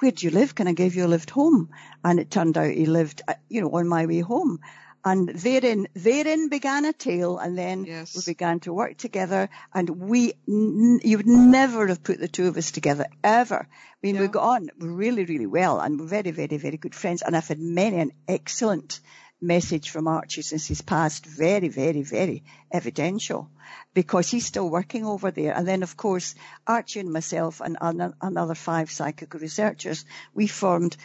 where 0.00 0.10
do 0.10 0.26
you 0.26 0.32
live? 0.32 0.54
Can 0.54 0.66
I 0.68 0.72
give 0.72 0.94
you 0.96 1.06
a 1.06 1.08
lift 1.14 1.30
home? 1.30 1.70
And 2.04 2.18
it 2.18 2.30
turned 2.30 2.58
out 2.58 2.70
he 2.70 2.86
lived, 2.86 3.22
uh, 3.28 3.34
you 3.48 3.60
know, 3.60 3.70
on 3.70 3.86
my 3.88 4.06
way 4.06 4.20
home. 4.20 4.60
And 5.02 5.30
therein, 5.30 5.86
therein 5.94 6.50
began 6.50 6.84
a 6.84 6.92
tale, 6.92 7.38
and 7.38 7.56
then 7.56 7.84
yes. 7.86 8.14
we 8.14 8.32
began 8.32 8.60
to 8.60 8.72
work 8.74 8.98
together. 8.98 9.48
And 9.72 9.88
we, 9.88 10.34
n- 10.46 11.00
you 11.02 11.16
would 11.16 11.26
never 11.26 11.86
have 11.86 12.02
put 12.02 12.18
the 12.20 12.28
two 12.28 12.48
of 12.48 12.58
us 12.58 12.70
together 12.70 13.06
ever. 13.24 13.66
I 13.66 13.96
mean, 14.02 14.16
Yeah. 14.16 14.20
we 14.22 14.28
got 14.28 14.42
on 14.56 14.70
really, 14.78 15.24
really 15.24 15.46
well, 15.46 15.80
and 15.80 15.98
we're 15.98 16.06
very, 16.06 16.32
very, 16.32 16.58
very 16.58 16.76
good 16.76 16.94
friends. 16.94 17.22
And 17.22 17.34
I've 17.34 17.48
had 17.48 17.58
many 17.58 17.96
an 17.98 18.12
excellent 18.28 19.00
message 19.40 19.90
from 19.90 20.06
Archie 20.06 20.42
since 20.42 20.66
he's 20.66 20.82
passed. 20.82 21.26
Very, 21.26 21.68
very, 21.68 22.02
very 22.02 22.44
evidential, 22.70 23.50
because 23.94 24.30
he's 24.30 24.46
still 24.46 24.68
working 24.68 25.04
over 25.04 25.30
there. 25.30 25.54
And 25.54 25.66
then, 25.66 25.82
of 25.82 25.96
course, 25.96 26.34
Archie 26.66 27.00
and 27.00 27.12
myself 27.12 27.60
and 27.60 27.76
an- 27.80 28.14
another 28.20 28.54
five 28.54 28.90
psychical 28.90 29.40
researchers, 29.40 30.04
we 30.34 30.46
formed 30.46 30.96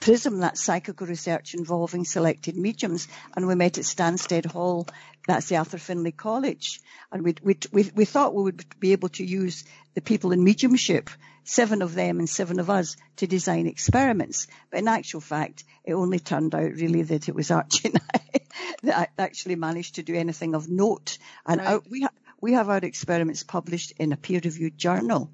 PRISM, 0.00 0.40
that 0.40 0.58
psychical 0.58 1.06
research 1.06 1.54
involving 1.54 2.04
selected 2.04 2.56
mediums, 2.56 3.06
and 3.36 3.46
we 3.46 3.54
met 3.54 3.78
at 3.78 3.84
Stansted 3.84 4.46
Hall, 4.46 4.88
that's 5.28 5.46
the 5.46 5.58
Arthur 5.58 5.78
Finlay 5.78 6.10
College, 6.10 6.80
and 7.12 7.22
we, 7.22 7.36
we, 7.40 7.56
we 7.94 8.04
thought 8.04 8.34
we 8.34 8.42
would 8.42 8.64
be 8.80 8.90
able 8.90 9.10
to 9.10 9.24
use 9.24 9.64
the 9.94 10.00
people 10.00 10.32
in 10.32 10.42
mediumship, 10.42 11.08
seven 11.44 11.82
of 11.82 11.94
them 11.94 12.18
and 12.18 12.28
seven 12.28 12.60
of 12.60 12.70
us, 12.70 12.96
to 13.16 13.26
design 13.26 13.66
experiments. 13.66 14.46
But 14.70 14.80
in 14.80 14.88
actual 14.88 15.20
fact, 15.20 15.64
it 15.84 15.94
only 15.94 16.18
turned 16.18 16.54
out 16.54 16.72
really 16.72 17.02
that 17.02 17.28
it 17.28 17.34
was 17.34 17.50
Archie 17.50 17.88
and 17.88 18.00
I 18.14 18.40
that 18.82 19.10
actually 19.18 19.56
managed 19.56 19.94
to 19.96 20.02
do 20.02 20.14
anything 20.14 20.54
of 20.54 20.68
note. 20.68 21.18
And 21.46 21.60
Right. 21.60 21.68
our, 21.68 21.82
we, 21.88 22.02
ha- 22.02 22.18
we 22.40 22.52
have 22.54 22.68
our 22.68 22.78
experiments 22.78 23.42
published 23.44 23.92
in 23.98 24.12
a 24.12 24.16
peer-reviewed 24.16 24.76
journal 24.76 25.30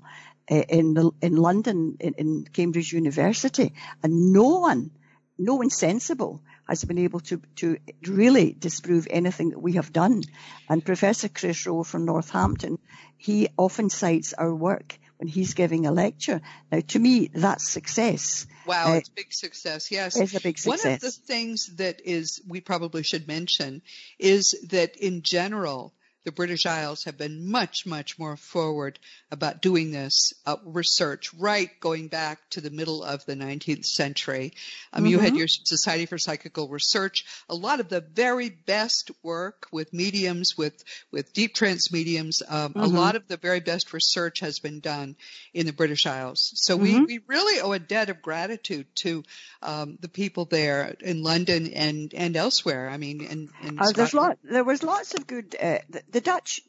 uh, 0.51 0.55
in 0.55 0.94
the, 0.94 1.11
in 1.23 1.37
London, 1.37 1.97
in, 2.01 2.14
in 2.14 2.44
Cambridge 2.53 2.92
University, 2.92 3.73
and 4.03 4.33
no 4.33 4.59
one, 4.61 4.90
no 5.38 5.57
one 5.57 5.71
sensible 5.71 6.42
has 6.68 6.85
been 6.85 6.99
able 6.99 7.21
to 7.21 7.40
to 7.57 7.79
really 8.07 8.53
disprove 8.53 9.09
anything 9.11 9.51
that 9.51 9.62
we 9.62 9.73
have 9.73 9.90
done. 9.92 10.23
And 10.68 10.85
Professor 10.85 11.29
Chris 11.29 11.66
Roe 11.66 11.83
from 11.83 12.05
Northampton, 12.05 12.79
he 13.16 13.49
often 13.57 13.88
cites 13.88 14.35
our 14.35 14.55
work 14.55 14.99
when 15.18 15.28
he's 15.28 15.54
giving 15.54 15.87
a 15.87 15.92
lecture. 15.92 16.40
Now, 16.70 16.81
to 16.88 16.98
me, 16.98 17.31
that's 17.33 17.68
success. 17.68 18.46
Wow, 18.66 18.92
Uh, 18.92 18.96
it's 18.96 19.09
big 19.09 19.33
success. 19.33 19.90
Yes. 19.90 20.16
It's 20.16 20.35
a 20.35 20.40
big 20.40 20.59
success. 20.59 20.85
One 20.85 20.94
of 20.94 21.00
the 21.00 21.11
things 21.11 21.76
that 21.76 22.00
is 22.04 22.40
we 22.46 22.61
probably 22.61 23.02
should 23.02 23.26
mention 23.26 23.83
is 24.18 24.54
that 24.70 24.96
in 24.96 25.22
general 25.22 25.92
the 26.24 26.33
British 26.33 26.66
Isles 26.66 27.04
have 27.04 27.16
been 27.16 27.50
much, 27.50 27.87
much 27.87 28.18
more 28.18 28.37
forward 28.37 28.98
about 29.31 29.62
doing 29.62 29.90
this 29.90 30.33
uh, 30.46 30.57
research, 30.64 31.33
right 31.35 31.70
going 31.81 32.09
back 32.09 32.38
to 32.50 32.61
the 32.61 32.70
middle 32.70 33.02
of 33.02 33.24
the 33.24 33.35
19th 33.35 33.85
century. 33.85 34.52
Um, 34.92 35.07
You 35.07 35.18
had 35.18 35.35
Mhm. 35.35 35.38
your 35.38 35.48
Society 35.48 36.07
for 36.07 36.18
Psychical 36.18 36.68
Research. 36.68 37.24
A 37.48 37.54
lot 37.54 37.81
of 37.81 37.88
the 37.88 38.00
very 38.00 38.50
best 38.50 39.11
work 39.22 39.68
with 39.72 39.92
mediums, 39.92 40.57
with 40.57 40.83
with 41.12 41.33
deep 41.33 41.54
trance 41.54 41.92
mediums. 41.92 42.42
Um, 42.46 42.72
A 42.76 42.87
Mhm. 42.88 42.92
lot 42.92 43.16
of 43.16 43.26
the 43.28 43.37
very 43.37 43.61
best 43.61 43.92
research 43.92 44.40
has 44.40 44.59
been 44.59 44.81
done 44.81 45.16
in 45.54 45.66
the 45.66 45.72
British 45.72 46.07
Isles. 46.07 46.52
So 46.57 46.76
we, 46.76 46.94
Mhm. 46.94 47.07
we 47.07 47.18
really 47.26 47.61
owe 47.61 47.72
a 47.72 47.78
debt 47.78 48.11
of 48.11 48.22
gratitude 48.22 48.87
to 48.96 49.22
um, 49.62 49.98
the 50.00 50.09
people 50.09 50.44
there 50.44 50.94
in 51.00 51.22
London 51.22 51.72
and 51.72 52.12
and 52.14 52.37
elsewhere. 52.37 52.88
I 52.88 52.96
mean, 52.96 53.20
in, 53.22 53.48
in 53.62 53.78
Uh, 53.78 53.92
there's 53.92 54.14
lot, 54.14 54.38
there 54.42 54.64
was 54.64 54.83
lots 54.83 55.14
of 55.14 55.26
good, 55.26 55.57
uh, 55.61 55.78
the, 55.88 56.02
the 56.11 56.21
Dutch, 56.21 56.61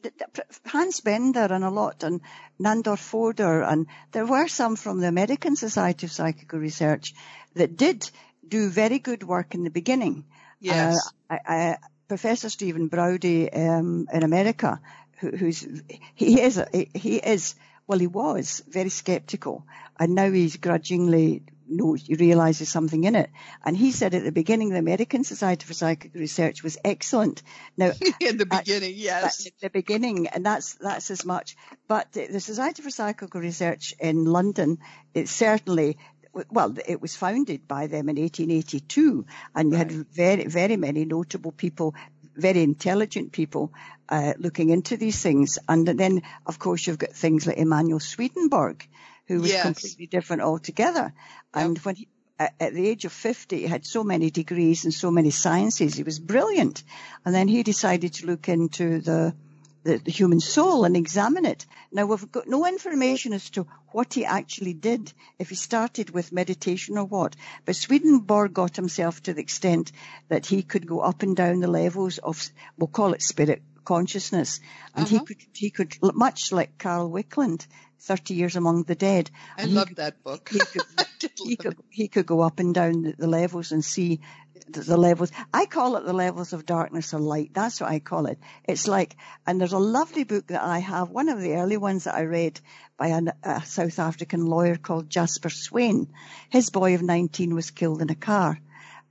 Hans 0.66 1.00
Bender 1.00 1.46
and 1.50 1.64
a 1.64 1.70
lot, 1.70 2.02
and 2.02 2.20
Nandor 2.58 2.98
Fodor, 2.98 3.62
and 3.62 3.86
there 4.12 4.26
were 4.26 4.48
some 4.48 4.76
from 4.76 5.00
the 5.00 5.08
American 5.08 5.56
Society 5.56 6.06
of 6.06 6.12
Psychical 6.12 6.58
Research 6.58 7.14
that 7.54 7.76
did 7.76 8.10
do 8.46 8.68
very 8.68 8.98
good 8.98 9.22
work 9.22 9.54
in 9.54 9.64
the 9.64 9.70
beginning. 9.70 10.24
Yes. 10.60 11.10
Uh, 11.30 11.34
I, 11.34 11.54
I, 11.54 11.76
Professor 12.08 12.48
Stephen 12.48 12.88
Braude 12.88 13.48
um, 13.54 14.08
in 14.12 14.22
America, 14.22 14.80
who, 15.18 15.30
who's 15.30 15.66
he 16.14 16.40
is 16.40 16.62
he 16.72 17.16
is 17.16 17.54
well 17.86 17.98
he 17.98 18.06
was 18.06 18.62
very 18.68 18.90
sceptical, 18.90 19.64
and 19.98 20.14
now 20.14 20.30
he's 20.30 20.56
grudgingly 20.56 21.42
knows 21.70 22.02
he 22.02 22.14
realizes 22.14 22.68
something 22.68 23.04
in 23.04 23.14
it. 23.14 23.30
And 23.64 23.76
he 23.76 23.92
said 23.92 24.14
at 24.14 24.24
the 24.24 24.32
beginning 24.32 24.70
the 24.70 24.78
American 24.78 25.24
Society 25.24 25.64
for 25.64 25.74
Psychic 25.74 26.14
Research 26.14 26.62
was 26.62 26.78
excellent. 26.84 27.42
Now 27.76 27.92
in 28.20 28.36
the 28.36 28.46
uh, 28.50 28.58
beginning, 28.58 28.94
yes. 28.96 29.46
at 29.46 29.52
the 29.60 29.70
beginning, 29.70 30.28
and 30.28 30.44
that's 30.44 30.74
that's 30.74 31.10
as 31.10 31.24
much. 31.24 31.56
But 31.88 32.12
the 32.12 32.40
Society 32.40 32.82
for 32.82 32.90
Psychical 32.90 33.40
Research 33.40 33.94
in 33.98 34.24
London, 34.24 34.78
it 35.14 35.28
certainly. 35.28 35.98
Well, 36.48 36.76
it 36.86 37.02
was 37.02 37.16
founded 37.16 37.66
by 37.66 37.88
them 37.88 38.08
in 38.08 38.14
1882, 38.14 39.26
and 39.52 39.72
you 39.72 39.76
had 39.76 39.90
very, 39.90 40.44
very 40.44 40.76
many 40.76 41.04
notable 41.04 41.50
people, 41.50 41.96
very 42.36 42.62
intelligent 42.62 43.32
people, 43.32 43.72
uh, 44.08 44.34
looking 44.38 44.70
into 44.70 44.96
these 44.96 45.20
things. 45.20 45.58
And 45.68 45.88
then, 45.88 46.22
of 46.46 46.60
course, 46.60 46.86
you've 46.86 46.98
got 46.98 47.14
things 47.14 47.48
like 47.48 47.58
Emanuel 47.58 47.98
Swedenborg, 47.98 48.86
who 49.30 49.40
was 49.40 49.52
Yes. 49.52 49.62
completely 49.62 50.06
different 50.06 50.42
altogether. 50.42 51.12
And 51.54 51.78
when 51.78 51.94
he, 51.94 52.08
at 52.38 52.74
the 52.74 52.88
age 52.88 53.04
of 53.04 53.12
50, 53.12 53.58
he 53.60 53.66
had 53.68 53.86
so 53.86 54.02
many 54.02 54.28
degrees 54.30 54.84
and 54.84 54.92
so 54.92 55.12
many 55.12 55.30
sciences. 55.30 55.94
He 55.94 56.02
was 56.02 56.18
brilliant. 56.18 56.82
And 57.24 57.32
then 57.32 57.46
he 57.46 57.62
decided 57.62 58.14
to 58.14 58.26
look 58.26 58.48
into 58.48 59.00
the, 59.00 59.32
the, 59.84 59.98
the 59.98 60.10
human 60.10 60.40
soul 60.40 60.84
and 60.84 60.96
examine 60.96 61.44
it. 61.46 61.64
Now 61.92 62.06
we've 62.06 62.32
got 62.32 62.48
no 62.48 62.66
information 62.66 63.32
as 63.32 63.48
to 63.50 63.68
what 63.92 64.14
he 64.14 64.24
actually 64.24 64.72
did, 64.74 65.12
if 65.38 65.50
he 65.50 65.54
started 65.54 66.10
with 66.10 66.32
meditation 66.32 66.98
or 66.98 67.04
what. 67.04 67.36
But 67.64 67.76
Swedenborg 67.76 68.52
got 68.52 68.74
himself 68.74 69.22
to 69.22 69.32
the 69.32 69.42
extent 69.42 69.92
that 70.28 70.44
he 70.44 70.64
could 70.64 70.88
go 70.88 71.00
up 71.00 71.22
and 71.22 71.36
down 71.36 71.60
the 71.60 71.68
levels 71.68 72.18
of, 72.18 72.50
we'll 72.76 72.88
call 72.88 73.12
it 73.12 73.22
spirit 73.22 73.62
consciousness. 73.84 74.58
And 74.96 75.06
he 75.06 75.16
Uh-huh. 75.16 75.24
could, 75.24 75.36
he 75.52 75.70
could, 75.70 75.96
much 76.02 76.50
like 76.50 76.78
Carl 76.78 77.10
Wickland, 77.10 77.66
30 78.00 78.34
Years 78.34 78.56
Among 78.56 78.84
the 78.84 78.94
Dead. 78.94 79.30
I 79.56 79.62
and 79.62 79.74
love 79.74 79.94
that 79.96 80.22
book. 80.22 80.48
he 80.50 80.58
could, 80.58 80.82
he 81.44 81.56
could 81.56 81.76
he 81.90 82.08
could 82.08 82.26
go 82.26 82.40
up 82.40 82.58
and 82.58 82.74
down 82.74 83.02
the, 83.02 83.14
the 83.18 83.26
levels 83.26 83.72
and 83.72 83.84
see 83.84 84.20
the, 84.68 84.80
the 84.80 84.96
levels. 84.96 85.30
I 85.52 85.66
call 85.66 85.96
it 85.96 86.04
the 86.04 86.12
levels 86.12 86.52
of 86.52 86.66
darkness 86.66 87.12
or 87.14 87.20
light. 87.20 87.50
That's 87.52 87.80
what 87.80 87.90
I 87.90 87.98
call 87.98 88.26
it. 88.26 88.38
It's 88.64 88.88
like, 88.88 89.16
and 89.46 89.60
there's 89.60 89.72
a 89.72 89.78
lovely 89.78 90.24
book 90.24 90.46
that 90.48 90.62
I 90.62 90.78
have, 90.78 91.10
one 91.10 91.28
of 91.28 91.40
the 91.40 91.54
early 91.54 91.76
ones 91.76 92.04
that 92.04 92.14
I 92.14 92.22
read 92.22 92.60
by 92.96 93.08
an, 93.08 93.32
a 93.42 93.62
South 93.64 93.98
African 93.98 94.46
lawyer 94.46 94.76
called 94.76 95.10
Jasper 95.10 95.50
Swain. 95.50 96.08
His 96.48 96.70
boy 96.70 96.94
of 96.94 97.02
19 97.02 97.54
was 97.54 97.70
killed 97.70 98.02
in 98.02 98.10
a 98.10 98.14
car. 98.14 98.58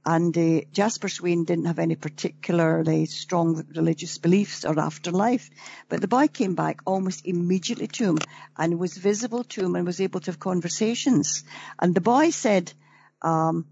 And 0.05 0.38
uh, 0.38 0.62
Jasper 0.71 1.09
Swain 1.09 1.43
didn't 1.43 1.65
have 1.65 1.79
any 1.79 1.95
particularly 1.95 3.05
strong 3.05 3.65
religious 3.75 4.17
beliefs 4.17 4.65
or 4.65 4.79
afterlife. 4.79 5.49
But 5.89 6.01
the 6.01 6.07
boy 6.07 6.27
came 6.27 6.55
back 6.55 6.81
almost 6.85 7.25
immediately 7.25 7.88
to 7.88 8.12
him 8.12 8.17
and 8.57 8.79
was 8.79 8.97
visible 8.97 9.43
to 9.43 9.65
him 9.65 9.75
and 9.75 9.85
was 9.85 10.01
able 10.01 10.21
to 10.21 10.31
have 10.31 10.39
conversations. 10.39 11.43
And 11.79 11.93
the 11.93 12.01
boy 12.01 12.29
said, 12.29 12.71
um, 13.21 13.65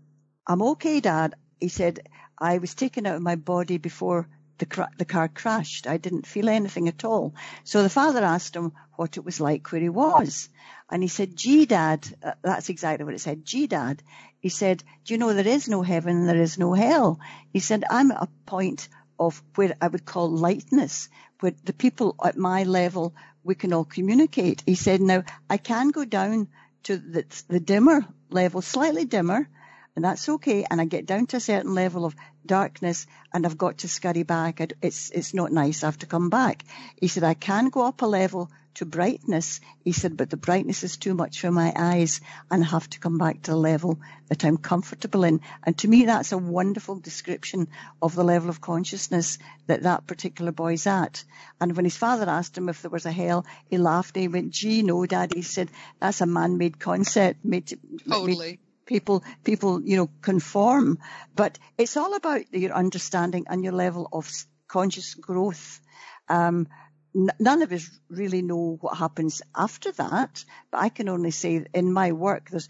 I'm 0.45 0.61
okay, 0.61 0.99
Dad. 0.99 1.35
He 1.59 1.69
said, 1.69 2.07
I 2.37 2.57
was 2.57 2.75
taken 2.75 3.07
out 3.07 3.15
of 3.15 3.21
my 3.21 3.35
body 3.35 3.77
before 3.77 4.27
the, 4.57 4.87
the 4.97 5.05
car 5.05 5.27
crashed. 5.27 5.87
I 5.87 5.97
didn't 5.97 6.27
feel 6.27 6.49
anything 6.49 6.87
at 6.87 7.05
all. 7.05 7.35
So 7.63 7.83
the 7.83 7.89
father 7.89 8.23
asked 8.23 8.55
him 8.55 8.73
what 8.95 9.17
it 9.17 9.25
was 9.25 9.39
like 9.39 9.71
where 9.71 9.81
he 9.81 9.89
was. 9.89 10.49
And 10.89 11.03
he 11.03 11.09
said, 11.09 11.35
gee, 11.35 11.65
Dad, 11.65 12.07
uh, 12.23 12.33
that's 12.41 12.69
exactly 12.69 13.03
what 13.03 13.13
it 13.13 13.19
said. 13.19 13.45
Gee, 13.45 13.67
Dad. 13.67 14.01
He 14.39 14.49
said, 14.49 14.83
do 15.03 15.13
you 15.13 15.17
know 15.17 15.33
there 15.33 15.47
is 15.47 15.67
no 15.67 15.81
heaven, 15.81 16.17
and 16.17 16.29
there 16.29 16.41
is 16.41 16.57
no 16.57 16.73
hell? 16.73 17.19
He 17.51 17.59
said, 17.59 17.83
I'm 17.89 18.11
at 18.11 18.23
a 18.23 18.29
point 18.45 18.87
of 19.19 19.41
where 19.55 19.75
I 19.81 19.87
would 19.87 20.05
call 20.05 20.29
lightness, 20.29 21.09
where 21.39 21.53
the 21.65 21.73
people 21.73 22.15
at 22.23 22.37
my 22.37 22.63
level, 22.63 23.13
we 23.43 23.55
can 23.55 23.73
all 23.73 23.85
communicate. 23.85 24.63
He 24.65 24.75
said, 24.75 25.01
now 25.01 25.23
I 25.49 25.57
can 25.57 25.89
go 25.89 26.05
down 26.05 26.47
to 26.83 26.97
the, 26.97 27.25
the 27.47 27.59
dimmer 27.59 28.05
level, 28.29 28.61
slightly 28.61 29.05
dimmer, 29.05 29.49
and 29.95 30.05
that's 30.05 30.29
okay. 30.29 30.65
And 30.69 30.79
I 30.79 30.85
get 30.85 31.07
down 31.07 31.25
to 31.27 31.37
a 31.37 31.41
certain 31.41 31.73
level 31.73 32.05
of 32.05 32.15
darkness 32.45 33.07
and 33.33 33.45
I've 33.45 33.57
got 33.57 33.79
to 33.79 33.87
scurry 33.89 34.23
back. 34.23 34.61
It's, 34.81 35.09
it's 35.09 35.33
not 35.33 35.51
nice. 35.51 35.83
I 35.83 35.87
have 35.87 35.97
to 35.99 36.05
come 36.05 36.29
back. 36.29 36.63
He 37.01 37.07
said, 37.07 37.23
I 37.23 37.33
can 37.33 37.69
go 37.69 37.83
up 37.85 38.01
a 38.03 38.05
level 38.05 38.51
to 38.77 38.85
brightness. 38.85 39.59
He 39.83 39.91
said, 39.91 40.17
but 40.17 40.29
the 40.29 40.37
brightness 40.37 40.83
is 40.83 40.97
too 40.97 41.15
much 41.15 41.41
for 41.41 41.51
my 41.51 41.73
eyes 41.75 42.21
and 42.51 42.63
I 42.63 42.67
have 42.67 42.87
to 42.91 42.99
come 42.99 43.17
back 43.17 43.41
to 43.43 43.51
the 43.51 43.57
level 43.57 43.99
that 44.29 44.45
I'm 44.45 44.57
comfortable 44.57 45.23
in. 45.23 45.41
And 45.63 45.75
to 45.79 45.87
me, 45.87 46.05
that's 46.05 46.31
a 46.31 46.37
wonderful 46.37 46.99
description 46.99 47.69
of 48.01 48.13
the 48.13 48.23
level 48.23 48.49
of 48.49 48.61
consciousness 48.61 49.39
that 49.65 49.83
that 49.83 50.05
particular 50.05 50.51
boy's 50.51 50.85
at. 50.85 51.23
And 51.59 51.75
when 51.75 51.85
his 51.85 51.97
father 51.97 52.29
asked 52.29 52.57
him 52.57 52.69
if 52.69 52.83
there 52.83 52.91
was 52.91 53.07
a 53.07 53.11
hell, 53.11 53.45
he 53.67 53.77
laughed 53.77 54.15
and 54.15 54.21
he 54.21 54.27
went, 54.27 54.51
gee, 54.51 54.83
no, 54.83 55.05
dad. 55.05 55.33
He 55.33 55.41
said, 55.41 55.69
that's 55.99 56.21
a 56.21 56.27
man-made 56.27 56.79
concept 56.79 57.43
made 57.43 57.67
to, 57.67 57.79
made 58.05 58.11
Totally. 58.11 58.59
people 58.85 59.23
people 59.43 59.81
you 59.81 59.97
know 59.97 60.09
conform 60.21 60.97
but 61.35 61.57
it's 61.77 61.97
all 61.97 62.13
about 62.15 62.53
your 62.53 62.71
understanding 62.71 63.45
and 63.49 63.63
your 63.63 63.73
level 63.73 64.07
of 64.13 64.29
conscious 64.67 65.13
growth 65.13 65.81
um 66.29 66.67
none 67.13 67.61
of 67.61 67.71
us 67.71 67.89
really 68.09 68.41
know 68.41 68.77
what 68.81 68.97
happens 68.97 69.41
after 69.55 69.91
that, 69.93 70.43
but 70.71 70.79
I 70.79 70.89
can 70.89 71.09
only 71.09 71.31
say 71.31 71.65
in 71.73 71.91
my 71.91 72.11
work, 72.11 72.49
there's, 72.49 72.69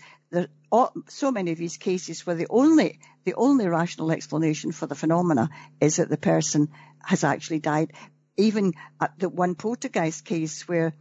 so 1.07 1.31
many 1.31 1.51
of 1.51 1.57
these 1.57 1.77
cases 1.77 2.25
where 2.25 2.35
the 2.35 2.47
only, 2.49 2.99
the 3.23 3.35
only 3.35 3.67
rational 3.67 4.11
explanation 4.11 4.71
for 4.71 4.85
the 4.85 4.95
phenomena 4.95 5.49
is 5.79 5.95
that 5.97 6.09
the 6.09 6.17
person 6.17 6.69
has 7.01 7.23
actually 7.23 7.59
died. 7.59 7.93
Even 8.35 8.73
at 9.01 9.17
the 9.17 9.29
one 9.29 9.55
poltergeist 9.55 10.25
case 10.25 10.67
where 10.67 10.93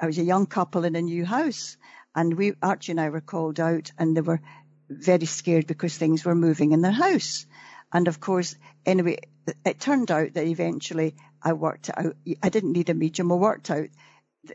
I 0.00 0.06
was 0.06 0.18
a 0.18 0.24
young 0.24 0.46
couple 0.46 0.84
in 0.84 0.96
a 0.96 1.02
new 1.02 1.24
house 1.24 1.76
and 2.14 2.36
we, 2.36 2.54
Archie 2.62 2.92
and 2.92 3.00
I 3.00 3.08
were 3.08 3.20
called 3.20 3.58
out 3.58 3.90
and 3.98 4.16
they 4.16 4.20
were 4.20 4.40
very 4.88 5.26
scared 5.26 5.66
because 5.66 5.96
things 5.96 6.24
were 6.24 6.34
moving 6.34 6.72
in 6.72 6.82
their 6.82 6.92
house. 6.92 7.46
And 7.92 8.08
of 8.08 8.20
course, 8.20 8.56
anyway, 8.84 9.18
it 9.64 9.80
turned 9.80 10.10
out 10.10 10.34
that 10.34 10.46
eventually 10.46 11.14
I 11.46 11.52
worked 11.52 11.90
out, 11.96 12.16
I 12.42 12.48
didn't 12.48 12.72
need 12.72 12.90
a 12.90 12.94
medium, 12.94 13.30
I 13.30 13.36
worked 13.36 13.70
out 13.70 13.88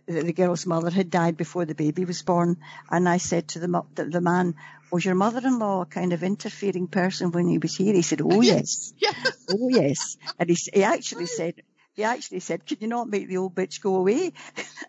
the, 0.07 0.23
the 0.23 0.33
girl's 0.33 0.65
mother 0.65 0.89
had 0.89 1.09
died 1.09 1.37
before 1.37 1.65
the 1.65 1.75
baby 1.75 2.05
was 2.05 2.21
born. 2.21 2.57
And 2.89 3.07
I 3.07 3.17
said 3.17 3.49
to 3.49 3.59
the, 3.59 3.83
the, 3.95 4.05
the 4.05 4.21
man, 4.21 4.55
was 4.91 5.05
your 5.05 5.15
mother-in-law 5.15 5.81
a 5.81 5.85
kind 5.85 6.13
of 6.13 6.23
interfering 6.23 6.87
person 6.87 7.31
when 7.31 7.47
he 7.47 7.57
was 7.57 7.75
here? 7.75 7.93
He 7.93 8.01
said, 8.01 8.21
oh 8.21 8.41
yes. 8.41 8.93
yes. 8.97 9.45
oh 9.49 9.69
yes. 9.69 10.17
And 10.39 10.49
he, 10.49 10.57
he 10.73 10.83
actually 10.83 11.27
said, 11.27 11.61
he 11.93 12.03
actually 12.05 12.39
said, 12.39 12.65
"Could 12.65 12.81
you 12.81 12.87
not 12.87 13.09
make 13.09 13.27
the 13.27 13.35
old 13.35 13.53
bitch 13.53 13.81
go 13.81 13.97
away?" 13.97 14.31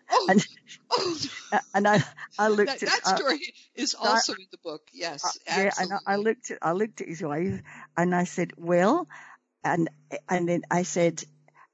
Oh, 0.09 0.27
and, 0.29 0.47
oh. 0.89 1.17
and 1.73 1.85
I, 1.85 2.01
I 2.39 2.47
looked 2.47 2.79
that, 2.79 2.83
at 2.83 3.03
that 3.03 3.17
story 3.17 3.35
uh, 3.35 3.81
is 3.81 3.93
also 3.93 4.31
in 4.35 4.47
the 4.51 4.57
book. 4.63 4.83
Yes, 4.93 5.25
uh, 5.25 5.29
yeah. 5.47 5.71
And 5.77 5.91
I, 5.91 6.13
I, 6.13 6.15
looked 6.15 6.51
at 6.51 6.59
I 6.61 6.71
looked 6.71 7.01
at 7.01 7.09
his 7.09 7.21
wife, 7.21 7.61
and 7.97 8.15
I 8.15 8.23
said, 8.23 8.53
"Well," 8.55 9.09
and 9.65 9.89
and 10.29 10.47
then 10.47 10.61
I 10.71 10.83
said, 10.83 11.25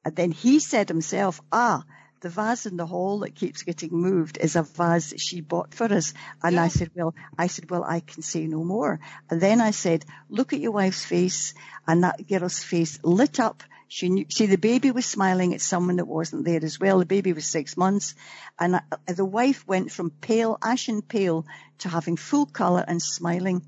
and 0.05 0.15
then 0.15 0.31
he 0.31 0.59
said 0.59 0.89
himself, 0.89 1.41
"Ah." 1.51 1.83
The 2.21 2.27
vase 2.27 2.65
in 2.65 2.75
the 2.75 2.85
hall 2.85 3.19
that 3.19 3.33
keeps 3.33 3.63
getting 3.63 3.91
moved 3.93 4.39
is 4.39 4.57
a 4.57 4.63
vase 4.63 5.11
that 5.11 5.21
she 5.21 5.39
bought 5.39 5.73
for 5.73 5.85
us. 5.85 6.13
And 6.43 6.55
yeah. 6.55 6.63
I 6.63 6.67
said, 6.67 6.91
well, 6.93 7.15
I 7.37 7.47
said, 7.47 7.71
well, 7.71 7.85
I 7.85 8.01
can 8.01 8.23
say 8.23 8.45
no 8.45 8.61
more. 8.65 8.99
And 9.29 9.39
then 9.39 9.61
I 9.61 9.71
said, 9.71 10.03
look 10.27 10.51
at 10.51 10.59
your 10.59 10.73
wife's 10.73 11.05
face. 11.05 11.53
And 11.87 12.03
that 12.03 12.27
girl's 12.27 12.61
face 12.61 12.99
lit 13.03 13.39
up 13.39 13.63
she 13.91 14.07
knew, 14.07 14.27
see, 14.29 14.45
the 14.45 14.57
baby 14.57 14.91
was 14.91 15.07
smiling 15.07 15.55
at 15.55 15.61
someone 15.61 15.95
that 15.95 16.05
wasn't 16.05 16.45
there 16.45 16.63
as 16.63 16.79
well. 16.79 16.99
The 16.99 17.07
baby 17.07 17.33
was 17.33 17.47
six 17.47 17.75
months 17.75 18.13
and 18.59 18.75
uh, 18.75 18.81
the 19.07 19.25
wife 19.25 19.67
went 19.67 19.91
from 19.91 20.11
pale, 20.11 20.59
ashen 20.61 21.01
pale 21.01 21.47
to 21.79 21.89
having 21.89 22.15
full 22.15 22.45
colour 22.45 22.85
and 22.87 23.01
smiling. 23.01 23.65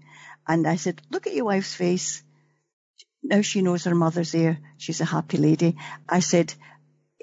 And 0.47 0.67
I 0.67 0.75
said, 0.75 1.01
look 1.09 1.25
at 1.25 1.33
your 1.33 1.45
wife's 1.45 1.73
face. 1.73 2.23
Now 3.23 3.41
she 3.41 3.61
knows 3.61 3.83
her 3.85 3.95
mother's 3.95 4.31
there. 4.31 4.59
She's 4.77 5.01
a 5.01 5.05
happy 5.05 5.37
lady. 5.37 5.77
I 6.09 6.19
said, 6.19 6.53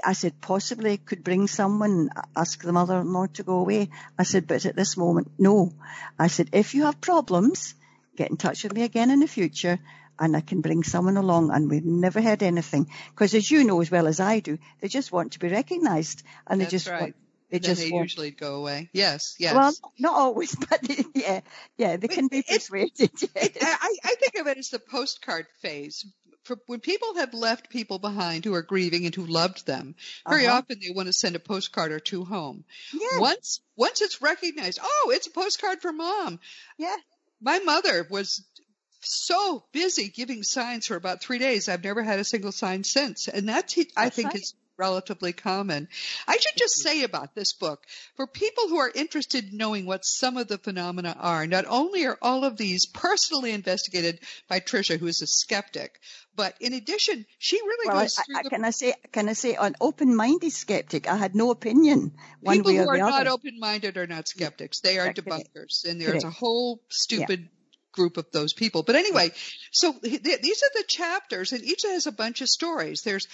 I 0.04 0.12
said, 0.12 0.40
possibly 0.40 0.96
could 0.96 1.24
bring 1.24 1.48
someone, 1.48 2.10
ask 2.36 2.62
the 2.62 2.72
mother-in-law 2.72 3.26
to 3.34 3.42
go 3.42 3.58
away. 3.58 3.90
I 4.18 4.22
said, 4.22 4.46
but 4.46 4.64
at 4.64 4.76
this 4.76 4.96
moment, 4.96 5.32
no. 5.38 5.72
I 6.18 6.28
said, 6.28 6.50
if 6.52 6.74
you 6.74 6.84
have 6.84 7.00
problems, 7.00 7.74
get 8.16 8.30
in 8.30 8.36
touch 8.36 8.62
with 8.62 8.74
me 8.74 8.82
again 8.82 9.10
in 9.10 9.20
the 9.20 9.28
future 9.28 9.78
and 10.18 10.36
I 10.36 10.40
can 10.40 10.60
bring 10.60 10.82
someone 10.82 11.16
along 11.16 11.50
and 11.52 11.70
we've 11.70 11.84
never 11.84 12.20
heard 12.20 12.42
anything. 12.42 12.90
Because 13.10 13.34
as 13.34 13.50
you 13.50 13.64
know 13.64 13.80
as 13.80 13.90
well 13.90 14.06
as 14.06 14.20
I 14.20 14.40
do, 14.40 14.58
they 14.80 14.88
just 14.88 15.12
want 15.12 15.32
to 15.32 15.38
be 15.38 15.48
recognised 15.48 16.22
and 16.46 16.60
That's 16.60 16.70
they 16.70 16.74
just 16.76 16.88
right. 16.88 17.00
want, 17.00 17.16
they 17.50 17.58
they 17.58 17.66
just 17.68 17.80
they 17.82 17.88
usually 17.96 18.30
go 18.30 18.56
away. 18.56 18.90
Yes, 18.92 19.36
yes. 19.38 19.54
well, 19.54 19.72
not 19.98 20.14
always, 20.14 20.54
but 20.70 20.80
yeah, 21.14 21.40
yeah, 21.76 21.96
they 21.96 22.08
can 22.08 22.28
be 22.28 22.42
persuaded. 22.42 23.10
It- 23.34 23.58
I, 23.62 23.96
I 24.04 24.14
think 24.16 24.34
of 24.40 24.46
it 24.46 24.58
as 24.58 24.70
the 24.70 24.78
postcard 24.78 25.46
phase. 25.62 26.06
For 26.44 26.56
when 26.66 26.80
people 26.80 27.16
have 27.16 27.34
left 27.34 27.68
people 27.68 27.98
behind 27.98 28.44
who 28.46 28.54
are 28.54 28.62
grieving 28.62 29.04
and 29.04 29.14
who 29.14 29.26
loved 29.26 29.66
them, 29.66 29.96
very 30.26 30.46
Uh-huh. 30.46 30.56
often 30.56 30.78
they 30.80 30.94
want 30.94 31.06
to 31.08 31.12
send 31.12 31.36
a 31.36 31.40
postcard 31.40 31.92
or 31.92 32.00
two 32.00 32.24
home. 32.24 32.64
yeah, 32.94 33.20
Once, 33.20 33.60
once 33.76 34.00
it's 34.00 34.22
recognized, 34.22 34.78
oh, 34.82 35.12
it's 35.14 35.26
a 35.26 35.30
postcard 35.30 35.82
for 35.82 35.92
mom. 35.92 36.40
yeah, 36.78 36.96
My 37.42 37.58
mother 37.58 38.06
was 38.10 38.42
so 39.00 39.64
busy 39.72 40.08
giving 40.08 40.42
signs 40.42 40.86
for 40.86 40.96
about 40.96 41.20
three 41.20 41.38
days. 41.38 41.68
I've 41.68 41.84
never 41.84 42.02
had 42.02 42.18
a 42.18 42.24
single 42.24 42.52
sign 42.52 42.82
since. 42.82 43.28
And 43.28 43.46
that's 43.48 43.76
I 43.78 43.84
That's 44.04 44.16
think 44.16 44.28
right. 44.32 44.36
is 44.42 44.54
relatively 44.78 45.32
common. 45.32 45.88
I 46.26 46.36
should 46.36 46.56
just 46.56 46.78
mm-hmm. 46.78 46.98
say 46.98 47.02
about 47.02 47.34
this 47.34 47.52
book, 47.52 47.84
for 48.16 48.26
people 48.26 48.68
who 48.68 48.78
are 48.78 48.90
interested 48.94 49.50
in 49.50 49.58
knowing 49.58 49.84
what 49.86 50.04
some 50.04 50.36
of 50.36 50.48
the 50.48 50.58
phenomena 50.58 51.16
are, 51.18 51.46
not 51.46 51.64
only 51.68 52.06
are 52.06 52.18
all 52.22 52.44
of 52.44 52.56
these 52.56 52.86
personally 52.86 53.50
investigated 53.50 54.20
by 54.48 54.60
Tricia, 54.60 54.98
who 54.98 55.06
is 55.06 55.22
a 55.22 55.26
skeptic, 55.26 56.00
but 56.36 56.54
in 56.60 56.72
addition, 56.72 57.26
she 57.38 57.56
really 57.56 57.88
Well, 57.88 58.02
goes 58.02 58.14
through 58.14 58.36
I, 58.36 58.42
the 58.44 58.50
can 58.50 58.64
I 58.64 58.70
say, 58.70 58.94
can 59.10 59.28
I 59.28 59.32
say, 59.32 59.56
an 59.56 59.74
open-minded 59.80 60.52
skeptic, 60.52 61.08
I 61.08 61.16
had 61.16 61.34
no 61.34 61.50
opinion 61.50 62.12
one 62.40 62.58
people 62.58 62.72
way 62.72 62.78
or 62.78 62.84
who 62.84 62.90
are 62.90 62.96
the 62.96 63.10
not 63.10 63.26
open-minded 63.26 63.96
are 63.96 64.06
not 64.06 64.28
skeptics. 64.28 64.80
They 64.80 64.98
are 64.98 65.12
Correct, 65.12 65.26
debunkers, 65.26 65.84
and 65.84 66.00
there's 66.00 66.24
a 66.24 66.30
whole 66.30 66.80
stupid 66.88 67.48
group 67.90 68.16
of 68.16 68.26
those 68.30 68.52
people. 68.52 68.84
But 68.84 68.94
anyway, 68.94 69.32
so 69.72 69.92
th- 69.92 70.22
these 70.22 70.62
are 70.62 70.70
the 70.74 70.84
chapters, 70.86 71.52
and 71.52 71.64
each 71.64 71.82
has 71.82 72.06
a 72.06 72.12
bunch 72.12 72.40
of 72.40 72.48
stories. 72.48 73.02
There's 73.02 73.26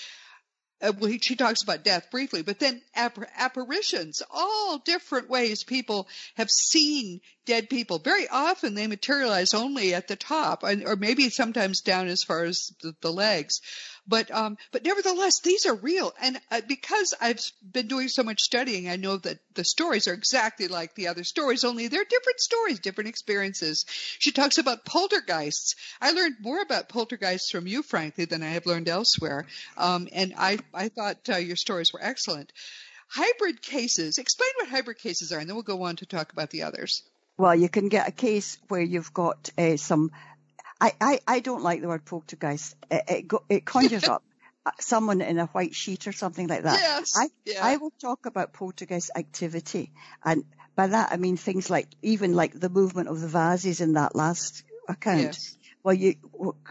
uh, 0.82 0.92
well, 0.98 1.10
he- 1.10 1.18
she 1.18 1.36
talks 1.36 1.62
about 1.62 1.84
death 1.84 2.10
briefly, 2.10 2.42
but 2.42 2.58
then 2.58 2.82
appar- 2.96 3.28
apparitions, 3.36 4.22
all 4.30 4.78
different 4.78 5.28
ways 5.30 5.64
people 5.64 6.08
have 6.36 6.50
seen 6.50 7.20
dead 7.46 7.68
people. 7.70 7.98
Very 7.98 8.28
often 8.28 8.74
they 8.74 8.86
materialize 8.86 9.54
only 9.54 9.94
at 9.94 10.08
the 10.08 10.16
top, 10.16 10.62
or 10.64 10.96
maybe 10.96 11.30
sometimes 11.30 11.80
down 11.80 12.08
as 12.08 12.22
far 12.22 12.44
as 12.44 12.72
the, 12.82 12.94
the 13.00 13.12
legs. 13.12 13.60
But 14.06 14.30
um, 14.30 14.58
but 14.70 14.84
nevertheless, 14.84 15.40
these 15.40 15.64
are 15.64 15.74
real, 15.74 16.12
and 16.20 16.38
uh, 16.50 16.60
because 16.68 17.14
I've 17.18 17.40
been 17.72 17.88
doing 17.88 18.08
so 18.08 18.22
much 18.22 18.42
studying, 18.42 18.88
I 18.88 18.96
know 18.96 19.16
that 19.16 19.38
the 19.54 19.64
stories 19.64 20.08
are 20.08 20.12
exactly 20.12 20.68
like 20.68 20.94
the 20.94 21.08
other 21.08 21.24
stories, 21.24 21.64
only 21.64 21.88
they're 21.88 22.04
different 22.04 22.40
stories, 22.40 22.80
different 22.80 23.08
experiences. 23.08 23.86
She 24.18 24.30
talks 24.32 24.58
about 24.58 24.84
poltergeists. 24.84 25.76
I 26.02 26.10
learned 26.10 26.36
more 26.40 26.60
about 26.60 26.90
poltergeists 26.90 27.50
from 27.50 27.66
you, 27.66 27.82
frankly, 27.82 28.26
than 28.26 28.42
I 28.42 28.48
have 28.48 28.66
learned 28.66 28.90
elsewhere, 28.90 29.46
um, 29.78 30.08
and 30.12 30.34
I 30.36 30.58
I 30.74 30.88
thought 30.90 31.28
uh, 31.30 31.36
your 31.36 31.56
stories 31.56 31.92
were 31.92 32.02
excellent. 32.02 32.52
Hybrid 33.08 33.62
cases. 33.62 34.18
Explain 34.18 34.50
what 34.56 34.68
hybrid 34.68 34.98
cases 34.98 35.32
are, 35.32 35.38
and 35.38 35.48
then 35.48 35.56
we'll 35.56 35.62
go 35.62 35.82
on 35.84 35.96
to 35.96 36.06
talk 36.06 36.32
about 36.32 36.50
the 36.50 36.64
others. 36.64 37.02
Well, 37.36 37.54
you 37.54 37.68
can 37.68 37.88
get 37.88 38.08
a 38.08 38.12
case 38.12 38.58
where 38.68 38.82
you've 38.82 39.14
got 39.14 39.50
uh, 39.56 39.76
some. 39.76 40.12
I, 40.80 40.92
I, 41.00 41.20
I 41.26 41.40
don't 41.40 41.62
like 41.62 41.80
the 41.80 41.88
word 41.88 42.04
poltergeist. 42.04 42.76
It, 42.90 43.04
it, 43.08 43.28
go, 43.28 43.42
it 43.48 43.64
conjures 43.64 44.04
up 44.04 44.24
someone 44.80 45.20
in 45.20 45.38
a 45.38 45.46
white 45.46 45.74
sheet 45.74 46.06
or 46.06 46.12
something 46.12 46.46
like 46.46 46.62
that. 46.62 46.78
Yes. 46.80 47.14
I, 47.16 47.28
yeah. 47.44 47.64
I 47.64 47.76
will 47.76 47.92
talk 48.00 48.26
about 48.26 48.52
poltergeist 48.52 49.10
activity, 49.14 49.92
and 50.24 50.44
by 50.76 50.88
that 50.88 51.12
I 51.12 51.16
mean 51.16 51.36
things 51.36 51.70
like 51.70 51.88
even 52.02 52.34
like 52.34 52.58
the 52.58 52.68
movement 52.68 53.08
of 53.08 53.20
the 53.20 53.28
vases 53.28 53.80
in 53.80 53.94
that 53.94 54.16
last 54.16 54.64
account. 54.88 55.22
yes. 55.22 55.56
Well, 55.84 55.94
you 55.94 56.14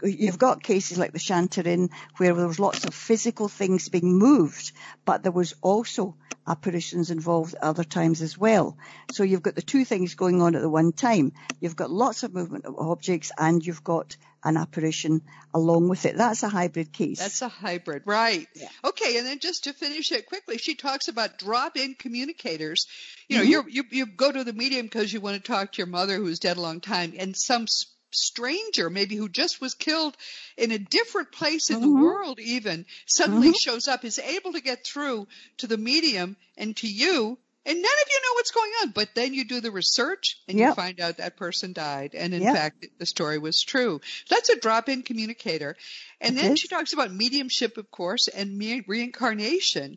you've 0.02 0.40
got 0.40 0.60
cases 0.64 0.98
like 0.98 1.12
the 1.12 1.20
Shantarin 1.20 1.90
where 2.16 2.34
there 2.34 2.48
was 2.48 2.58
lots 2.58 2.84
of 2.84 2.92
physical 2.92 3.46
things 3.46 3.88
being 3.88 4.18
moved, 4.18 4.72
but 5.04 5.22
there 5.22 5.30
was 5.30 5.54
also 5.62 6.16
apparitions 6.48 7.12
involved 7.12 7.54
at 7.54 7.62
other 7.62 7.84
times 7.84 8.22
as 8.22 8.36
well. 8.36 8.76
So 9.12 9.22
you've 9.22 9.42
got 9.44 9.54
the 9.54 9.62
two 9.62 9.84
things 9.84 10.16
going 10.16 10.42
on 10.42 10.56
at 10.56 10.62
the 10.62 10.68
one 10.68 10.92
time. 10.92 11.32
You've 11.60 11.76
got 11.76 11.92
lots 11.92 12.24
of 12.24 12.34
movement 12.34 12.64
of 12.66 12.74
objects 12.76 13.30
and 13.38 13.64
you've 13.64 13.84
got 13.84 14.16
an 14.42 14.56
apparition 14.56 15.22
along 15.54 15.88
with 15.88 16.04
it. 16.06 16.16
That's 16.16 16.42
a 16.42 16.48
hybrid 16.48 16.92
case. 16.92 17.20
That's 17.20 17.40
a 17.40 17.48
hybrid, 17.48 18.02
right? 18.06 18.48
Yeah. 18.56 18.68
Okay, 18.84 19.16
and 19.16 19.26
then 19.26 19.38
just 19.38 19.64
to 19.64 19.72
finish 19.72 20.10
it 20.10 20.26
quickly, 20.26 20.58
she 20.58 20.74
talks 20.74 21.06
about 21.06 21.38
drop-in 21.38 21.94
communicators. 21.94 22.86
You 23.28 23.38
know, 23.38 23.44
Mhm. 23.44 23.48
you're, 23.48 23.68
you 23.68 23.84
you 23.90 24.06
go 24.06 24.30
to 24.32 24.42
the 24.44 24.52
medium 24.52 24.86
because 24.86 25.12
you 25.12 25.20
want 25.20 25.36
to 25.36 25.52
talk 25.52 25.72
to 25.72 25.78
your 25.78 25.86
mother 25.86 26.16
who's 26.16 26.40
dead 26.40 26.56
a 26.58 26.60
long 26.60 26.80
time, 26.80 27.14
and 27.16 27.34
some 27.34 27.66
stranger, 28.14 28.90
maybe 28.90 29.16
who 29.16 29.28
just 29.28 29.60
was 29.60 29.74
killed 29.74 30.16
in 30.56 30.70
a 30.70 30.78
different 30.78 31.32
place 31.32 31.70
in 31.70 31.80
the 31.80 31.86
Mhm. 31.86 32.00
world, 32.00 32.40
even 32.40 32.86
suddenly 33.06 33.50
Mhm. 33.50 33.60
shows 33.60 33.88
up, 33.88 34.04
is 34.04 34.18
able 34.18 34.52
to 34.52 34.60
get 34.60 34.84
through 34.84 35.26
to 35.58 35.66
the 35.66 35.78
medium 35.78 36.36
and 36.56 36.76
to 36.78 36.88
you. 36.88 37.38
And 37.66 37.80
none 37.80 37.92
of 38.02 38.08
you 38.10 38.20
know 38.20 38.34
what's 38.34 38.50
going 38.50 38.72
on, 38.82 38.90
but 38.90 39.14
then 39.14 39.32
you 39.32 39.44
do 39.44 39.60
the 39.60 39.70
research 39.70 40.36
and 40.46 40.58
you 40.58 40.74
find 40.74 41.00
out 41.00 41.16
that 41.16 41.38
person 41.38 41.72
died. 41.72 42.14
And 42.14 42.34
in 42.34 42.42
Yep. 42.42 42.54
fact, 42.54 42.86
the 42.98 43.06
story 43.06 43.38
was 43.38 43.62
true. 43.62 44.02
That's 44.28 44.50
a 44.50 44.56
drop-in 44.60 45.02
communicator. 45.02 45.74
And 46.20 46.36
It 46.36 46.42
then 46.42 46.52
is. 46.52 46.60
she 46.60 46.68
talks 46.68 46.92
about 46.92 47.10
mediumship, 47.10 47.78
of 47.78 47.90
course, 47.90 48.28
and 48.28 48.58
me- 48.58 48.82
reincarnation. 48.86 49.96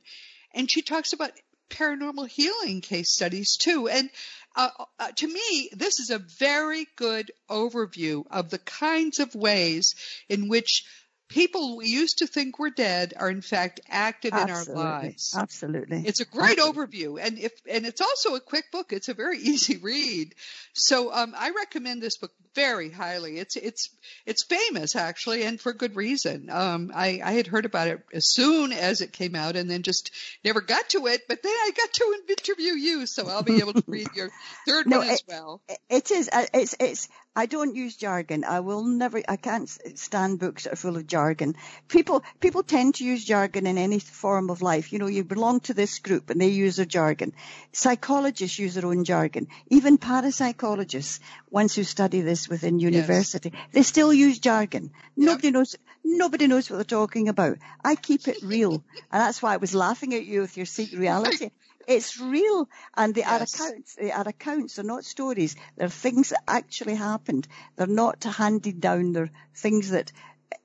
And 0.53 0.71
she 0.71 0.81
talks 0.81 1.11
about 1.11 1.31
paranormal 1.69 2.29
healing 2.29 2.79
case 2.79 3.11
studies 3.11 3.57
too. 3.57 3.89
And 3.89 4.09
uh, 4.57 4.69
uh, 4.99 5.11
to 5.15 5.27
me, 5.27 5.69
this 5.73 5.99
is 5.99 6.09
a 6.09 6.17
very 6.17 6.87
good 6.95 7.31
overview 7.49 8.25
of 8.31 8.49
the 8.49 8.57
kinds 8.57 9.19
of 9.19 9.35
ways 9.35 9.93
in 10.27 10.49
which 10.49 10.83
people 11.29 11.77
we 11.77 11.87
used 11.87 12.19
to 12.19 12.27
think 12.27 12.57
were 12.59 12.69
dead 12.69 13.13
are 13.17 13.29
in 13.29 13.41
fact 13.41 13.79
active 13.89 14.33
Absolutely. 14.33 14.73
in 14.81 14.87
our 14.87 15.01
lives. 15.01 15.35
Absolutely. 15.37 16.03
It's 16.05 16.19
a 16.21 16.25
great 16.25 16.59
Absolutely. 16.59 17.03
overview, 17.03 17.25
and 17.25 17.37
if 17.39 17.51
and 17.69 17.85
it's 17.85 18.01
also 18.01 18.35
a 18.35 18.39
quick 18.39 18.71
book. 18.71 18.93
It's 18.93 19.09
a 19.09 19.13
very 19.13 19.37
easy 19.51 19.77
read. 19.77 20.33
So 20.73 21.13
um, 21.13 21.33
I 21.37 21.51
recommend 21.51 22.01
this 22.01 22.17
book 22.17 22.31
very 22.55 22.89
highly. 22.89 23.37
It's 23.37 23.55
it's 23.55 23.89
it's 24.25 24.43
famous 24.43 24.95
actually, 24.95 25.43
and 25.43 25.59
for 25.59 25.73
good 25.73 25.95
reason. 25.95 26.49
Um, 26.49 26.91
I 26.93 27.21
I 27.23 27.31
had 27.33 27.47
heard 27.47 27.65
about 27.65 27.87
it 27.87 27.99
as 28.13 28.31
soon 28.31 28.71
as 28.71 29.01
it 29.01 29.11
came 29.13 29.35
out, 29.35 29.55
and 29.55 29.69
then 29.69 29.83
just 29.83 30.11
never 30.43 30.61
got 30.61 30.89
to 30.89 31.07
it. 31.07 31.21
But 31.27 31.43
then 31.43 31.51
I 31.53 31.71
got 31.75 31.93
to 31.93 32.15
interview 32.29 32.73
you, 32.73 33.05
so 33.05 33.27
I'll 33.27 33.43
be 33.43 33.59
able 33.59 33.73
to 33.73 33.83
read 33.87 34.07
your 34.15 34.29
third 34.67 34.87
No, 34.87 34.99
one 34.99 35.09
as 35.09 35.23
well. 35.27 35.61
It 35.89 36.11
is. 36.11 36.29
uh, 36.31 36.45
It's. 36.53 36.75
It's. 36.79 37.07
I 37.37 37.45
don't 37.45 37.75
use 37.75 37.95
jargon. 37.95 38.43
I 38.43 38.61
will 38.61 38.83
never. 38.83 39.21
I 39.29 39.35
can't 39.35 39.69
stand 39.93 40.39
books 40.39 40.63
that 40.63 40.73
are 40.73 40.75
full 40.75 40.97
of 40.97 41.05
jargon. 41.05 41.55
People. 41.87 42.23
People 42.39 42.63
tend 42.63 42.95
to 42.95 43.05
use 43.05 43.23
jargon 43.23 43.67
in 43.67 43.77
any 43.77 43.99
form 43.99 44.49
of 44.49 44.63
life. 44.63 44.91
You 44.91 44.97
know, 44.97 45.05
you 45.05 45.23
belong 45.23 45.59
to 45.67 45.75
this 45.75 45.99
group 45.99 46.31
and 46.31 46.41
they 46.41 46.47
use 46.47 46.77
their 46.77 46.87
jargon. 46.87 47.33
Psychologists 47.73 48.57
use 48.57 48.73
their 48.73 48.87
own 48.87 49.03
jargon. 49.03 49.49
Even 49.69 49.99
parapsychologists, 49.99 51.19
once 51.51 51.75
who 51.75 51.83
study 51.83 52.21
this 52.21 52.49
within 52.49 52.79
university, 52.79 53.53
they 53.71 53.83
still 53.83 54.11
use 54.11 54.39
jargon. 54.39 54.89
Nobody 55.15 55.51
knows. 55.51 55.75
Nobody 56.03 56.47
knows 56.47 56.71
what 56.71 56.77
they're 56.77 56.97
talking 56.99 57.29
about. 57.29 57.59
I 57.85 57.93
keep 57.95 58.27
it 58.27 58.41
real, 58.41 58.83
and 59.11 59.21
that's 59.21 59.43
why 59.43 59.53
I 59.53 59.57
was 59.57 59.75
laughing 59.75 60.15
at 60.15 60.25
you 60.25 60.41
with 60.41 60.57
your 60.57 60.65
secret 60.65 60.97
reality. 60.97 61.51
It's 61.87 62.19
real, 62.19 62.67
and 62.95 63.15
they 63.15 63.23
are 63.23 63.41
accounts. 63.41 63.95
They 63.95 64.11
are 64.11 64.27
accounts. 64.27 64.75
They're 64.75 64.83
not 64.83 65.05
stories. 65.05 65.55
They're 65.77 65.87
things 65.87 66.29
that 66.29 66.43
actually 66.45 66.95
happened. 66.95 67.47
They're 67.77 67.87
not 67.87 68.23
handed 68.25 68.81
down. 68.81 69.13
They're 69.13 69.31
things 69.55 69.91
that 69.91 70.11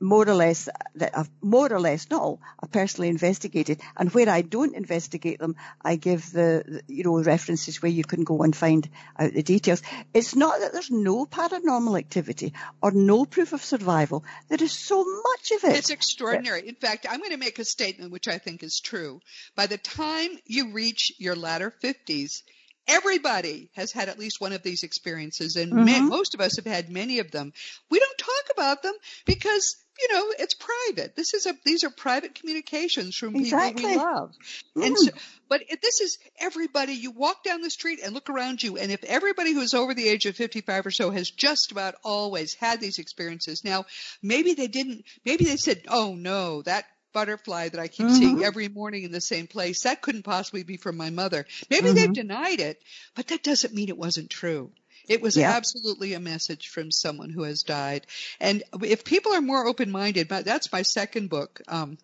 more 0.00 0.28
or 0.28 0.34
less 0.34 0.68
that 0.96 1.16
I've 1.16 1.30
more 1.40 1.72
or 1.72 1.80
less 1.80 2.10
not 2.10 2.20
all 2.20 2.40
I've 2.60 2.72
personally 2.72 3.08
investigated 3.08 3.80
and 3.96 4.12
where 4.12 4.28
I 4.28 4.42
don't 4.42 4.74
investigate 4.74 5.38
them 5.38 5.56
I 5.82 5.96
give 5.96 6.32
the, 6.32 6.64
the 6.66 6.82
you 6.88 7.04
know 7.04 7.22
references 7.22 7.80
where 7.80 7.90
you 7.90 8.04
can 8.04 8.24
go 8.24 8.42
and 8.42 8.54
find 8.54 8.88
out 9.18 9.32
the 9.32 9.42
details 9.42 9.82
it's 10.12 10.34
not 10.34 10.60
that 10.60 10.72
there's 10.72 10.90
no 10.90 11.26
paranormal 11.26 11.98
activity 11.98 12.52
or 12.82 12.90
no 12.90 13.24
proof 13.24 13.52
of 13.52 13.64
survival 13.64 14.24
there 14.48 14.62
is 14.62 14.72
so 14.72 15.04
much 15.04 15.52
of 15.52 15.64
it 15.64 15.76
It's 15.76 15.90
extraordinary. 15.90 16.68
In 16.68 16.74
fact, 16.74 17.06
I'm 17.08 17.18
going 17.18 17.30
to 17.30 17.36
make 17.36 17.58
a 17.58 17.64
statement 17.64 18.12
which 18.12 18.28
I 18.28 18.38
think 18.38 18.62
is 18.62 18.80
true. 18.80 19.20
By 19.56 19.66
the 19.66 19.78
time 19.78 20.30
you 20.46 20.72
reach 20.72 21.12
your 21.18 21.36
latter 21.36 21.72
50s, 21.82 22.42
everybody 22.88 23.70
has 23.74 23.92
had 23.92 24.08
at 24.08 24.18
least 24.18 24.40
one 24.40 24.52
of 24.52 24.62
these 24.62 24.82
experiences, 24.82 25.56
and 25.56 25.72
ma- 25.72 25.84
Mhm. 25.84 26.08
most 26.08 26.34
of 26.34 26.40
us 26.40 26.56
have 26.56 26.66
had 26.66 26.90
many 26.90 27.18
of 27.18 27.30
them. 27.30 27.52
We 27.90 27.98
don't 27.98 28.18
talk 28.18 28.44
about 28.52 28.82
them 28.82 28.94
because 29.24 29.76
you 30.00 30.08
know 30.12 30.32
it's 30.38 30.54
private. 30.54 31.14
This 31.16 31.34
is 31.34 31.46
a 31.46 31.54
these 31.64 31.84
are 31.84 31.90
private 31.90 32.34
communications 32.34 33.16
from 33.16 33.34
people 33.34 33.58
we 33.74 33.96
love, 33.96 34.32
and 34.76 34.94
Mm. 34.94 34.98
so, 34.98 35.10
but 35.48 35.62
it, 35.68 35.82
this 35.82 36.00
is 36.00 36.18
everybody. 36.38 36.94
You 36.94 37.10
walk 37.10 37.44
down 37.44 37.60
the 37.60 37.70
street 37.70 38.00
and 38.02 38.14
look 38.14 38.30
around 38.30 38.62
you, 38.62 38.78
and 38.78 38.90
if 38.90 39.04
everybody 39.04 39.52
who's 39.52 39.74
over 39.74 39.94
the 39.94 40.08
age 40.08 40.26
of 40.26 40.34
55 40.36 40.86
or 40.86 40.90
so 40.90 41.10
has 41.10 41.30
just 41.30 41.72
about 41.72 41.94
always 42.02 42.54
had 42.54 42.80
these 42.80 42.98
experiences, 42.98 43.64
now 43.64 43.84
maybe 44.22 44.54
they 44.54 44.68
didn't. 44.68 45.04
Maybe 45.24 45.44
they 45.44 45.56
said, 45.56 45.84
"Oh 45.88 46.14
no, 46.14 46.62
that." 46.62 46.86
Butterfly 47.12 47.68
that 47.70 47.80
I 47.80 47.88
keep 47.88 48.08
seeing 48.10 48.38
Mhm. 48.38 48.44
every 48.44 48.68
morning 48.68 49.04
in 49.04 49.12
the 49.12 49.20
same 49.20 49.46
place. 49.46 49.82
That 49.82 50.02
couldn't 50.02 50.22
possibly 50.22 50.62
be 50.62 50.76
from 50.76 50.96
my 50.96 51.10
mother. 51.10 51.46
Maybe 51.70 51.88
Mhm. 51.88 51.94
they've 51.94 52.12
denied 52.12 52.60
it, 52.60 52.82
but 53.14 53.28
that 53.28 53.42
doesn't 53.42 53.74
mean 53.74 53.88
it 53.88 53.98
wasn't 53.98 54.30
true. 54.30 54.72
It 55.08 55.20
was 55.20 55.36
Yeah. 55.36 55.50
absolutely 55.50 56.12
a 56.14 56.20
message 56.20 56.68
from 56.68 56.90
someone 56.90 57.30
who 57.30 57.42
has 57.42 57.64
died. 57.64 58.06
And 58.40 58.62
if 58.82 59.04
people 59.04 59.32
are 59.32 59.40
more 59.40 59.66
open-minded, 59.66 60.28
but 60.28 60.44
that's 60.44 60.72
my 60.72 60.82
second 60.82 61.28
book, 61.28 61.60
um, 61.68 61.98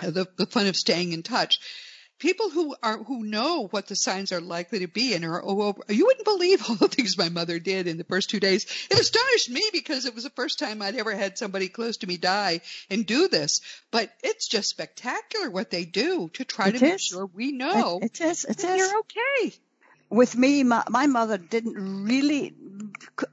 the, 0.00 0.26
the 0.36 0.46
fun 0.46 0.66
of 0.66 0.76
staying 0.76 1.12
in 1.12 1.22
touch. 1.22 1.60
People 2.22 2.50
who 2.50 2.76
are 2.84 2.98
who 3.02 3.24
know 3.24 3.66
what 3.72 3.88
the 3.88 3.96
signs 3.96 4.30
are 4.30 4.40
likely 4.40 4.78
to 4.78 4.86
be 4.86 5.12
and 5.14 5.24
are 5.24 5.42
oh, 5.44 5.60
oh, 5.60 5.92
you 5.92 6.06
wouldn't 6.06 6.24
believe 6.24 6.62
all 6.70 6.76
the 6.76 6.86
things 6.86 7.18
my 7.18 7.28
mother 7.28 7.58
did 7.58 7.88
in 7.88 7.98
the 7.98 8.04
first 8.04 8.30
two 8.30 8.38
days. 8.38 8.64
It 8.88 9.00
astonished 9.00 9.50
me 9.50 9.62
because 9.72 10.06
it 10.06 10.14
was 10.14 10.22
the 10.22 10.30
first 10.30 10.60
time 10.60 10.82
I'd 10.82 10.94
ever 10.94 11.10
had 11.16 11.36
somebody 11.36 11.68
close 11.68 11.96
to 11.96 12.06
me 12.06 12.18
die 12.18 12.60
and 12.88 13.04
do 13.04 13.26
this. 13.26 13.60
But 13.90 14.08
it's 14.22 14.46
just 14.46 14.70
spectacular 14.70 15.50
what 15.50 15.72
they 15.72 15.84
do 15.84 16.30
to 16.34 16.44
try 16.44 16.68
It 16.68 16.76
to 16.76 16.84
make 16.84 17.00
sure 17.00 17.26
we 17.26 17.50
know 17.50 17.98
it, 18.00 18.20
it 18.20 18.24
is 18.24 18.44
it 18.44 18.58
that 18.58 18.78
is 18.78 18.78
you're 18.78 19.00
okay. 19.00 19.56
with 20.08 20.36
me, 20.36 20.62
my, 20.62 20.84
my 20.88 21.08
mother 21.08 21.38
didn't 21.38 22.04
really 22.04 22.54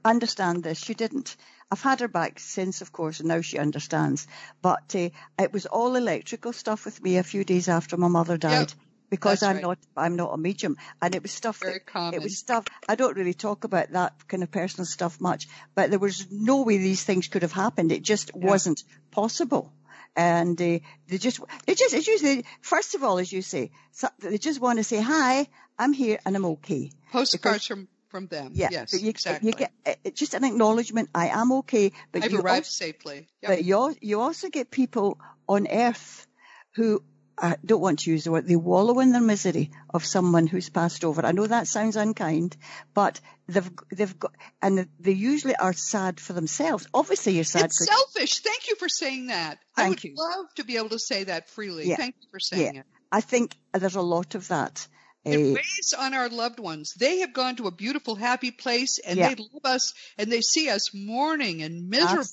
understand 0.04 0.64
this. 0.64 0.82
She 0.82 0.94
didn't. 0.94 1.36
I've 1.70 1.82
had 1.82 2.00
her 2.00 2.08
back 2.08 2.40
since, 2.40 2.80
of 2.80 2.92
course, 2.92 3.20
and 3.20 3.28
now 3.28 3.40
she 3.40 3.58
understands. 3.58 4.26
But 4.60 4.94
uh, 4.96 5.10
it 5.38 5.52
was 5.52 5.66
all 5.66 5.94
electrical 5.96 6.52
stuff 6.52 6.84
with 6.84 7.02
me 7.02 7.16
a 7.18 7.22
few 7.22 7.44
days 7.44 7.68
after 7.68 7.96
my 7.96 8.08
mother 8.08 8.36
died. 8.36 8.72
because 9.10 9.40
that's 9.40 9.48
I'm 9.50 9.56
right. 9.56 9.62
not, 9.62 9.78
I'm 9.96 10.16
not 10.16 10.32
a 10.32 10.38
medium, 10.38 10.76
and 11.02 11.14
it 11.14 11.22
was 11.22 11.32
stuff 11.32 11.58
Very 11.58 11.74
that 11.74 11.86
common. 11.86 12.14
it 12.14 12.22
was 12.22 12.38
stuff. 12.38 12.64
I 12.88 12.94
don't 12.94 13.16
really 13.16 13.34
talk 13.34 13.64
about 13.64 13.90
that 13.90 14.28
kind 14.28 14.42
of 14.44 14.50
personal 14.50 14.86
stuff 14.86 15.20
much, 15.20 15.48
but 15.74 15.90
there 15.90 15.98
was 15.98 16.26
no 16.30 16.62
way 16.62 16.78
these 16.78 17.02
things 17.02 17.26
could 17.28 17.42
have 17.42 17.52
happened. 17.52 17.90
It 17.92 18.02
just 18.02 18.30
Yeah. 18.34 18.46
wasn't 18.46 18.84
possible. 19.10 19.72
And 20.16 20.60
uh, 20.60 20.78
they 21.08 21.18
just, 21.18 21.40
they 21.66 21.74
just, 21.74 21.94
it's 21.94 22.06
usually, 22.08 22.44
first 22.60 22.94
of 22.94 23.02
all, 23.04 23.18
as 23.18 23.32
you 23.32 23.42
say, 23.42 23.70
so, 23.92 24.08
they 24.18 24.38
just 24.38 24.60
want 24.60 24.78
to 24.78 24.84
say, 24.84 25.00
hi, 25.00 25.46
I'm 25.78 25.92
here 25.92 26.18
and 26.24 26.34
I'm 26.36 26.44
okay. 26.46 26.90
Postcards 27.12 27.66
from 27.66 27.88
from 28.10 28.26
them. 28.26 28.52
Yeah. 28.54 28.68
yes, 28.70 28.90
but 28.92 29.00
you, 29.00 29.10
exactly. 29.10 29.48
you 29.48 29.54
get 29.54 29.72
uh, 29.86 29.94
it's 30.04 30.18
just 30.18 30.34
an 30.34 30.44
acknowledgement, 30.44 31.08
I 31.14 31.28
am 31.28 31.52
okay, 31.52 31.92
but 32.12 32.24
I've 32.24 32.32
you 32.32 32.40
arrived 32.40 32.66
also, 32.66 32.84
safely. 32.84 33.28
Yep. 33.42 33.50
but 33.50 33.64
you, 33.64 33.96
you 34.00 34.20
also 34.20 34.48
get 34.50 34.70
people 34.70 35.18
on 35.48 35.66
earth 35.70 36.26
who 36.74 37.02
uh, 37.38 37.54
don't 37.64 37.80
want 37.80 38.00
to 38.00 38.10
use 38.10 38.24
the 38.24 38.32
word, 38.32 38.46
they 38.46 38.56
wallow 38.56 39.00
in 39.00 39.12
their 39.12 39.20
misery 39.20 39.70
of 39.94 40.04
someone 40.04 40.46
who's 40.46 40.68
passed 40.68 41.04
over. 41.04 41.24
I 41.24 41.32
know 41.32 41.46
that 41.46 41.66
sounds 41.66 41.96
unkind, 41.96 42.56
but 42.92 43.20
they've, 43.48 43.70
they've 43.90 44.18
got, 44.18 44.32
and 44.60 44.88
they 44.98 45.12
usually 45.12 45.56
are 45.56 45.72
sad 45.72 46.20
for 46.20 46.34
themselves. 46.34 46.86
Obviously 46.92 47.34
you're 47.34 47.44
sad 47.44 47.66
It's 47.66 47.78
for, 47.78 47.84
selfish. 47.84 48.40
Thank 48.40 48.68
you 48.68 48.76
for 48.76 48.88
saying 48.88 49.28
that. 49.28 49.58
I 49.76 49.88
would 49.88 50.04
you. 50.04 50.14
love 50.16 50.46
to 50.56 50.64
be 50.64 50.76
able 50.76 50.90
to 50.90 50.98
say 50.98 51.24
that 51.24 51.48
freely. 51.48 51.88
Yeah. 51.88 51.96
Thank 51.96 52.16
you 52.20 52.28
for 52.30 52.40
saying 52.40 52.76
it. 52.76 52.86
I 53.10 53.22
think 53.22 53.56
there's 53.72 53.96
a 53.96 54.02
lot 54.02 54.34
of 54.34 54.48
that. 54.48 54.86
It 55.24 55.36
Uh, 55.38 55.54
weighs 55.54 55.94
on 55.96 56.14
our 56.14 56.28
loved 56.28 56.58
ones. 56.60 56.94
They 56.94 57.18
have 57.20 57.32
gone 57.32 57.56
to 57.56 57.66
a 57.66 57.70
beautiful, 57.70 58.14
happy 58.16 58.50
place 58.50 58.98
and 58.98 59.18
Yeah. 59.18 59.28
they 59.28 59.34
love 59.36 59.64
us 59.64 59.92
and 60.18 60.30
they 60.30 60.40
see 60.40 60.68
us 60.70 60.94
mourning 60.94 61.62
and 61.62 61.88
miserable. 61.88 62.26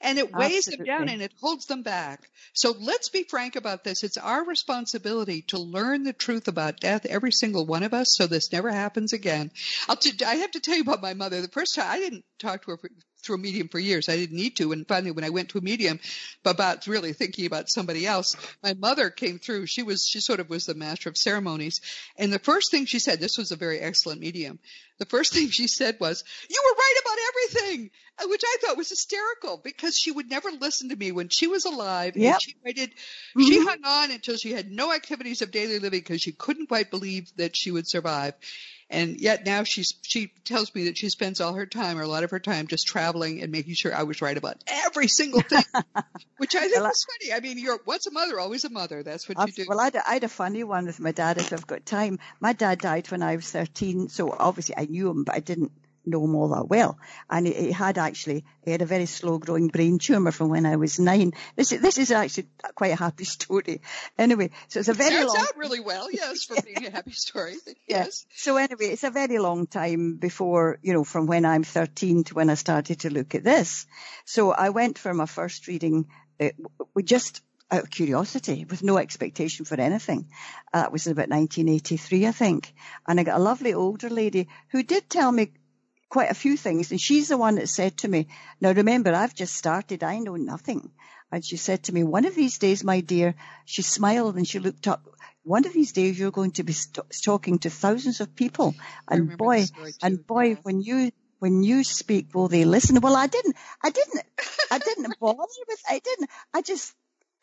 And 0.00 0.18
it 0.18 0.34
weighs 0.34 0.64
them 0.64 0.84
down 0.84 1.08
and 1.08 1.22
it 1.22 1.32
holds 1.40 1.66
them 1.66 1.82
back. 1.82 2.28
So 2.52 2.72
let's 2.78 3.08
be 3.08 3.24
frank 3.24 3.56
about 3.56 3.84
this. 3.84 4.02
It's 4.02 4.16
our 4.16 4.44
responsibility 4.44 5.42
to 5.48 5.58
learn 5.58 6.02
the 6.02 6.12
truth 6.12 6.48
about 6.48 6.80
death, 6.80 7.06
every 7.06 7.32
single 7.32 7.66
one 7.66 7.82
of 7.82 7.94
us, 7.94 8.14
so 8.16 8.26
this 8.26 8.52
never 8.52 8.70
happens 8.70 9.12
again. 9.12 9.50
I'll 9.88 9.96
t- 9.96 10.12
I 10.24 10.36
have 10.36 10.50
to 10.52 10.60
tell 10.60 10.76
you 10.76 10.82
about 10.82 11.02
my 11.02 11.14
mother. 11.14 11.40
The 11.40 11.48
first 11.48 11.74
time 11.74 11.90
I 11.90 11.98
didn't 11.98 12.24
talk 12.38 12.62
to 12.64 12.72
her 12.72 12.76
for, 12.78 12.90
through 13.26 13.36
a 13.36 13.38
medium 13.38 13.68
for 13.68 13.78
years. 13.78 14.08
I 14.08 14.16
didn't 14.16 14.36
need 14.36 14.56
to. 14.56 14.72
And 14.72 14.86
finally, 14.86 15.10
when 15.10 15.24
I 15.24 15.30
went 15.30 15.50
to 15.50 15.58
a 15.58 15.60
medium 15.62 16.00
about 16.44 16.86
really 16.86 17.12
thinking 17.12 17.46
about 17.46 17.68
somebody 17.68 18.06
else, 18.06 18.36
my 18.62 18.74
mother 18.74 19.10
came 19.10 19.38
through. 19.38 19.66
She 19.66 19.82
was, 19.82 20.06
she 20.06 20.20
sort 20.20 20.40
of 20.40 20.48
was 20.48 20.64
the 20.66 20.74
master 20.74 21.08
of 21.08 21.16
ceremonies. 21.16 21.80
And 22.16 22.32
the 22.32 22.38
first 22.38 22.70
thing 22.70 22.86
she 22.86 22.98
said, 23.00 23.20
this 23.20 23.36
was 23.36 23.50
a 23.52 23.56
very 23.56 23.80
excellent 23.80 24.20
medium. 24.20 24.58
The 24.98 25.04
first 25.06 25.34
thing 25.34 25.50
she 25.50 25.66
said 25.66 25.96
was, 26.00 26.24
you 26.48 26.62
were 26.64 26.74
right 26.74 26.94
about 27.02 27.18
everything, 27.28 27.90
which 28.30 28.42
I 28.44 28.56
thought 28.62 28.78
was 28.78 28.88
hysterical 28.88 29.60
because 29.62 29.94
she 29.94 30.10
would 30.10 30.30
never 30.30 30.50
listen 30.50 30.88
to 30.88 30.96
me 30.96 31.12
when 31.12 31.28
she 31.28 31.48
was 31.48 31.66
alive. 31.66 32.16
Yep. 32.16 32.32
And 32.32 32.42
she 32.42 32.54
waited, 32.64 32.90
she 33.38 33.58
Mhm. 33.60 33.64
hung 33.64 33.84
on 33.84 34.10
until 34.10 34.36
she 34.38 34.52
had 34.52 34.70
no 34.70 34.94
activities 34.94 35.42
of 35.42 35.50
daily 35.50 35.80
living 35.80 36.00
because 36.00 36.22
she 36.22 36.32
couldn't 36.32 36.68
quite 36.68 36.90
believe 36.90 37.30
that 37.36 37.54
she 37.56 37.70
would 37.70 37.86
survive. 37.86 38.34
And 38.88 39.20
yet 39.20 39.44
now 39.44 39.64
she's, 39.64 39.94
she 40.02 40.30
tells 40.44 40.72
me 40.72 40.84
that 40.84 40.96
she 40.96 41.08
spends 41.08 41.40
all 41.40 41.54
her 41.54 41.66
time 41.66 41.98
or 41.98 42.02
a 42.02 42.06
lot 42.08 42.22
of 42.22 42.30
her 42.30 42.38
time 42.38 42.68
just 42.68 42.86
traveling 42.86 43.42
and 43.42 43.50
making 43.50 43.74
sure 43.74 43.92
I 43.92 44.04
was 44.04 44.22
right 44.22 44.36
about 44.36 44.62
every 44.68 45.08
single 45.08 45.40
thing, 45.40 45.64
which 46.36 46.54
I 46.54 46.60
think 46.68 46.76
Well, 46.76 46.90
is 46.90 47.04
funny. 47.20 47.32
I 47.34 47.40
mean, 47.40 47.58
you're, 47.58 47.80
once 47.84 48.06
a 48.06 48.12
mother, 48.12 48.38
always 48.38 48.64
a 48.64 48.70
mother. 48.70 49.02
That's 49.02 49.28
what 49.28 49.38
you 49.38 49.42
I've- 49.42 49.52
do. 49.52 49.64
Well, 49.68 49.80
I 49.80 49.84
had, 49.86 49.96
I 49.96 50.12
had 50.14 50.24
a 50.24 50.28
funny 50.28 50.62
one 50.62 50.86
with 50.86 51.00
my 51.00 51.10
dad 51.10 51.38
if 51.38 51.52
I've 51.52 51.66
got 51.66 51.84
time. 51.84 52.20
My 52.38 52.52
dad 52.52 52.78
died 52.78 53.10
when 53.10 53.22
I 53.24 53.34
was 53.34 53.50
13, 53.50 54.08
so 54.08 54.30
obviously 54.38 54.76
I 54.76 54.84
knew 54.84 55.10
him, 55.10 55.24
but 55.24 55.34
I 55.34 55.40
didn't 55.40 55.72
know 56.06 56.24
him 56.24 56.34
all 56.34 56.48
that 56.48 56.68
well. 56.68 56.98
And 57.28 57.46
he, 57.46 57.54
he 57.54 57.72
had 57.72 57.98
actually, 57.98 58.44
he 58.62 58.70
had 58.70 58.82
a 58.82 58.86
very 58.86 59.06
slow 59.06 59.38
growing 59.38 59.68
brain 59.68 59.98
tumour 59.98 60.32
from 60.32 60.48
when 60.48 60.66
I 60.66 60.76
was 60.76 60.98
nine. 60.98 61.32
This 61.56 61.72
is, 61.72 61.80
this 61.80 61.98
is 61.98 62.10
actually 62.10 62.48
quite 62.74 62.92
a 62.92 62.96
happy 62.96 63.24
story. 63.36 63.80
Anyway, 64.18 64.50
so 64.68 64.80
it's 64.80 64.88
a 64.88 64.94
very 64.94 65.24
long, 65.24 65.36
out 65.36 65.56
really 65.56 65.80
well, 65.80 66.10
yes, 66.10 66.44
for 66.44 66.60
being 66.62 66.86
a 66.86 66.90
happy 66.90 67.12
story. 67.12 67.54
Yeah. 67.88 68.04
Yes. 68.04 68.26
So 68.34 68.56
anyway, 68.56 68.86
it's 68.86 69.04
a 69.04 69.10
very 69.10 69.38
long 69.38 69.66
time 69.66 70.16
before, 70.16 70.78
you 70.82 70.92
know, 70.92 71.04
from 71.04 71.26
when 71.26 71.44
I'm 71.44 71.62
13 71.62 72.24
to 72.24 72.34
when 72.34 72.50
I 72.50 72.54
started 72.54 73.00
to 73.00 73.10
look 73.10 73.34
at 73.34 73.44
this. 73.44 73.86
So 74.24 74.50
I 74.50 74.70
went 74.70 74.98
for 74.98 75.14
my 75.14 75.26
first 75.26 75.68
reading 75.68 76.06
uh, 76.40 76.50
with 76.94 77.06
just 77.06 77.42
out 77.70 77.82
of 77.82 77.90
curiosity, 77.90 78.64
with 78.68 78.82
no 78.82 78.96
expectation 78.98 79.64
for 79.64 79.80
anything. 79.80 80.28
Uh, 80.72 80.82
that 80.82 80.92
was 80.92 81.06
about 81.06 81.28
1983, 81.28 82.26
I 82.26 82.32
think. 82.32 82.72
And 83.06 83.18
I 83.18 83.24
got 83.24 83.38
a 83.38 83.42
lovely 83.42 83.74
older 83.74 84.08
lady 84.08 84.48
who 84.68 84.82
did 84.82 85.10
tell 85.10 85.32
me 85.32 85.52
quite 86.08 86.30
a 86.30 86.34
few 86.34 86.56
things. 86.56 86.90
And 86.90 87.00
she's 87.00 87.28
the 87.28 87.36
one 87.36 87.56
that 87.56 87.68
said 87.68 87.98
to 87.98 88.08
me, 88.08 88.28
now 88.60 88.72
remember, 88.72 89.12
I've 89.14 89.34
just 89.34 89.54
started. 89.54 90.02
I 90.02 90.18
know 90.18 90.36
nothing. 90.36 90.90
And 91.32 91.44
she 91.44 91.56
said 91.56 91.84
to 91.84 91.92
me, 91.92 92.04
one 92.04 92.24
of 92.24 92.34
these 92.34 92.58
days, 92.58 92.84
my 92.84 93.00
dear, 93.00 93.34
she 93.64 93.82
smiled 93.82 94.36
and 94.36 94.46
she 94.46 94.58
looked 94.60 94.86
up. 94.86 95.08
One 95.42 95.66
of 95.66 95.72
these 95.72 95.92
days, 95.92 96.18
you're 96.18 96.30
going 96.30 96.52
to 96.52 96.62
be 96.62 96.72
st- 96.72 97.06
talking 97.24 97.58
to 97.60 97.70
thousands 97.70 98.20
of 98.20 98.34
people. 98.34 98.74
And 99.08 99.36
boy, 99.36 99.64
and 100.02 100.24
boy, 100.26 100.54
when 100.62 100.80
you, 100.80 101.10
when 101.38 101.62
you 101.62 101.84
speak, 101.84 102.34
will 102.34 102.48
they 102.48 102.64
listen? 102.64 103.00
Well, 103.00 103.16
I 103.16 103.26
didn't, 103.26 103.56
I 103.82 103.90
didn't, 103.90 104.22
I 104.70 104.78
didn't 104.78 105.18
bother 105.20 105.42
with, 105.68 105.82
I 105.88 106.00
didn't, 106.00 106.30
I 106.54 106.62
just, 106.62 106.94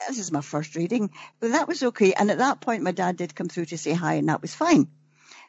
this 0.07 0.19
is 0.19 0.31
my 0.31 0.41
first 0.41 0.75
reading, 0.75 1.11
but 1.39 1.51
that 1.51 1.67
was 1.67 1.83
okay. 1.83 2.13
And 2.13 2.31
at 2.31 2.39
that 2.39 2.61
point, 2.61 2.83
my 2.83 2.91
dad 2.91 3.17
did 3.17 3.35
come 3.35 3.47
through 3.47 3.65
to 3.65 3.77
say 3.77 3.93
hi 3.93 4.15
and 4.15 4.29
that 4.29 4.41
was 4.41 4.55
fine. 4.55 4.87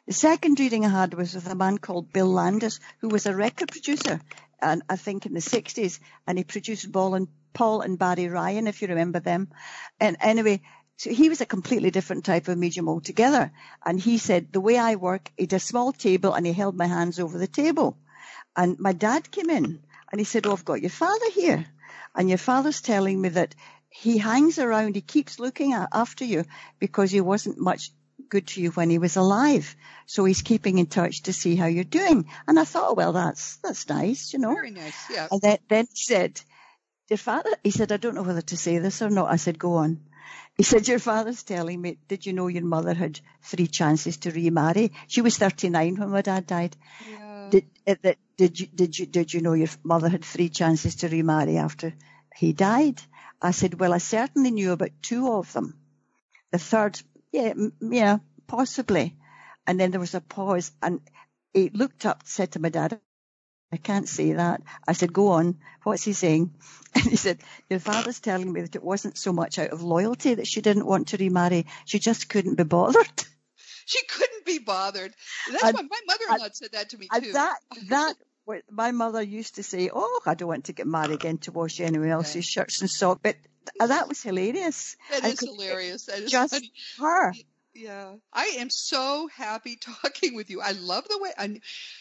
The 0.07 0.13
second 0.13 0.59
reading 0.59 0.85
I 0.85 0.89
had 0.89 1.15
was 1.15 1.33
with 1.33 1.47
a 1.47 1.55
man 1.55 1.79
called 1.79 2.13
Bill 2.13 2.27
Landis, 2.27 2.79
who 2.99 3.07
was 3.07 3.25
a 3.25 3.35
record 3.35 3.71
producer, 3.71 4.21
and 4.61 4.83
I 4.87 4.97
think 4.97 5.25
in 5.25 5.33
the 5.33 5.39
60s, 5.39 5.99
and 6.27 6.37
he 6.37 6.43
produced 6.43 6.91
Paul 6.91 7.15
and, 7.15 7.27
Paul 7.53 7.81
and 7.81 7.97
Barry 7.97 8.27
Ryan, 8.27 8.67
if 8.67 8.83
you 8.83 8.87
remember 8.87 9.19
them. 9.19 9.47
And 9.99 10.15
anyway, 10.19 10.61
so 10.97 11.09
he 11.09 11.27
was 11.27 11.41
a 11.41 11.47
completely 11.47 11.89
different 11.89 12.23
type 12.23 12.47
of 12.47 12.55
medium 12.55 12.87
altogether. 12.87 13.51
And 13.83 13.99
he 13.99 14.19
said, 14.19 14.53
the 14.53 14.61
way 14.61 14.77
I 14.77 14.93
work, 14.93 15.31
he 15.37 15.47
a 15.51 15.59
small 15.59 15.91
table 15.91 16.33
and 16.33 16.45
he 16.45 16.53
held 16.53 16.77
my 16.77 16.85
hands 16.85 17.19
over 17.19 17.39
the 17.39 17.47
table. 17.47 17.97
And 18.55 18.77
my 18.79 18.93
dad 18.93 19.31
came 19.31 19.49
in 19.49 19.81
and 20.11 20.21
he 20.21 20.23
said, 20.25 20.45
oh, 20.45 20.51
I've 20.51 20.65
got 20.65 20.81
your 20.81 20.91
father 20.91 21.31
here. 21.31 21.65
And 22.13 22.29
your 22.29 22.37
father's 22.37 22.79
telling 22.79 23.19
me 23.19 23.29
that 23.29 23.55
he 23.89 24.19
hangs 24.19 24.59
around, 24.59 24.93
he 24.93 25.01
keeps 25.01 25.39
looking 25.39 25.73
after 25.73 26.25
you 26.25 26.45
because 26.77 27.09
he 27.09 27.21
wasn't 27.21 27.57
much 27.57 27.89
good 28.29 28.47
to 28.47 28.61
you 28.61 28.71
when 28.71 28.89
he 28.89 28.97
was 28.97 29.17
alive. 29.17 29.75
So 30.05 30.25
he's 30.25 30.41
keeping 30.41 30.77
in 30.77 30.85
touch 30.85 31.23
to 31.23 31.33
see 31.33 31.55
how 31.55 31.65
you're 31.65 31.83
doing. 31.83 32.29
And 32.47 32.59
I 32.59 32.63
thought, 32.63 32.97
well, 32.97 33.13
that's, 33.13 33.57
that's 33.57 33.87
nice, 33.89 34.33
you 34.33 34.39
know. 34.39 34.53
Very 34.53 34.71
nice, 34.71 35.09
yeah. 35.09 35.27
And 35.31 35.41
then, 35.41 35.57
then 35.67 35.85
he 35.89 36.03
said, 36.03 36.41
your 37.09 37.17
father, 37.17 37.51
he 37.63 37.71
said, 37.71 37.91
I 37.91 37.97
don't 37.97 38.15
know 38.15 38.23
whether 38.23 38.41
to 38.41 38.57
say 38.57 38.79
this 38.79 39.01
or 39.01 39.09
not. 39.09 39.31
I 39.31 39.35
said, 39.35 39.59
go 39.59 39.75
on. 39.75 40.01
He 40.57 40.63
said, 40.63 40.87
your 40.87 40.99
father's 40.99 41.43
telling 41.43 41.81
me, 41.81 41.97
did 42.07 42.25
you 42.25 42.33
know 42.33 42.47
your 42.47 42.63
mother 42.63 42.93
had 42.93 43.19
three 43.41 43.67
chances 43.67 44.17
to 44.17 44.31
remarry? 44.31 44.91
She 45.07 45.21
was 45.21 45.37
39 45.37 45.97
when 45.97 46.09
my 46.09 46.21
dad 46.21 46.47
died. 46.47 46.75
Yeah. 47.09 47.49
Did, 47.51 47.65
uh, 47.85 48.13
did 48.37 48.59
you, 48.59 48.67
did 48.67 48.97
you, 48.97 49.05
did 49.05 49.33
you 49.33 49.41
know 49.41 49.53
your 49.53 49.67
mother 49.83 50.09
had 50.09 50.23
three 50.23 50.49
chances 50.49 50.95
to 50.97 51.09
remarry 51.09 51.57
after 51.57 51.93
he 52.35 52.53
died? 52.53 53.01
I 53.41 53.51
said, 53.51 53.79
well, 53.79 53.93
I 53.93 53.99
certainly 53.99 54.51
knew 54.51 54.71
about 54.71 54.91
two 55.01 55.31
of 55.31 55.51
them. 55.53 55.77
The 56.51 56.57
third, 56.57 56.99
yeah, 57.35 57.53
yeah, 57.81 58.17
possibly. 58.47 59.15
And 59.67 59.79
then 59.79 59.91
there 59.91 59.99
was 59.99 60.15
a 60.15 60.21
pause 60.21 60.71
and 60.81 61.01
he 61.53 61.69
looked 61.69 62.05
up, 62.05 62.21
said 62.25 62.53
to 62.53 62.59
my 62.59 62.69
dad, 62.69 62.99
I 63.71 63.77
can't 63.77 64.07
say 64.07 64.33
that. 64.33 64.61
I 64.87 64.93
said, 64.93 65.11
go 65.11 65.29
on. 65.29 65.57
What's 65.83 66.03
he 66.03 66.13
saying? 66.13 66.53
And 66.95 67.03
he 67.03 67.17
said, 67.17 67.39
your 67.69 67.81
father's 67.81 68.21
telling 68.21 68.51
me 68.51 68.61
that 68.61 68.77
it 68.77 68.83
wasn't 68.83 69.17
so 69.17 69.33
much 69.33 69.59
out 69.59 69.71
of 69.71 69.83
loyalty 69.83 70.35
that 70.35 70.47
she 70.47 70.61
didn't 70.61 70.85
want 70.85 71.09
to 71.09 71.17
remarry. 71.17 71.65
She 71.83 71.99
just 71.99 72.29
couldn't 72.29 72.55
be 72.55 72.63
bothered. 72.63 73.25
She 73.87 74.03
couldn't 74.07 74.45
be 74.45 74.57
bothered. 74.57 75.13
That's 75.51 75.63
and, 75.63 75.75
why 75.75 75.83
my 75.83 75.99
mother-in-law 76.07 76.49
said 76.53 76.71
that 76.71 76.89
to 76.89 76.97
me 76.97 77.07
too. 77.21 77.33
That, 77.33 77.59
that, 77.89 78.15
my 78.71 78.89
mother 78.91 79.21
used 79.21 79.55
to 79.55 79.63
say, 79.63 79.91
oh, 79.93 80.21
I 80.25 80.33
don't 80.33 80.47
want 80.47 80.65
to 80.65 80.73
get 80.73 80.87
married 80.87 81.11
again 81.11 81.37
to 81.39 81.51
wash 81.51 81.79
anyone 81.79 82.09
else's 82.09 82.37
okay. 82.37 82.41
shirts 82.41 82.81
and 82.81 82.89
socks. 82.89 83.19
But 83.21 83.35
Oh, 83.79 83.87
that 83.87 84.07
was 84.07 84.21
hilarious. 84.21 84.95
That 85.11 85.23
is 85.25 85.39
hilarious. 85.39 86.05
That 86.05 86.19
is 86.19 86.31
just 86.31 86.53
funny. 86.53 86.71
her. 86.99 87.33
Yeah, 87.73 88.15
I 88.31 88.55
am 88.59 88.69
so 88.69 89.27
happy 89.27 89.75
talking 90.03 90.33
with 90.33 90.49
you. 90.49 90.61
I 90.61 90.71
love 90.71 91.05
the 91.09 91.19
way 91.19 91.31
I, 91.37 91.59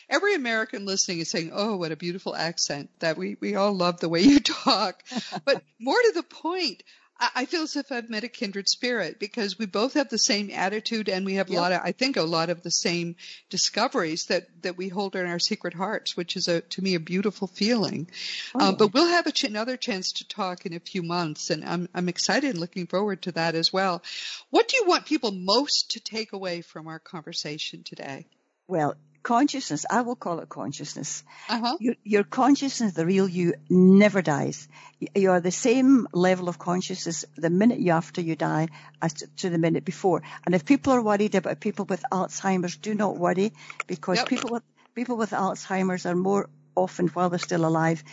every 0.08 0.34
American 0.36 0.86
listening 0.86 1.18
is 1.18 1.30
saying, 1.30 1.50
"Oh, 1.52 1.76
what 1.76 1.90
a 1.90 1.96
beautiful 1.96 2.36
accent!" 2.36 2.90
That 3.00 3.16
we 3.16 3.36
we 3.40 3.56
all 3.56 3.72
love 3.72 3.98
the 3.98 4.08
way 4.08 4.20
you 4.20 4.38
talk. 4.64 5.02
but 5.44 5.62
more 5.80 6.00
to 6.00 6.12
the 6.14 6.22
point, 6.22 6.84
I 7.20 7.44
feel 7.44 7.62
as 7.62 7.76
if 7.76 7.92
I've 7.92 8.10
met 8.10 8.24
a 8.24 8.28
kindred 8.28 8.68
spirit 8.68 9.20
because 9.20 9.56
we 9.56 9.66
both 9.66 9.94
have 9.94 10.08
the 10.08 10.18
same 10.18 10.50
attitude 10.50 11.08
and 11.08 11.24
we 11.24 11.34
have 11.34 11.48
yep. 11.48 11.58
a 11.58 11.60
lot 11.60 11.72
of, 11.72 11.80
I 11.84 11.92
think, 11.92 12.16
a 12.16 12.22
lot 12.22 12.50
of 12.50 12.62
the 12.62 12.72
same 12.72 13.14
discoveries 13.50 14.26
that, 14.26 14.48
that 14.62 14.76
we 14.76 14.88
hold 14.88 15.14
in 15.14 15.24
our 15.26 15.38
secret 15.38 15.74
hearts, 15.74 16.16
which 16.16 16.34
is 16.34 16.48
a, 16.48 16.60
to 16.60 16.82
me, 16.82 16.96
a 16.96 17.00
beautiful 17.00 17.46
feeling. 17.46 18.10
Oh. 18.54 18.68
Um, 18.68 18.74
but 18.76 18.92
we'll 18.92 19.06
have 19.06 19.32
ch- 19.32 19.44
another 19.44 19.76
chance 19.76 20.12
to 20.12 20.28
talk 20.28 20.66
in 20.66 20.74
a 20.74 20.80
few 20.80 21.02
months 21.04 21.50
and 21.50 21.64
I'm, 21.64 21.88
I'm 21.94 22.08
excited 22.08 22.50
and 22.50 22.58
looking 22.58 22.88
forward 22.88 23.22
to 23.22 23.32
that 23.32 23.54
as 23.54 23.72
well. 23.72 24.02
What 24.50 24.66
do 24.66 24.76
you 24.76 24.84
want 24.86 25.06
people 25.06 25.30
most 25.30 25.92
to 25.92 26.00
take 26.00 26.32
away 26.32 26.62
from 26.62 26.88
our 26.88 26.98
conversation 26.98 27.84
today? 27.84 28.26
Well, 28.66 28.96
consciousness, 29.24 29.84
I 29.90 30.02
will 30.02 30.14
call 30.14 30.38
it 30.38 30.48
consciousness. 30.48 31.24
Uh-huh. 31.48 31.76
Your, 31.80 31.94
your, 32.04 32.22
consciousness, 32.22 32.92
the 32.92 33.04
real 33.04 33.26
you, 33.26 33.54
never 33.68 34.22
dies. 34.22 34.68
You 35.14 35.32
are 35.32 35.40
the 35.40 35.50
same 35.50 36.06
level 36.12 36.48
of 36.48 36.58
consciousness 36.58 37.24
the 37.36 37.50
minute 37.50 37.80
you 37.80 37.90
after 37.90 38.20
you 38.20 38.36
die 38.36 38.68
as 39.02 39.14
to, 39.38 39.50
the 39.50 39.58
minute 39.58 39.84
before. 39.84 40.22
And 40.46 40.54
if 40.54 40.64
people 40.64 40.92
are 40.92 41.02
worried 41.02 41.34
about 41.34 41.58
people 41.58 41.86
with 41.86 42.04
Alzheimer's, 42.12 42.76
do 42.76 42.94
not 42.94 43.16
worry 43.16 43.52
because 43.88 44.18
yep. 44.18 44.28
people 44.28 44.50
with 44.52 44.62
people 44.94 45.16
with 45.16 45.30
Alzheimer's 45.30 46.06
are 46.06 46.14
more 46.14 46.48
often 46.76 47.08
while 47.08 47.30
they're 47.30 47.38
still 47.40 47.66
alive 47.66 48.04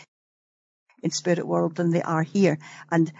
in 1.02 1.10
spirit 1.10 1.46
world 1.46 1.76
than 1.76 1.90
they 1.90 2.02
are 2.02 2.22
here. 2.22 2.58
And 2.90 3.12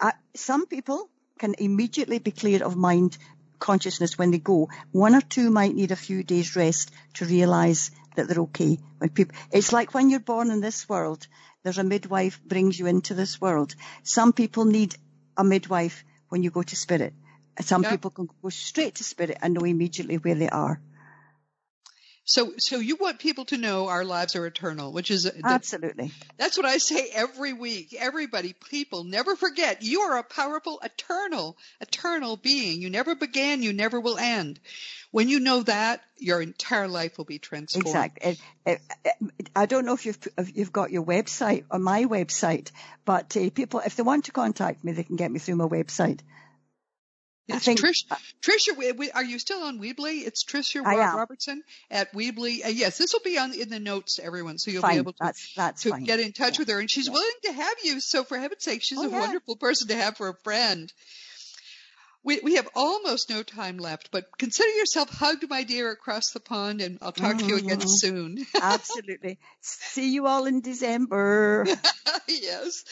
uh, 0.00 0.12
some 0.34 0.66
people 0.66 1.08
can 1.38 1.54
immediately 1.58 2.18
be 2.18 2.30
clear 2.30 2.64
of 2.64 2.76
mind 2.76 3.18
consciousness 3.58 4.18
when 4.18 4.30
they 4.30 4.38
go. 4.38 4.68
One 4.92 5.14
or 5.14 5.20
two 5.20 5.50
might 5.50 5.74
need 5.74 5.90
a 5.90 5.96
few 5.96 6.22
days 6.22 6.56
rest 6.56 6.90
to 7.14 7.24
realize 7.24 7.90
that 8.16 8.28
they're 8.28 8.42
okay. 8.42 8.78
When 8.98 9.10
people, 9.10 9.36
it's 9.52 9.72
like 9.72 9.94
when 9.94 10.10
you're 10.10 10.20
born 10.20 10.50
in 10.50 10.60
this 10.60 10.88
world, 10.88 11.26
there's 11.62 11.78
a 11.78 11.84
midwife 11.84 12.40
brings 12.44 12.78
you 12.78 12.86
into 12.86 13.14
this 13.14 13.40
world. 13.40 13.74
Some 14.02 14.32
people 14.32 14.64
need 14.64 14.96
a 15.36 15.44
midwife 15.44 16.04
when 16.28 16.42
you 16.42 16.50
go 16.50 16.62
to 16.62 16.76
spirit. 16.76 17.14
Some 17.60 17.82
yeah. 17.82 17.90
people 17.90 18.10
can 18.10 18.28
go 18.42 18.48
straight 18.48 18.96
to 18.96 19.04
spirit 19.04 19.38
and 19.40 19.54
know 19.54 19.64
immediately 19.64 20.16
where 20.16 20.34
they 20.34 20.48
are. 20.48 20.80
So, 22.26 22.54
so 22.56 22.78
you 22.78 22.96
want 22.96 23.18
people 23.18 23.44
to 23.46 23.58
know 23.58 23.88
our 23.88 24.04
lives 24.04 24.34
are 24.34 24.46
eternal, 24.46 24.92
which 24.92 25.10
is 25.10 25.30
absolutely. 25.44 26.10
That's 26.38 26.56
what 26.56 26.64
I 26.64 26.78
say 26.78 27.10
every 27.12 27.52
week. 27.52 27.94
Everybody, 27.98 28.54
people, 28.70 29.04
never 29.04 29.36
forget 29.36 29.82
you 29.82 30.00
are 30.00 30.16
a 30.16 30.22
powerful, 30.22 30.80
eternal, 30.82 31.58
eternal 31.82 32.38
being. 32.38 32.80
You 32.80 32.88
never 32.88 33.14
began, 33.14 33.62
you 33.62 33.74
never 33.74 34.00
will 34.00 34.16
end. 34.16 34.58
When 35.10 35.28
you 35.28 35.38
know 35.38 35.62
that, 35.64 36.00
your 36.16 36.40
entire 36.40 36.88
life 36.88 37.18
will 37.18 37.26
be 37.26 37.38
transformed. 37.38 37.86
Exactly. 37.86 38.38
I 39.54 39.66
don't 39.66 39.84
know 39.84 39.94
if 39.94 40.06
you've 40.06 40.18
if 40.38 40.56
you've 40.56 40.72
got 40.72 40.90
your 40.90 41.04
website 41.04 41.64
or 41.70 41.78
my 41.78 42.04
website, 42.04 42.70
but 43.04 43.36
uh, 43.36 43.50
people, 43.50 43.80
if 43.84 43.96
they 43.96 44.02
want 44.02 44.24
to 44.24 44.32
contact 44.32 44.82
me, 44.82 44.92
they 44.92 45.04
can 45.04 45.16
get 45.16 45.30
me 45.30 45.38
through 45.38 45.56
my 45.56 45.66
website. 45.66 46.20
It's 47.46 47.64
think, 47.64 47.80
Trish. 47.80 48.04
Tricia, 48.40 49.10
are 49.14 49.24
you 49.24 49.38
still 49.38 49.62
on 49.62 49.78
Weebly? 49.78 50.26
It's 50.26 50.44
Tricia 50.44 50.82
Robertson 50.82 51.62
at 51.90 52.12
Weebly. 52.14 52.64
Uh, 52.64 52.68
yes, 52.68 52.96
this 52.96 53.12
will 53.12 53.20
be 53.20 53.38
on 53.38 53.52
in 53.52 53.68
the 53.68 53.80
notes 53.80 54.16
to 54.16 54.24
everyone, 54.24 54.58
so 54.58 54.70
you'll 54.70 54.82
fine. 54.82 54.92
be 54.92 54.98
able 54.98 55.12
to, 55.12 55.18
that's, 55.20 55.54
that's 55.54 55.82
to 55.82 56.00
get 56.00 56.20
in 56.20 56.32
touch 56.32 56.54
yeah. 56.54 56.62
with 56.62 56.68
her. 56.70 56.80
And 56.80 56.90
she's 56.90 57.06
yeah. 57.06 57.12
willing 57.12 57.30
to 57.44 57.52
have 57.52 57.76
you. 57.84 58.00
So 58.00 58.24
for 58.24 58.38
heaven's 58.38 58.64
sake, 58.64 58.82
she's 58.82 58.98
oh, 58.98 59.06
a 59.06 59.10
yeah. 59.10 59.20
wonderful 59.20 59.56
person 59.56 59.88
to 59.88 59.96
have 59.96 60.16
for 60.16 60.28
a 60.28 60.34
friend. 60.42 60.90
We, 62.22 62.40
we 62.42 62.54
have 62.54 62.68
almost 62.74 63.28
no 63.28 63.42
time 63.42 63.76
left, 63.76 64.08
but 64.10 64.38
consider 64.38 64.70
yourself 64.70 65.10
hugged, 65.10 65.44
my 65.50 65.64
dear, 65.64 65.90
across 65.90 66.30
the 66.30 66.40
pond, 66.40 66.80
and 66.80 66.98
I'll 67.02 67.12
talk 67.12 67.36
mm-hmm. 67.36 67.38
to 67.40 67.46
you 67.46 67.56
again 67.58 67.80
mm-hmm. 67.80 67.88
soon. 67.88 68.46
Absolutely. 68.62 69.38
See 69.60 70.14
you 70.14 70.26
all 70.26 70.46
in 70.46 70.62
December. 70.62 71.66
yes. 72.26 72.84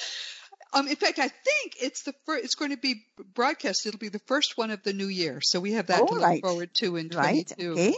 Um, 0.73 0.89
in 0.89 0.97
fact, 0.97 1.18
I 1.18 1.29
think 1.29 1.77
it's 1.81 2.03
the 2.03 2.14
first, 2.25 2.45
it's 2.45 2.55
going 2.55 2.70
to 2.70 2.77
be 2.77 3.05
broadcast. 3.35 3.87
It'll 3.87 3.99
be 3.99 4.09
the 4.09 4.18
first 4.20 4.57
one 4.57 4.70
of 4.70 4.83
the 4.83 4.93
new 4.93 5.09
year. 5.09 5.41
So 5.43 5.61
we 5.61 5.73
have 5.73 5.89
that 5.89 6.01
oh, 6.01 6.07
to 6.07 6.14
look 6.14 6.23
right. 6.23 6.43
forward 6.43 6.70
to 6.75 6.97
in 6.97 7.11
22. 7.11 7.14
right. 7.18 7.53
Okay. 7.61 7.95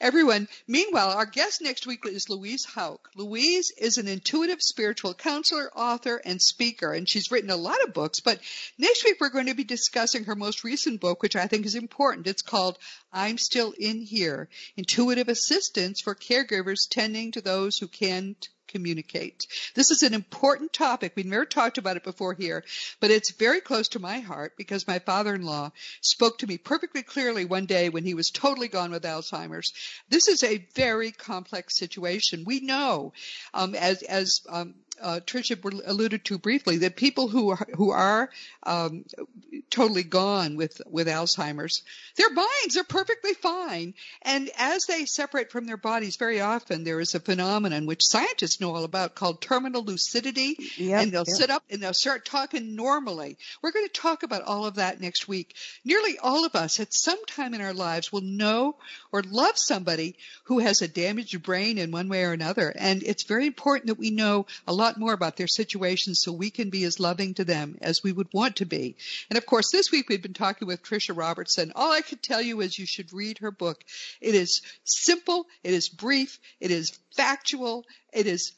Everyone, 0.00 0.48
meanwhile, 0.66 1.10
our 1.10 1.26
guest 1.26 1.60
next 1.60 1.86
week 1.86 2.06
is 2.06 2.30
Louise 2.30 2.64
Hauck. 2.64 3.10
Louise 3.16 3.70
is 3.76 3.98
an 3.98 4.08
intuitive 4.08 4.62
spiritual 4.62 5.12
counselor, 5.12 5.70
author, 5.74 6.16
and 6.24 6.40
speaker, 6.40 6.92
and 6.92 7.06
she's 7.06 7.30
written 7.30 7.50
a 7.50 7.56
lot 7.56 7.82
of 7.82 7.92
books. 7.92 8.20
But 8.20 8.40
next 8.78 9.04
week 9.04 9.16
we're 9.20 9.28
going 9.28 9.46
to 9.46 9.54
be 9.54 9.64
discussing 9.64 10.24
her 10.24 10.34
most 10.34 10.64
recent 10.64 11.00
book, 11.00 11.22
which 11.22 11.36
I 11.36 11.48
think 11.48 11.66
is 11.66 11.74
important. 11.74 12.28
It's 12.28 12.40
called 12.40 12.78
I'm 13.12 13.36
Still 13.36 13.74
in 13.78 14.00
Here, 14.00 14.48
Intuitive 14.76 15.28
Assistance 15.28 16.00
for 16.00 16.14
Caregivers 16.14 16.88
Tending 16.88 17.32
to 17.32 17.42
Those 17.42 17.76
Who 17.76 17.88
Can't 17.88 18.48
communicate. 18.68 19.46
This 19.74 19.90
is 19.90 20.02
an 20.02 20.14
important 20.14 20.72
topic. 20.72 21.12
We've 21.14 21.26
never 21.26 21.44
talked 21.44 21.78
about 21.78 21.96
it 21.96 22.04
before 22.04 22.34
here, 22.34 22.64
but 23.00 23.10
it's 23.10 23.32
very 23.32 23.60
close 23.60 23.88
to 23.88 23.98
my 23.98 24.20
heart 24.20 24.54
because 24.56 24.86
my 24.86 24.98
father-in-law 24.98 25.72
spoke 26.00 26.38
to 26.38 26.46
me 26.46 26.58
perfectly 26.58 27.02
clearly 27.02 27.44
one 27.44 27.66
day 27.66 27.88
when 27.88 28.04
he 28.04 28.14
was 28.14 28.30
totally 28.30 28.68
gone 28.68 28.90
with 28.90 29.02
Alzheimer's. 29.02 29.72
This 30.08 30.28
is 30.28 30.44
a 30.44 30.64
very 30.74 31.10
complex 31.10 31.76
situation. 31.76 32.44
We 32.46 32.60
know, 32.60 33.12
um, 33.54 33.74
as 33.74 34.02
as 34.02 34.42
um, 34.48 34.74
uh, 35.00 35.20
Tricia 35.24 35.58
alluded 35.86 36.24
to 36.26 36.38
briefly, 36.38 36.78
that 36.78 36.96
people 36.96 37.28
who 37.28 37.50
are 37.50 37.66
who 37.74 37.90
are 37.90 38.30
um, 38.62 39.04
totally 39.70 40.02
gone 40.02 40.56
with 40.56 40.80
with 40.86 41.06
Alzheimer's. 41.06 41.82
Their 42.16 42.30
minds 42.30 42.76
are 42.76 42.84
perfectly 42.84 43.34
fine, 43.34 43.94
and 44.22 44.50
as 44.58 44.86
they 44.86 45.04
separate 45.04 45.50
from 45.50 45.66
their 45.66 45.76
bodies, 45.76 46.16
very 46.16 46.40
often 46.40 46.84
there 46.84 47.00
is 47.00 47.14
a 47.14 47.20
phenomenon 47.20 47.86
which 47.86 48.04
scientists 48.04 48.60
know 48.60 48.74
all 48.74 48.84
about 48.84 49.14
called 49.14 49.40
terminal 49.40 49.82
lucidity, 49.82 50.56
Yep, 50.76 51.02
and 51.02 51.12
they'll 51.12 51.24
yep. 51.26 51.36
sit 51.36 51.50
up 51.50 51.64
and 51.70 51.82
they'll 51.82 51.92
start 51.92 52.24
talking 52.24 52.76
normally. 52.76 53.36
We're 53.62 53.72
going 53.72 53.86
to 53.86 53.92
talk 53.92 54.22
about 54.22 54.42
all 54.42 54.66
of 54.66 54.76
that 54.76 55.00
next 55.00 55.28
week. 55.28 55.54
Nearly 55.84 56.18
all 56.18 56.44
of 56.44 56.54
us 56.54 56.80
at 56.80 56.94
some 56.94 57.24
time 57.26 57.54
in 57.54 57.60
our 57.60 57.74
lives 57.74 58.12
will 58.12 58.22
know 58.22 58.76
or 59.12 59.22
love 59.22 59.56
somebody 59.56 60.16
who 60.44 60.58
has 60.60 60.82
a 60.82 60.88
damaged 60.88 61.42
brain 61.42 61.78
in 61.78 61.90
one 61.90 62.08
way 62.08 62.24
or 62.24 62.32
another, 62.32 62.72
and 62.74 63.02
it's 63.02 63.24
very 63.24 63.46
important 63.46 63.86
that 63.88 63.98
we 63.98 64.10
know 64.10 64.46
a 64.66 64.72
lot 64.72 64.87
more 64.96 65.12
about 65.12 65.36
their 65.36 65.48
situations 65.48 66.20
so 66.22 66.32
we 66.32 66.50
can 66.50 66.70
be 66.70 66.84
as 66.84 67.00
loving 67.00 67.34
to 67.34 67.44
them 67.44 67.76
as 67.82 68.02
we 68.02 68.12
would 68.12 68.28
want 68.32 68.56
to 68.56 68.64
be. 68.64 68.96
And 69.28 69.36
of 69.36 69.44
course, 69.44 69.70
this 69.70 69.90
week 69.90 70.08
we've 70.08 70.22
been 70.22 70.32
talking 70.32 70.68
with 70.68 70.82
Tricia 70.82 71.16
Robertson. 71.16 71.72
All 71.74 71.92
I 71.92 72.00
could 72.00 72.22
tell 72.22 72.40
you 72.40 72.60
is 72.60 72.78
you 72.78 72.86
should 72.86 73.12
read 73.12 73.38
her 73.38 73.50
book. 73.50 73.82
It 74.20 74.34
is 74.34 74.62
simple, 74.84 75.46
it 75.64 75.74
is 75.74 75.88
brief, 75.88 76.38
it 76.60 76.70
is 76.70 76.96
factual, 77.16 77.84
it 78.12 78.26
is 78.26 78.52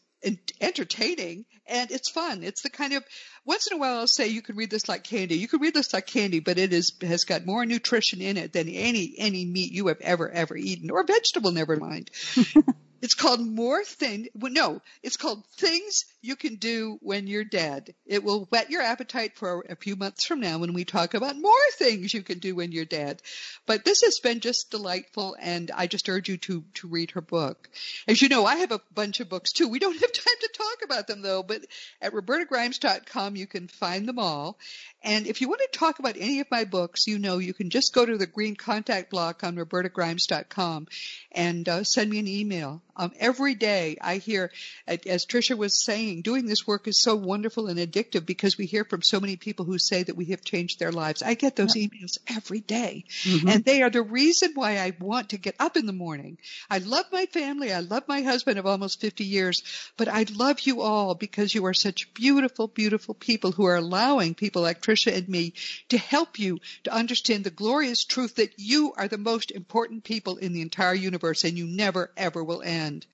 entertaining, 0.60 1.46
and 1.66 1.90
it's 1.90 2.10
fun. 2.10 2.42
It's 2.42 2.62
the 2.62 2.70
kind 2.70 2.92
of 2.92 3.04
once 3.44 3.68
in 3.68 3.76
a 3.76 3.80
while 3.80 3.98
I'll 3.98 4.06
say 4.06 4.28
you 4.28 4.42
could 4.42 4.56
read 4.56 4.70
this 4.70 4.88
like 4.88 5.04
candy. 5.04 5.36
You 5.36 5.48
could 5.48 5.62
read 5.62 5.74
this 5.74 5.94
like 5.94 6.06
candy, 6.06 6.40
but 6.40 6.58
it 6.58 6.72
is 6.72 6.92
has 7.00 7.24
got 7.24 7.46
more 7.46 7.64
nutrition 7.64 8.20
in 8.20 8.36
it 8.36 8.52
than 8.52 8.68
any 8.68 9.14
any 9.16 9.44
meat 9.46 9.72
you 9.72 9.86
have 9.86 10.00
ever 10.00 10.28
ever 10.28 10.56
eaten 10.56 10.90
or 10.90 11.04
vegetable. 11.04 11.52
Never 11.52 11.76
mind. 11.76 12.10
It's 13.02 13.14
called 13.14 13.40
More 13.40 13.82
Thing. 13.82 14.28
No, 14.34 14.82
it's 15.02 15.16
called 15.16 15.46
Things 15.56 16.04
You 16.20 16.36
Can 16.36 16.56
Do 16.56 16.98
When 17.00 17.26
You're 17.26 17.44
Dead. 17.44 17.94
It 18.06 18.22
will 18.22 18.44
whet 18.46 18.70
your 18.70 18.82
appetite 18.82 19.36
for 19.36 19.64
a 19.68 19.76
few 19.76 19.96
months 19.96 20.24
from 20.24 20.40
now 20.40 20.58
when 20.58 20.74
we 20.74 20.84
talk 20.84 21.14
about 21.14 21.38
more 21.38 21.52
things 21.74 22.12
you 22.12 22.22
can 22.22 22.40
do 22.40 22.54
when 22.54 22.72
you're 22.72 22.84
dead. 22.84 23.22
But 23.64 23.84
this 23.84 24.02
has 24.02 24.18
been 24.18 24.40
just 24.40 24.70
delightful, 24.70 25.36
and 25.40 25.70
I 25.70 25.86
just 25.86 26.08
urge 26.08 26.28
you 26.28 26.36
to 26.38 26.62
to 26.74 26.88
read 26.88 27.12
her 27.12 27.22
book. 27.22 27.70
As 28.06 28.20
you 28.20 28.28
know, 28.28 28.44
I 28.44 28.56
have 28.56 28.72
a 28.72 28.82
bunch 28.94 29.20
of 29.20 29.28
books 29.28 29.52
too. 29.52 29.68
We 29.68 29.78
don't 29.78 29.92
have 30.00 30.12
time 30.12 30.40
to 30.40 30.50
talk 30.52 30.84
about 30.84 31.06
them 31.06 31.22
though, 31.22 31.42
but 31.42 31.62
at 32.02 32.12
robertagrimes.com 32.12 33.36
you 33.36 33.46
can 33.46 33.68
find 33.68 34.06
them 34.06 34.18
all. 34.18 34.58
And 35.02 35.26
if 35.26 35.40
you 35.40 35.48
want 35.48 35.62
to 35.62 35.78
talk 35.78 35.98
about 35.98 36.16
any 36.18 36.40
of 36.40 36.50
my 36.50 36.64
books, 36.64 37.06
you 37.06 37.18
know 37.18 37.38
you 37.38 37.54
can 37.54 37.70
just 37.70 37.94
go 37.94 38.04
to 38.04 38.18
the 38.18 38.26
green 38.26 38.54
contact 38.54 39.10
block 39.10 39.42
on 39.42 39.56
robertagrimes.com 39.56 40.88
and 41.32 41.68
uh, 41.68 41.84
send 41.84 42.10
me 42.10 42.18
an 42.18 42.28
email. 42.28 42.82
Um, 42.96 43.12
every 43.18 43.54
day 43.54 43.96
I 43.98 44.16
hear, 44.16 44.50
as 44.86 45.24
Tricia 45.24 45.56
was 45.56 45.82
saying, 45.82 46.20
doing 46.20 46.44
this 46.44 46.66
work 46.66 46.86
is 46.86 47.00
so 47.00 47.16
wonderful 47.16 47.68
and 47.68 47.78
addictive 47.78 48.26
because 48.26 48.58
we 48.58 48.66
hear 48.66 48.84
from 48.84 49.00
so 49.00 49.20
many 49.20 49.36
people 49.36 49.64
who 49.64 49.78
say 49.78 50.02
that 50.02 50.16
we 50.16 50.26
have 50.26 50.44
changed 50.44 50.78
their 50.78 50.92
lives. 50.92 51.22
I 51.22 51.32
get 51.32 51.56
those 51.56 51.76
emails 51.76 52.18
every 52.28 52.60
day. 52.60 53.04
and 53.48 53.64
they 53.64 53.80
are 53.80 53.88
the 53.88 54.02
reason 54.02 54.52
why 54.54 54.72
I 54.78 54.92
want 55.00 55.30
to 55.30 55.38
get 55.38 55.56
up 55.58 55.78
in 55.78 55.86
the 55.86 55.94
morning. 55.94 56.36
I 56.68 56.78
love 56.78 57.06
my 57.10 57.24
family. 57.24 57.72
I 57.72 57.80
love 57.80 58.02
my 58.06 58.20
husband 58.20 58.58
of 58.58 58.66
almost 58.66 59.00
50 59.00 59.24
years, 59.24 59.62
but 59.96 60.08
I 60.08 60.26
love 60.34 60.60
you 60.60 60.82
all 60.82 61.14
because 61.14 61.54
you 61.54 61.64
are 61.64 61.74
such 61.74 62.12
beautiful, 62.12 62.68
beautiful 62.68 63.14
people 63.14 63.52
who 63.52 63.64
are 63.64 63.76
allowing 63.76 64.34
people 64.34 64.60
like 64.60 64.82
Tricia 64.82 64.89
and 64.90 65.28
me 65.28 65.54
to 65.88 65.98
help 65.98 66.38
you 66.38 66.58
to 66.84 66.92
understand 66.92 67.44
the 67.44 67.50
glorious 67.50 68.04
truth 68.04 68.36
that 68.36 68.58
you 68.58 68.92
are 68.96 69.08
the 69.08 69.18
most 69.18 69.50
important 69.50 70.04
people 70.04 70.36
in 70.36 70.52
the 70.52 70.62
entire 70.62 70.94
universe 70.94 71.44
and 71.44 71.56
you 71.56 71.66
never 71.66 72.10
ever 72.16 72.42
will 72.42 72.62
end. 72.62 73.06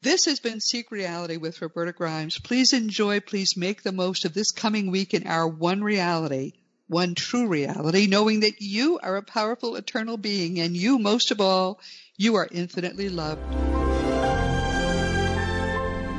This 0.00 0.26
has 0.26 0.38
been 0.38 0.60
Seek 0.60 0.92
Reality 0.92 1.38
with 1.38 1.60
Roberta 1.60 1.92
Grimes. 1.92 2.38
Please 2.38 2.72
enjoy, 2.72 3.18
please 3.18 3.56
make 3.56 3.82
the 3.82 3.90
most 3.90 4.24
of 4.24 4.32
this 4.32 4.52
coming 4.52 4.90
week 4.92 5.12
in 5.12 5.26
our 5.26 5.48
one 5.48 5.82
reality, 5.82 6.52
one 6.86 7.16
true 7.16 7.48
reality, 7.48 8.06
knowing 8.06 8.40
that 8.40 8.60
you 8.62 9.00
are 9.02 9.16
a 9.16 9.22
powerful 9.22 9.74
eternal 9.74 10.16
being 10.16 10.60
and 10.60 10.76
you, 10.76 11.00
most 11.00 11.32
of 11.32 11.40
all, 11.40 11.80
you 12.16 12.36
are 12.36 12.48
infinitely 12.50 13.08
loved. 13.08 13.42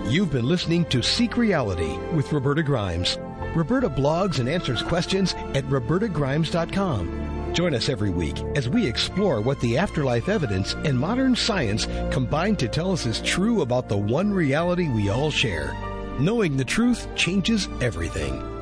You've 0.09 0.31
been 0.31 0.47
listening 0.47 0.85
to 0.85 1.01
Seek 1.01 1.37
Reality 1.37 1.95
with 2.13 2.33
Roberta 2.33 2.63
Grimes. 2.63 3.17
Roberta 3.55 3.89
blogs 3.89 4.39
and 4.39 4.47
answers 4.47 4.81
questions 4.81 5.33
at 5.53 5.63
robertagrimes.com. 5.65 7.53
Join 7.53 7.73
us 7.73 7.89
every 7.89 8.11
week 8.11 8.39
as 8.55 8.69
we 8.69 8.87
explore 8.87 9.41
what 9.41 9.59
the 9.59 9.77
afterlife 9.77 10.29
evidence 10.29 10.73
and 10.85 10.97
modern 10.97 11.35
science 11.35 11.87
combine 12.11 12.55
to 12.57 12.67
tell 12.67 12.91
us 12.91 13.05
is 13.05 13.21
true 13.21 13.61
about 13.61 13.89
the 13.89 13.97
one 13.97 14.31
reality 14.31 14.87
we 14.89 15.09
all 15.09 15.31
share. 15.31 15.75
Knowing 16.19 16.57
the 16.57 16.65
truth 16.65 17.07
changes 17.15 17.67
everything. 17.81 18.58